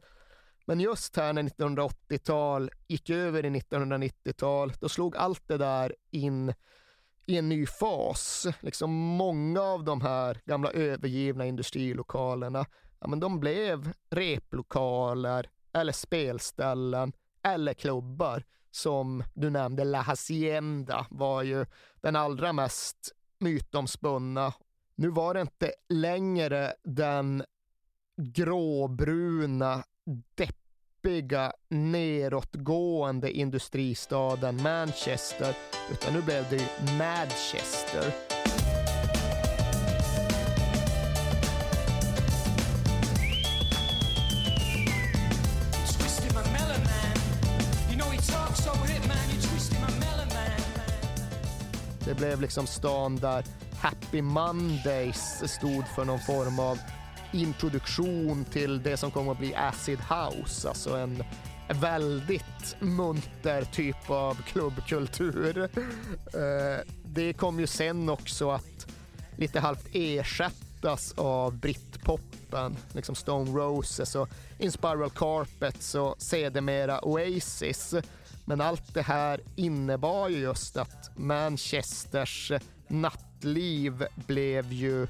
[0.68, 6.54] Men just här när 1980-tal gick över i 1990-tal, då slog allt det där in
[7.28, 8.46] i en ny fas.
[8.60, 12.66] Liksom många av de här gamla övergivna industrilokalerna,
[13.00, 18.44] ja, men de blev replokaler eller spelställen eller klubbar.
[18.70, 21.66] Som du nämnde, La Hacienda var ju
[22.00, 24.52] den allra mest mytomspunna.
[24.94, 27.44] Nu var det inte längre den
[28.16, 29.84] gråbruna,
[30.34, 30.67] deppiga,
[31.68, 35.54] nedåtgående industristaden Manchester,
[35.92, 38.14] utan nu blev det ju Manchester.
[52.04, 53.44] Det blev liksom stan där
[53.80, 56.78] Happy Mondays stod för någon form av
[57.32, 61.24] introduktion till det som kommer att bli Acid House, alltså en
[61.68, 65.58] väldigt munter typ av klubbkultur.
[66.34, 68.86] Eh, det kom ju sen också att
[69.36, 74.28] lite halvt ersättas av britpopen, liksom Stone Roses och
[74.58, 77.94] In Spiral Carpets och sedermera Oasis.
[78.44, 82.52] Men allt det här innebar ju just att Manchesters
[82.88, 85.06] nattliv blev ju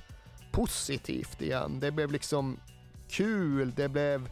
[0.59, 1.81] positivt igen.
[1.81, 2.61] Det blev liksom
[3.09, 4.31] kul, det blev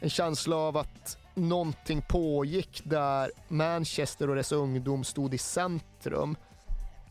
[0.00, 6.36] en känsla av att någonting pågick där Manchester och dess ungdom stod i centrum.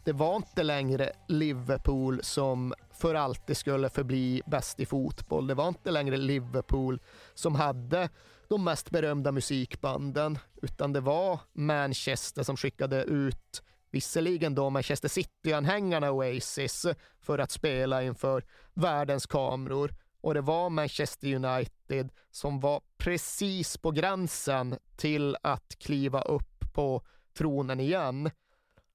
[0.03, 5.47] Det var inte längre Liverpool som för alltid skulle förbli bäst i fotboll.
[5.47, 6.99] Det var inte längre Liverpool
[7.33, 8.09] som hade
[8.47, 13.63] de mest berömda musikbanden, utan det var Manchester som skickade ut
[13.95, 16.85] visserligen då Manchester City-anhängarna Oasis
[17.21, 18.43] för att spela inför
[18.73, 26.21] världens kameror och det var Manchester United som var precis på gränsen till att kliva
[26.21, 27.01] upp på
[27.37, 28.31] tronen igen.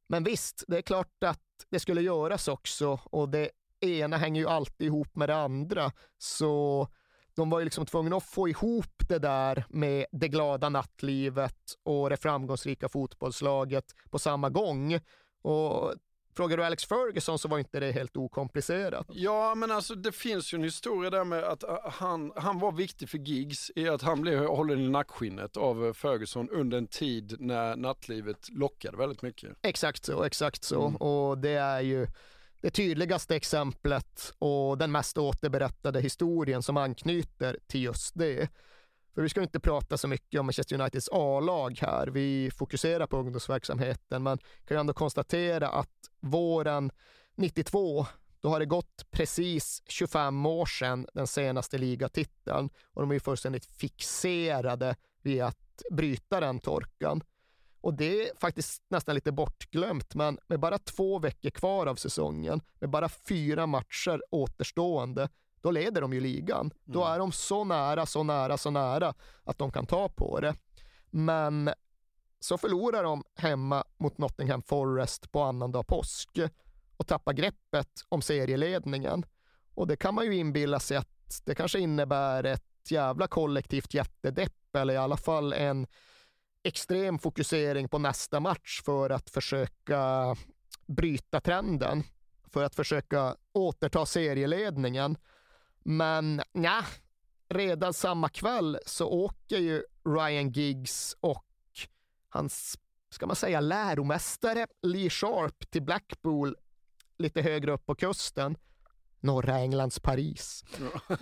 [0.09, 1.41] Men visst, det är klart att
[1.71, 3.51] det skulle göras också och det
[3.81, 5.93] ena hänger ju alltid ihop med det andra.
[6.19, 6.89] Så
[7.35, 12.11] de var ju liksom tvungna att få ihop det där med det glada nattlivet och
[12.11, 15.01] det framgångsrika fotbollslaget på samma gång.
[15.43, 15.95] Och
[16.37, 19.07] Frågar du Alex Ferguson så var inte det helt okomplicerat.
[19.13, 22.73] Ja, men alltså det finns ju en historia där med att uh, han, han var
[22.73, 26.87] viktig för Giggs i att han blev hållen i nackskinnet av uh, Ferguson under en
[26.87, 29.51] tid när nattlivet lockade väldigt mycket.
[29.63, 30.87] Exakt så, exakt så.
[30.87, 30.97] Mm.
[30.97, 32.07] Och det är ju
[32.61, 38.49] det tydligaste exemplet och den mest återberättade historien som anknyter till just det.
[39.15, 42.07] För vi ska inte prata så mycket om Manchester Uniteds A-lag här.
[42.07, 46.91] Vi fokuserar på ungdomsverksamheten, men kan ju ändå konstatera att våren
[47.37, 48.07] 92,
[48.41, 53.21] då har det gått precis 25 år sedan den senaste ligatiteln och de är ju
[53.21, 57.23] fullständigt fixerade vid att bryta den torkan.
[57.81, 62.61] Och det är faktiskt nästan lite bortglömt, men med bara två veckor kvar av säsongen,
[62.81, 65.29] med bara fyra matcher återstående,
[65.61, 66.61] då leder de ju ligan.
[66.61, 66.73] Mm.
[66.85, 70.55] Då är de så nära, så nära, så nära att de kan ta på det.
[71.11, 71.71] Men
[72.41, 76.39] så förlorar de hemma mot Nottingham Forest på annandag påsk
[76.97, 79.25] och tappar greppet om serieledningen.
[79.75, 84.77] Och det kan man ju inbilla sig att det kanske innebär ett jävla kollektivt jättedepp
[84.77, 85.87] eller i alla fall en
[86.63, 90.37] extrem fokusering på nästa match för att försöka
[90.87, 92.03] bryta trenden,
[92.53, 95.17] för att försöka återta serieledningen.
[95.83, 96.85] Men ja,
[97.49, 101.45] redan samma kväll så åker ju Ryan Giggs och
[102.29, 102.79] hans,
[103.11, 106.57] ska man säga, läromästare Lee Sharp till Blackpool
[107.19, 108.57] lite högre upp på kusten.
[109.21, 110.65] Norra Englands Paris.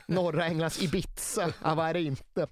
[0.09, 1.53] Norra Englands Ibiza.
[1.63, 2.47] Ja, vad är det inte?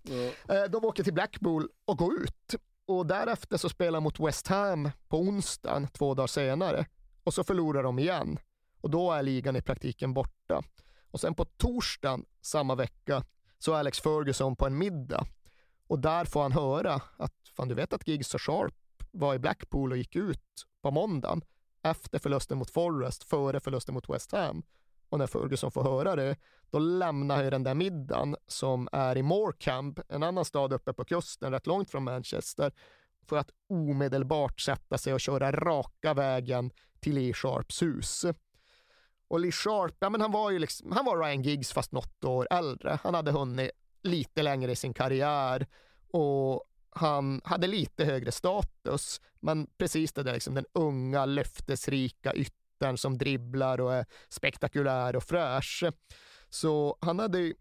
[0.46, 0.68] Ja.
[0.68, 2.54] De åker till Blackpool och går ut.
[2.86, 6.86] Och därefter så spelar mot West Ham på onsdagen, två dagar senare.
[7.24, 8.38] Och så förlorar de igen.
[8.80, 10.62] Och då är ligan i praktiken borta.
[11.10, 13.24] Och sen på torsdagen samma vecka
[13.58, 15.26] så är Alex Ferguson på en middag.
[15.86, 18.74] Och där får han höra att, fan du vet att Giggs och Sharp
[19.10, 21.42] var i Blackpool och gick ut på måndagen
[21.82, 24.62] efter förlusten mot Forest, före förlusten mot West Ham.
[25.08, 26.36] Och när Ferguson får höra det,
[26.70, 31.04] då lämnar han den där middagen som är i Morecambe, en annan stad uppe på
[31.04, 32.72] kusten, rätt långt från Manchester,
[33.28, 36.70] för att omedelbart sätta sig och köra raka vägen
[37.00, 38.24] till Lee Sharps hus.
[39.28, 42.24] Och Lee Sharp, ja men han var ju liksom, han var Ryan Giggs fast något
[42.24, 42.98] år äldre.
[43.02, 43.70] Han hade hunnit
[44.02, 45.66] lite längre i sin karriär
[46.10, 52.32] och han hade lite högre status, men precis det där liksom den unga löftesrika
[52.76, 55.84] yttern som dribblar och är spektakulär och fräsch.
[56.48, 57.52] Så han hade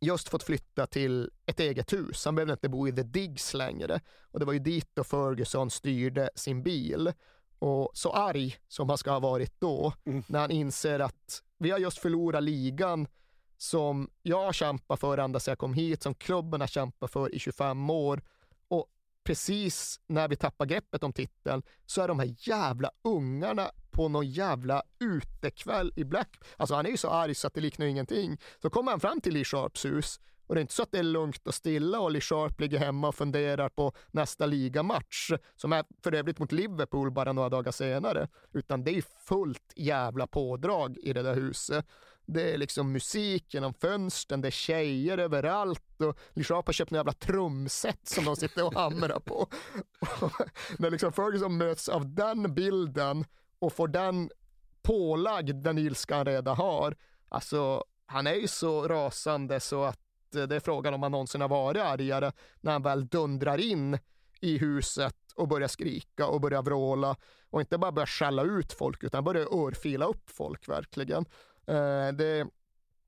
[0.00, 2.24] just fått flytta till ett eget hus.
[2.24, 5.70] Han behövde inte bo i The Digs längre och det var ju dit då Ferguson
[5.70, 7.12] styrde sin bil.
[7.58, 10.22] Och så arg som han ska ha varit då, mm.
[10.26, 13.06] när han inser att vi har just förlorat ligan
[13.56, 17.38] som jag kämpar för ända sedan jag kom hit, som klubben har kämpat för i
[17.38, 18.22] 25 år.
[19.32, 24.30] Precis när vi tappar greppet om titeln så är de här jävla ungarna på någon
[24.30, 26.36] jävla utekväll i Black.
[26.56, 28.38] Alltså han är ju så arg så att det liknar ingenting.
[28.62, 30.98] Så kommer han fram till Lee Sharps hus och det är inte så att det
[30.98, 35.72] är lugnt och stilla och Lee Sharp ligger hemma och funderar på nästa ligamatch, som
[35.72, 40.96] är för övrigt mot Liverpool bara några dagar senare, utan det är fullt jävla pådrag
[40.96, 41.86] i det där huset.
[42.32, 46.96] Det är liksom musik genom fönstren, det är tjejer överallt och Lee har köpt en
[46.96, 49.46] jävla trumset som de sitter och hamrar på.
[50.78, 53.24] När liksom Ferguson möts av den bilden
[53.58, 54.30] och får den
[54.82, 56.96] pålagd, den ilska han redan har,
[57.28, 61.40] alltså han är ju så rasande så att eh, det är frågan om han någonsin
[61.40, 63.98] har varit argare när han väl dundrar in
[64.40, 67.16] i huset och börjar skrika och börjar vråla
[67.50, 71.24] och inte bara börjar skälla ut folk utan börjar örfila upp folk verkligen.
[71.66, 72.12] Eh,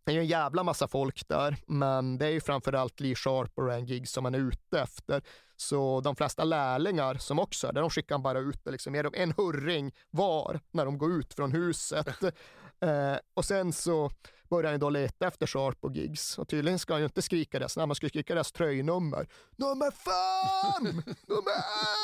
[0.04, 3.52] det är ju en jävla massa folk där, men det är ju framförallt Lee Sharp
[3.54, 5.22] och Ryan Giggs som man är ute efter.
[5.56, 9.02] Så de flesta lärlingar som också är där, de skickar bara ut det, liksom, ger
[9.02, 12.22] dem en hurring var när de går ut från huset.
[12.80, 14.10] eh, och sen så
[14.50, 16.38] börjar han då leta efter Sharp och Giggs.
[16.38, 19.28] Och tydligen ska han ju inte skrika deras namn, man ska skrika deras tröjnummer.
[19.56, 20.84] Nummer fem!
[21.26, 21.54] Nummer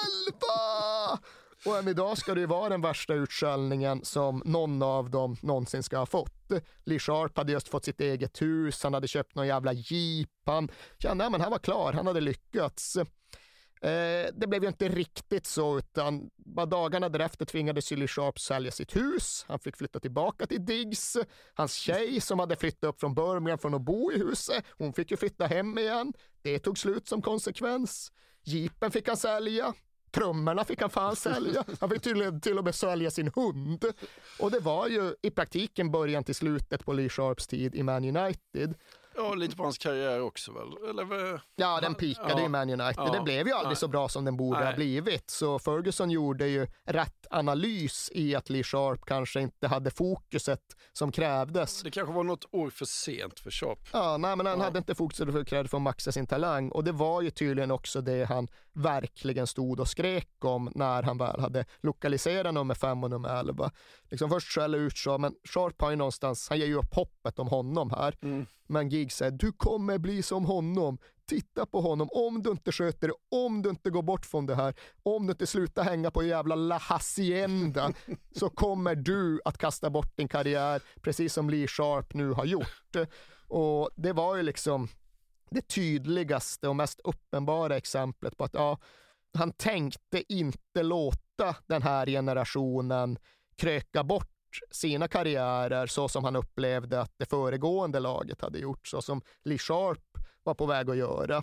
[0.05, 1.19] elva!
[1.67, 5.83] Och än idag ska det ju vara den värsta utskällningen som någon av dem någonsin
[5.83, 6.53] ska ha fått.
[6.85, 10.69] Lee Sharp hade just fått sitt eget hus, han hade köpt någon jävla jeep, han
[10.99, 12.97] kände att han var klar, han hade lyckats.
[13.83, 18.71] Eh, det blev ju inte riktigt så, utan bara dagarna därefter tvingades Lee Sharp sälja
[18.71, 19.45] sitt hus.
[19.49, 21.17] Han fick flytta tillbaka till Diggs.
[21.55, 25.11] Hans tjej som hade flyttat upp från Birmingham från att bo i huset, hon fick
[25.11, 26.13] ju flytta hem igen.
[26.43, 28.13] Det tog slut som konsekvens.
[28.43, 29.75] Jeepen fick han sälja.
[30.11, 31.65] Trummorna fick han fan sälja.
[31.81, 33.85] Han fick tydligen till och med sälja sin hund.
[34.39, 38.17] Och det var ju i praktiken början till slutet på Lee Sharps tid i Man
[38.17, 38.75] United.
[39.21, 40.91] Ja, lite på hans karriär också väl?
[40.91, 42.45] Eller, ja, den pikade ja.
[42.45, 42.95] i Man United.
[42.97, 43.13] Ja.
[43.13, 43.77] Det blev ju aldrig Nej.
[43.77, 44.69] så bra som den borde Nej.
[44.69, 45.31] ha blivit.
[45.31, 50.61] Så Ferguson gjorde ju rätt analys i att Lee Sharp kanske inte hade fokuset
[50.93, 51.83] som krävdes.
[51.83, 53.79] Det kanske var något år för sent för Sharp.
[53.93, 54.65] Ja, nej, men han ja.
[54.65, 56.69] hade inte fokuset för krävdes för att maxa sin talang.
[56.69, 61.19] Och det var ju tydligen också det han verkligen stod och skrek om när han
[61.19, 63.71] väl hade lokaliserat nummer fem och nummer elva.
[64.03, 67.39] Liksom först skälla ut så, men Sharp har ju någonstans, han ger ju upp hoppet
[67.39, 68.17] om honom här.
[68.23, 68.47] Mm.
[68.71, 70.99] Men Giggs säger, du kommer bli som honom.
[71.27, 72.09] Titta på honom.
[72.13, 75.31] Om du inte sköter det, om du inte går bort från det här, om du
[75.31, 77.93] inte slutar hänga på jävla La Hacienda,
[78.37, 82.97] så kommer du att kasta bort din karriär, precis som Lee Sharp nu har gjort.
[83.49, 84.89] Och det var ju liksom
[85.51, 88.79] det tydligaste och mest uppenbara exemplet på att ja,
[89.35, 93.19] han tänkte inte låta den här generationen
[93.57, 94.40] kröka bort
[94.71, 99.59] sina karriärer så som han upplevde att det föregående laget hade gjort, så som Lee
[99.59, 101.43] Sharp var på väg att göra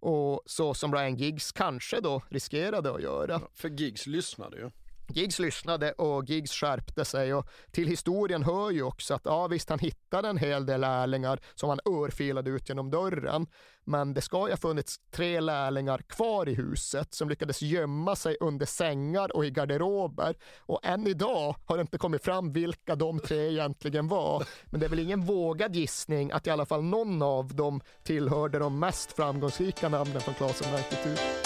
[0.00, 3.40] och så som Ryan Giggs kanske då riskerade att göra.
[3.52, 4.70] för Giggs lyssnade ju.
[5.08, 9.70] Giggs lyssnade och Giggs skärpte sig och till historien hör ju också att ja visst
[9.70, 13.46] han hittade en hel del lärlingar som han örfilade ut genom dörren.
[13.84, 18.36] Men det ska ju ha funnits tre lärlingar kvar i huset som lyckades gömma sig
[18.40, 20.34] under sängar och i garderober.
[20.58, 24.46] Och än idag har det inte kommit fram vilka de tre egentligen var.
[24.64, 28.58] Men det är väl ingen vågad gissning att i alla fall någon av dem tillhörde
[28.58, 31.43] de mest framgångsrika namnen från Claes of 92.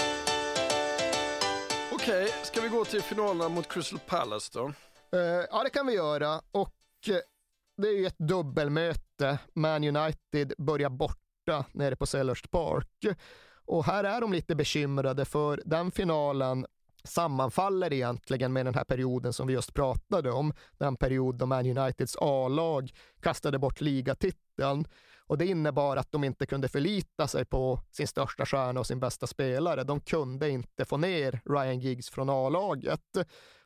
[2.02, 4.66] Okej, okay, ska vi gå till finalerna mot Crystal Palace då?
[4.66, 6.40] Uh, ja, det kan vi göra.
[6.52, 6.74] Och
[7.08, 7.16] uh,
[7.76, 9.38] det är ju ett dubbelmöte.
[9.54, 13.06] Man United börjar borta nere på Sellers Park.
[13.64, 16.66] Och här är de lite bekymrade för den finalen
[17.04, 20.52] sammanfaller egentligen med den här perioden som vi just pratade om.
[20.78, 24.84] Den period då Man Uniteds A-lag kastade bort ligatiteln.
[25.28, 29.00] Och det innebar att de inte kunde förlita sig på sin största stjärna och sin
[29.00, 29.84] bästa spelare.
[29.84, 33.00] De kunde inte få ner Ryan Giggs från A-laget.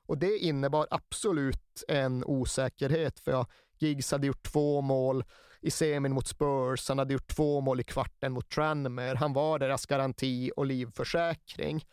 [0.06, 3.47] Och det innebar absolut en osäkerhet, för
[3.78, 5.24] Giggs hade gjort två mål
[5.60, 9.16] i semin mot Spurs, han hade gjort två mål i kvarten mot Tranmere.
[9.16, 11.84] Han var deras garanti och livförsäkring.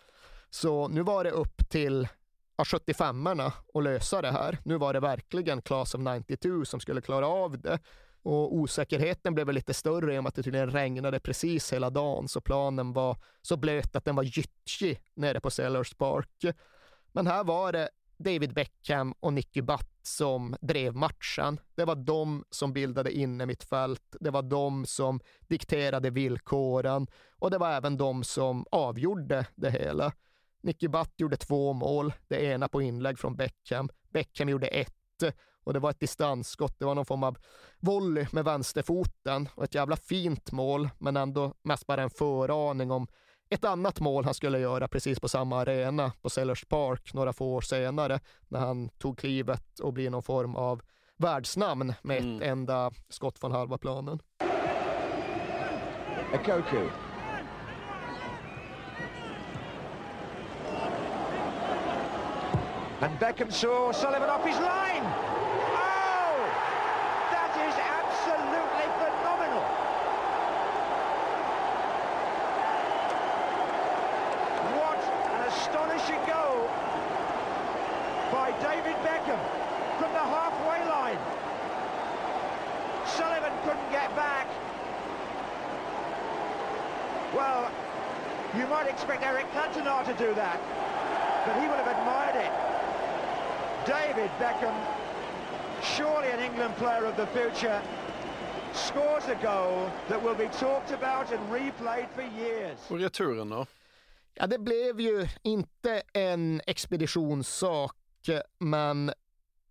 [0.50, 2.08] Så nu var det upp till
[2.58, 4.58] 75orna att lösa det här.
[4.66, 7.80] Nu var det verkligen Class of 92 som skulle klara av det.
[8.24, 11.90] Och osäkerheten blev väl lite större i och med att det tydligen regnade precis hela
[11.90, 16.46] dagen, så planen var så blöt att den var gyttjig nere på Sellers Park.
[17.12, 21.60] Men här var det David Beckham och Nicky Butt som drev matchen.
[21.76, 24.16] Det var de som bildade inne mitt fält.
[24.20, 27.08] Det var de som dikterade villkoren
[27.40, 30.12] och det var även de som avgjorde det hela.
[30.62, 33.90] Nicky Butt gjorde två mål, det ena på inlägg från Beckham.
[34.10, 35.24] Beckham gjorde ett
[35.64, 36.80] och det var ett distansskott.
[36.80, 37.38] Det var någon form av
[37.80, 43.08] volley med vänsterfoten och ett jävla fint mål, men ändå mest bara en föraning om
[43.50, 47.54] ett annat mål han skulle göra precis på samma arena på Sellers Park några få
[47.54, 50.82] år senare när han tog klivet och blir någon form av
[51.18, 52.42] världsnamn med ett mm.
[52.42, 54.20] enda skott från halva planen.
[56.34, 56.90] Ekoku
[63.02, 65.29] And Beckham saw Sullivan off his line.
[78.32, 79.40] By David Beckham
[80.00, 81.20] from the halfway line.
[83.06, 84.48] Sullivan couldn't get back.
[87.34, 87.72] Well,
[88.58, 90.60] you might expect Eric Cantona to do that,
[91.46, 92.52] but he would have admired it.
[93.86, 94.76] David Beckham,
[95.84, 97.82] surely an England player of the future,
[98.74, 102.78] scores a goal that will be talked about and replayed for years.
[102.90, 103.66] Och returen då?
[104.34, 107.96] Ja, det blev ju inte en expeditionssak,
[108.60, 109.12] men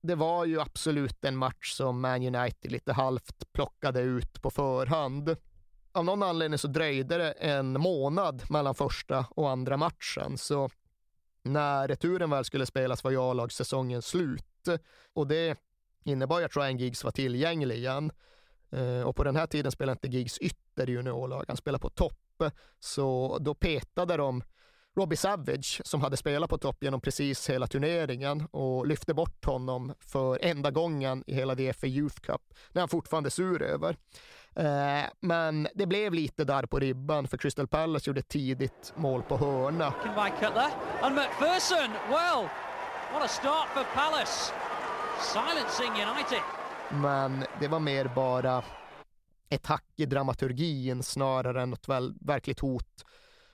[0.01, 5.37] det var ju absolut en match som Man United lite halvt plockade ut på förhand.
[5.93, 10.71] Av någon anledning så dröjde det en månad mellan första och andra matchen, så
[11.43, 14.69] när returen väl skulle spelas var ju A-lagssäsongen slut
[15.13, 15.59] och det
[16.05, 18.13] innebar ju att Ryan Giggs var tillgänglig igen.
[18.71, 21.91] Eh, och på den här tiden spelade inte Giggs ytter i juniorlag, han spelade på
[21.91, 22.43] topp.
[22.81, 24.43] Så då petade de
[24.97, 29.95] Robbie Savage som hade spelat på topp genom precis hela turneringen och lyfte bort honom
[30.01, 32.43] för enda gången i hela DFA Youth Cup.
[32.73, 33.97] när han fortfarande sur över.
[34.57, 39.37] Eh, men det blev lite där på ribban för Crystal Palace gjorde tidigt mål på
[39.37, 39.93] hörna.
[41.03, 42.49] And McPherson, well,
[43.13, 44.53] what a start for Palace.
[45.21, 46.43] Silencing United.
[46.91, 48.63] Men det var mer bara
[49.49, 51.89] ett hack i dramaturgin snarare än något
[52.21, 53.05] verkligt hot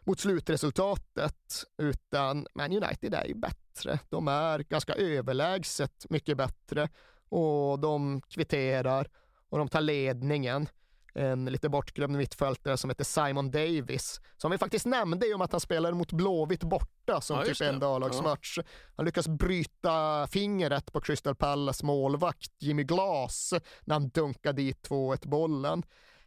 [0.05, 3.99] mot slutresultatet, utan Man United är ju bättre.
[4.09, 6.89] De är ganska överlägset mycket bättre
[7.29, 9.09] och de kvitterar
[9.49, 10.69] och de tar ledningen.
[11.17, 15.45] En lite bortglömd mittfältare som heter Simon Davis, som vi faktiskt nämnde i och med
[15.45, 18.59] att han spelade mot Blåvitt borta som ja, typ en A-lagsmatch.
[18.59, 18.63] Ja.
[18.97, 23.55] Han lyckas bryta fingret på Crystal Palace målvakt Jimmy Glass
[23.85, 25.83] när han dunkade dit 2-1 bollen.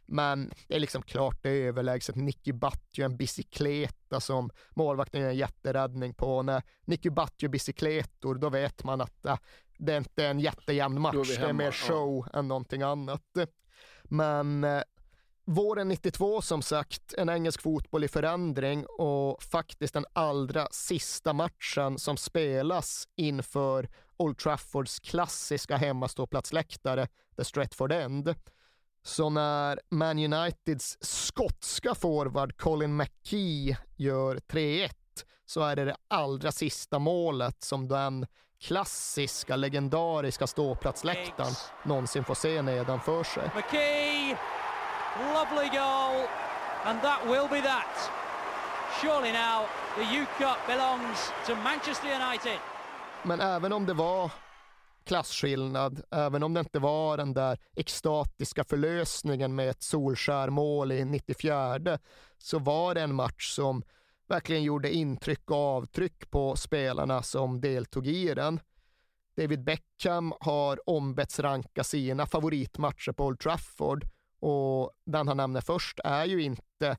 [0.08, 2.16] Men det är liksom klart det är överlägset.
[2.16, 2.52] Nicky
[2.92, 6.42] gör en bicykleta som målvakten gör en jätteräddning på.
[6.42, 9.38] När Nicky gör bicykletor, då vet man att äh,
[9.78, 11.36] det är inte en jättejämn match.
[11.38, 12.38] Det är mer show ja.
[12.38, 13.22] än någonting annat.
[14.04, 14.82] Men äh,
[15.44, 21.98] våren 92 som sagt, en engelsk fotboll i förändring och faktiskt den allra sista matchen
[21.98, 28.34] som spelas inför Old Traffords klassiska hemmaståplatsläktare, The Stretford End.
[29.08, 34.90] Så när Man Uniteds skotska forward Colin McKee gör 3-1
[35.46, 38.26] så är det det allra sista målet som den
[38.60, 41.52] klassiska, legendariska ståplatsläktaren
[41.82, 43.50] någonsin får se nedanför sig.
[43.54, 44.36] McKee,
[45.34, 46.26] lovely goal,
[46.84, 48.10] and that will be that.
[49.00, 49.66] Surely now
[49.96, 52.58] the U-Cup belongs to Manchester United.
[53.22, 54.30] Men även om det var
[55.08, 61.98] klasskillnad, även om det inte var den där extatiska förlösningen med ett solskärmål i 94,
[62.38, 63.82] så var det en match som
[64.28, 68.60] verkligen gjorde intryck och avtryck på spelarna som deltog i den.
[69.36, 74.06] David Beckham har ombetts ranka sina favoritmatcher på Old Trafford
[74.40, 76.96] och den han nämner först är ju inte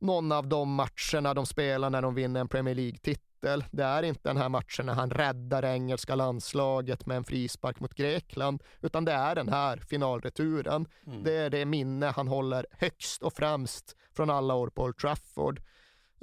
[0.00, 3.31] någon av de matcherna de spelar när de vinner en Premier League-titel.
[3.70, 7.94] Det är inte den här matchen när han räddar engelska landslaget med en frispark mot
[7.94, 10.86] Grekland, utan det är den här finalreturen.
[11.06, 11.22] Mm.
[11.22, 15.60] Det är det minne han håller högst och främst från alla år på Old Trafford.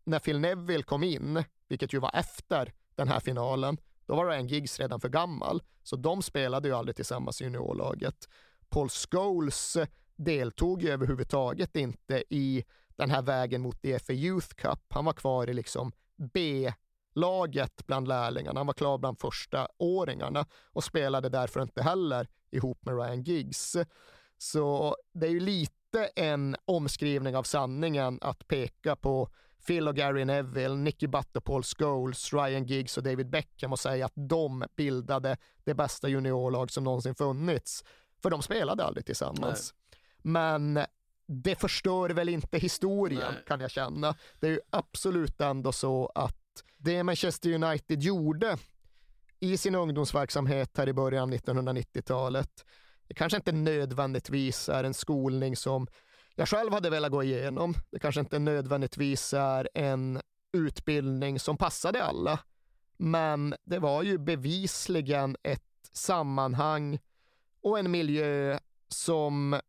[0.04, 4.46] När Phil Neville kom in, vilket ju var efter den här finalen, då var Ryan
[4.46, 8.28] Giggs redan för gammal, så de spelade ju aldrig tillsammans i juniorlaget.
[8.68, 9.76] Paul Scholes
[10.16, 12.64] deltog ju överhuvudtaget inte i
[12.96, 14.80] den här vägen mot DFA Youth Cup.
[14.88, 18.60] Han var kvar i liksom B-laget bland lärlingarna.
[18.60, 23.76] Han var klar bland första åringarna och spelade därför inte heller ihop med Ryan Giggs.
[24.38, 29.28] Så det är ju lite en omskrivning av sanningen att peka på
[29.66, 33.78] Phil och Gary Neville, Nicky Butt och Paul Scholes, Ryan Giggs och David Beckham och
[33.78, 37.84] säga att de bildade det bästa juniorlag som någonsin funnits.
[38.22, 39.74] För de spelade aldrig tillsammans.
[39.74, 40.00] Nej.
[40.22, 40.86] Men
[41.26, 43.44] det förstör väl inte historien Nej.
[43.46, 44.14] kan jag känna.
[44.40, 46.36] Det är ju absolut ändå så att
[46.76, 48.58] det Manchester United gjorde
[49.40, 52.64] i sin ungdomsverksamhet här i början av 1990-talet,
[53.08, 55.86] det kanske inte nödvändigtvis är en skolning som
[56.34, 57.74] jag själv hade velat gå igenom.
[57.90, 60.20] Det kanske inte nödvändigtvis är en
[60.52, 62.38] utbildning som passade alla.
[62.96, 66.98] Men det var ju bevisligen ett sammanhang
[67.62, 69.60] och en miljö som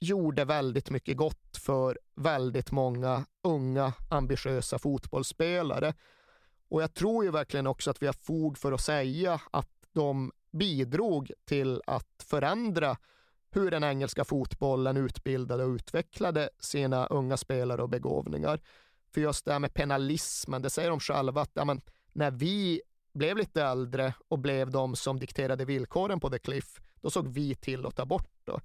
[0.00, 5.94] gjorde väldigt mycket gott för väldigt många unga ambitiösa fotbollsspelare.
[6.68, 10.32] Och jag tror ju verkligen också att vi har fog för att säga att de
[10.50, 12.96] bidrog till att förändra
[13.50, 18.60] hur den engelska fotbollen utbildade och utvecklade sina unga spelare och begåvningar.
[19.14, 21.80] För just det här med penalismen, det säger de själva att ja, men,
[22.12, 22.82] när vi
[23.12, 27.54] blev lite äldre och blev de som dikterade villkoren på The Cliff, då såg vi
[27.54, 28.60] till att ta bort det.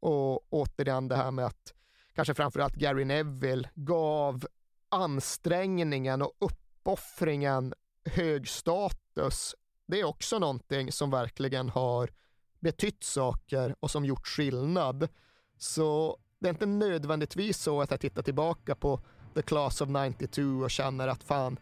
[0.00, 1.74] Och återigen det här med att
[2.14, 4.46] kanske framförallt Gary Neville gav
[4.88, 7.74] ansträngningen och uppoffringen
[8.04, 9.54] hög status.
[9.86, 12.10] Det är också någonting som verkligen har
[12.60, 15.08] betytt saker och som gjort skillnad.
[15.58, 19.00] Så det är inte nödvändigtvis så att jag tittar tillbaka på
[19.34, 21.58] The Class of 92 och känner att fan,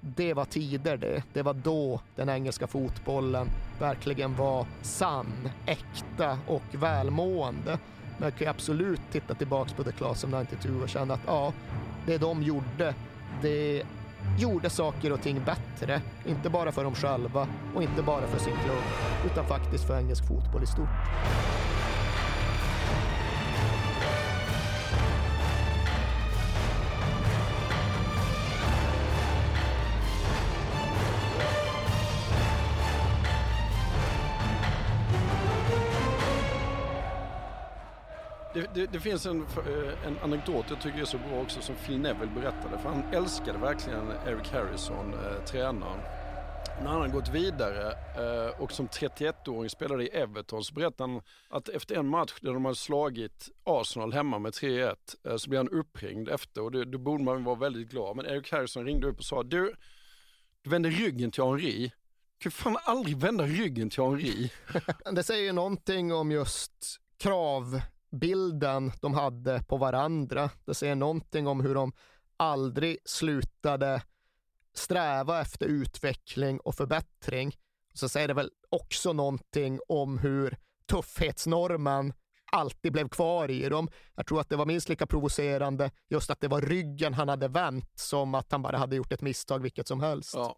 [0.00, 1.22] det var tider det.
[1.32, 7.78] Det var då den engelska fotbollen verkligen var sann, äkta och välmående.
[8.18, 11.52] Men jag kan absolut titta tillbaka på The Class of 92 och känna att ja,
[12.06, 12.94] det de gjorde,
[13.42, 13.82] det
[14.38, 16.02] gjorde saker och ting bättre.
[16.26, 18.84] Inte bara för dem själva och inte bara för sin klubb,
[19.32, 20.88] utan faktiskt för engelsk fotboll i stort.
[38.60, 41.74] Det, det, det, finns en, eh, en anekdot jag tycker är så bra också som
[41.74, 42.78] Phil Neville berättade.
[42.78, 46.00] För han älskade verkligen Eric Harrison, eh, tränaren.
[46.82, 51.22] När han har gått vidare eh, och som 31-åring spelade i Everton så berättade han
[51.48, 55.58] att efter en match där de hade slagit Arsenal hemma med 3-1 eh, så blev
[55.58, 58.16] han uppringd efter och det, då borde man vara väldigt glad.
[58.16, 59.74] Men Eric Harrison ringde upp och sa du,
[60.62, 61.92] du vände ryggen till Henri.
[62.38, 64.52] Du kan fan aldrig vända ryggen till Henri.
[65.12, 67.80] det säger ju någonting om just krav
[68.10, 70.50] bilden de hade på varandra.
[70.64, 71.92] Det säger någonting om hur de
[72.36, 74.02] aldrig slutade
[74.74, 77.54] sträva efter utveckling och förbättring.
[77.94, 80.56] Så säger det väl också någonting om hur
[80.86, 82.12] tuffhetsnormen
[82.52, 83.88] alltid blev kvar i dem.
[84.14, 87.48] Jag tror att det var minst lika provocerande just att det var ryggen han hade
[87.48, 90.34] vänt som att han bara hade gjort ett misstag vilket som helst.
[90.34, 90.56] Ja.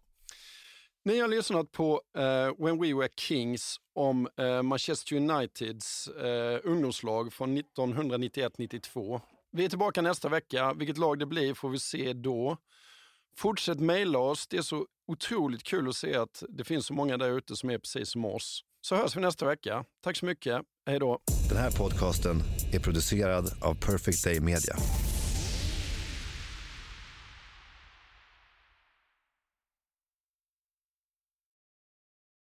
[1.05, 7.33] Ni har lyssnat på uh, When We Were Kings om uh, Manchester Uniteds uh, ungdomslag
[7.33, 9.21] från 1991-92.
[9.51, 10.73] Vi är tillbaka nästa vecka.
[10.73, 12.57] Vilket lag det blir får vi se då.
[13.37, 14.47] Fortsätt mejla oss.
[14.47, 17.69] Det är så otroligt kul att se att det finns så många där ute som
[17.69, 18.63] är precis som oss.
[18.81, 19.85] Så hörs vi nästa vecka.
[20.03, 20.61] Tack så mycket.
[20.85, 21.19] Hej då.
[21.49, 22.41] Den här podcasten
[22.73, 24.75] är producerad av Perfect Day Media.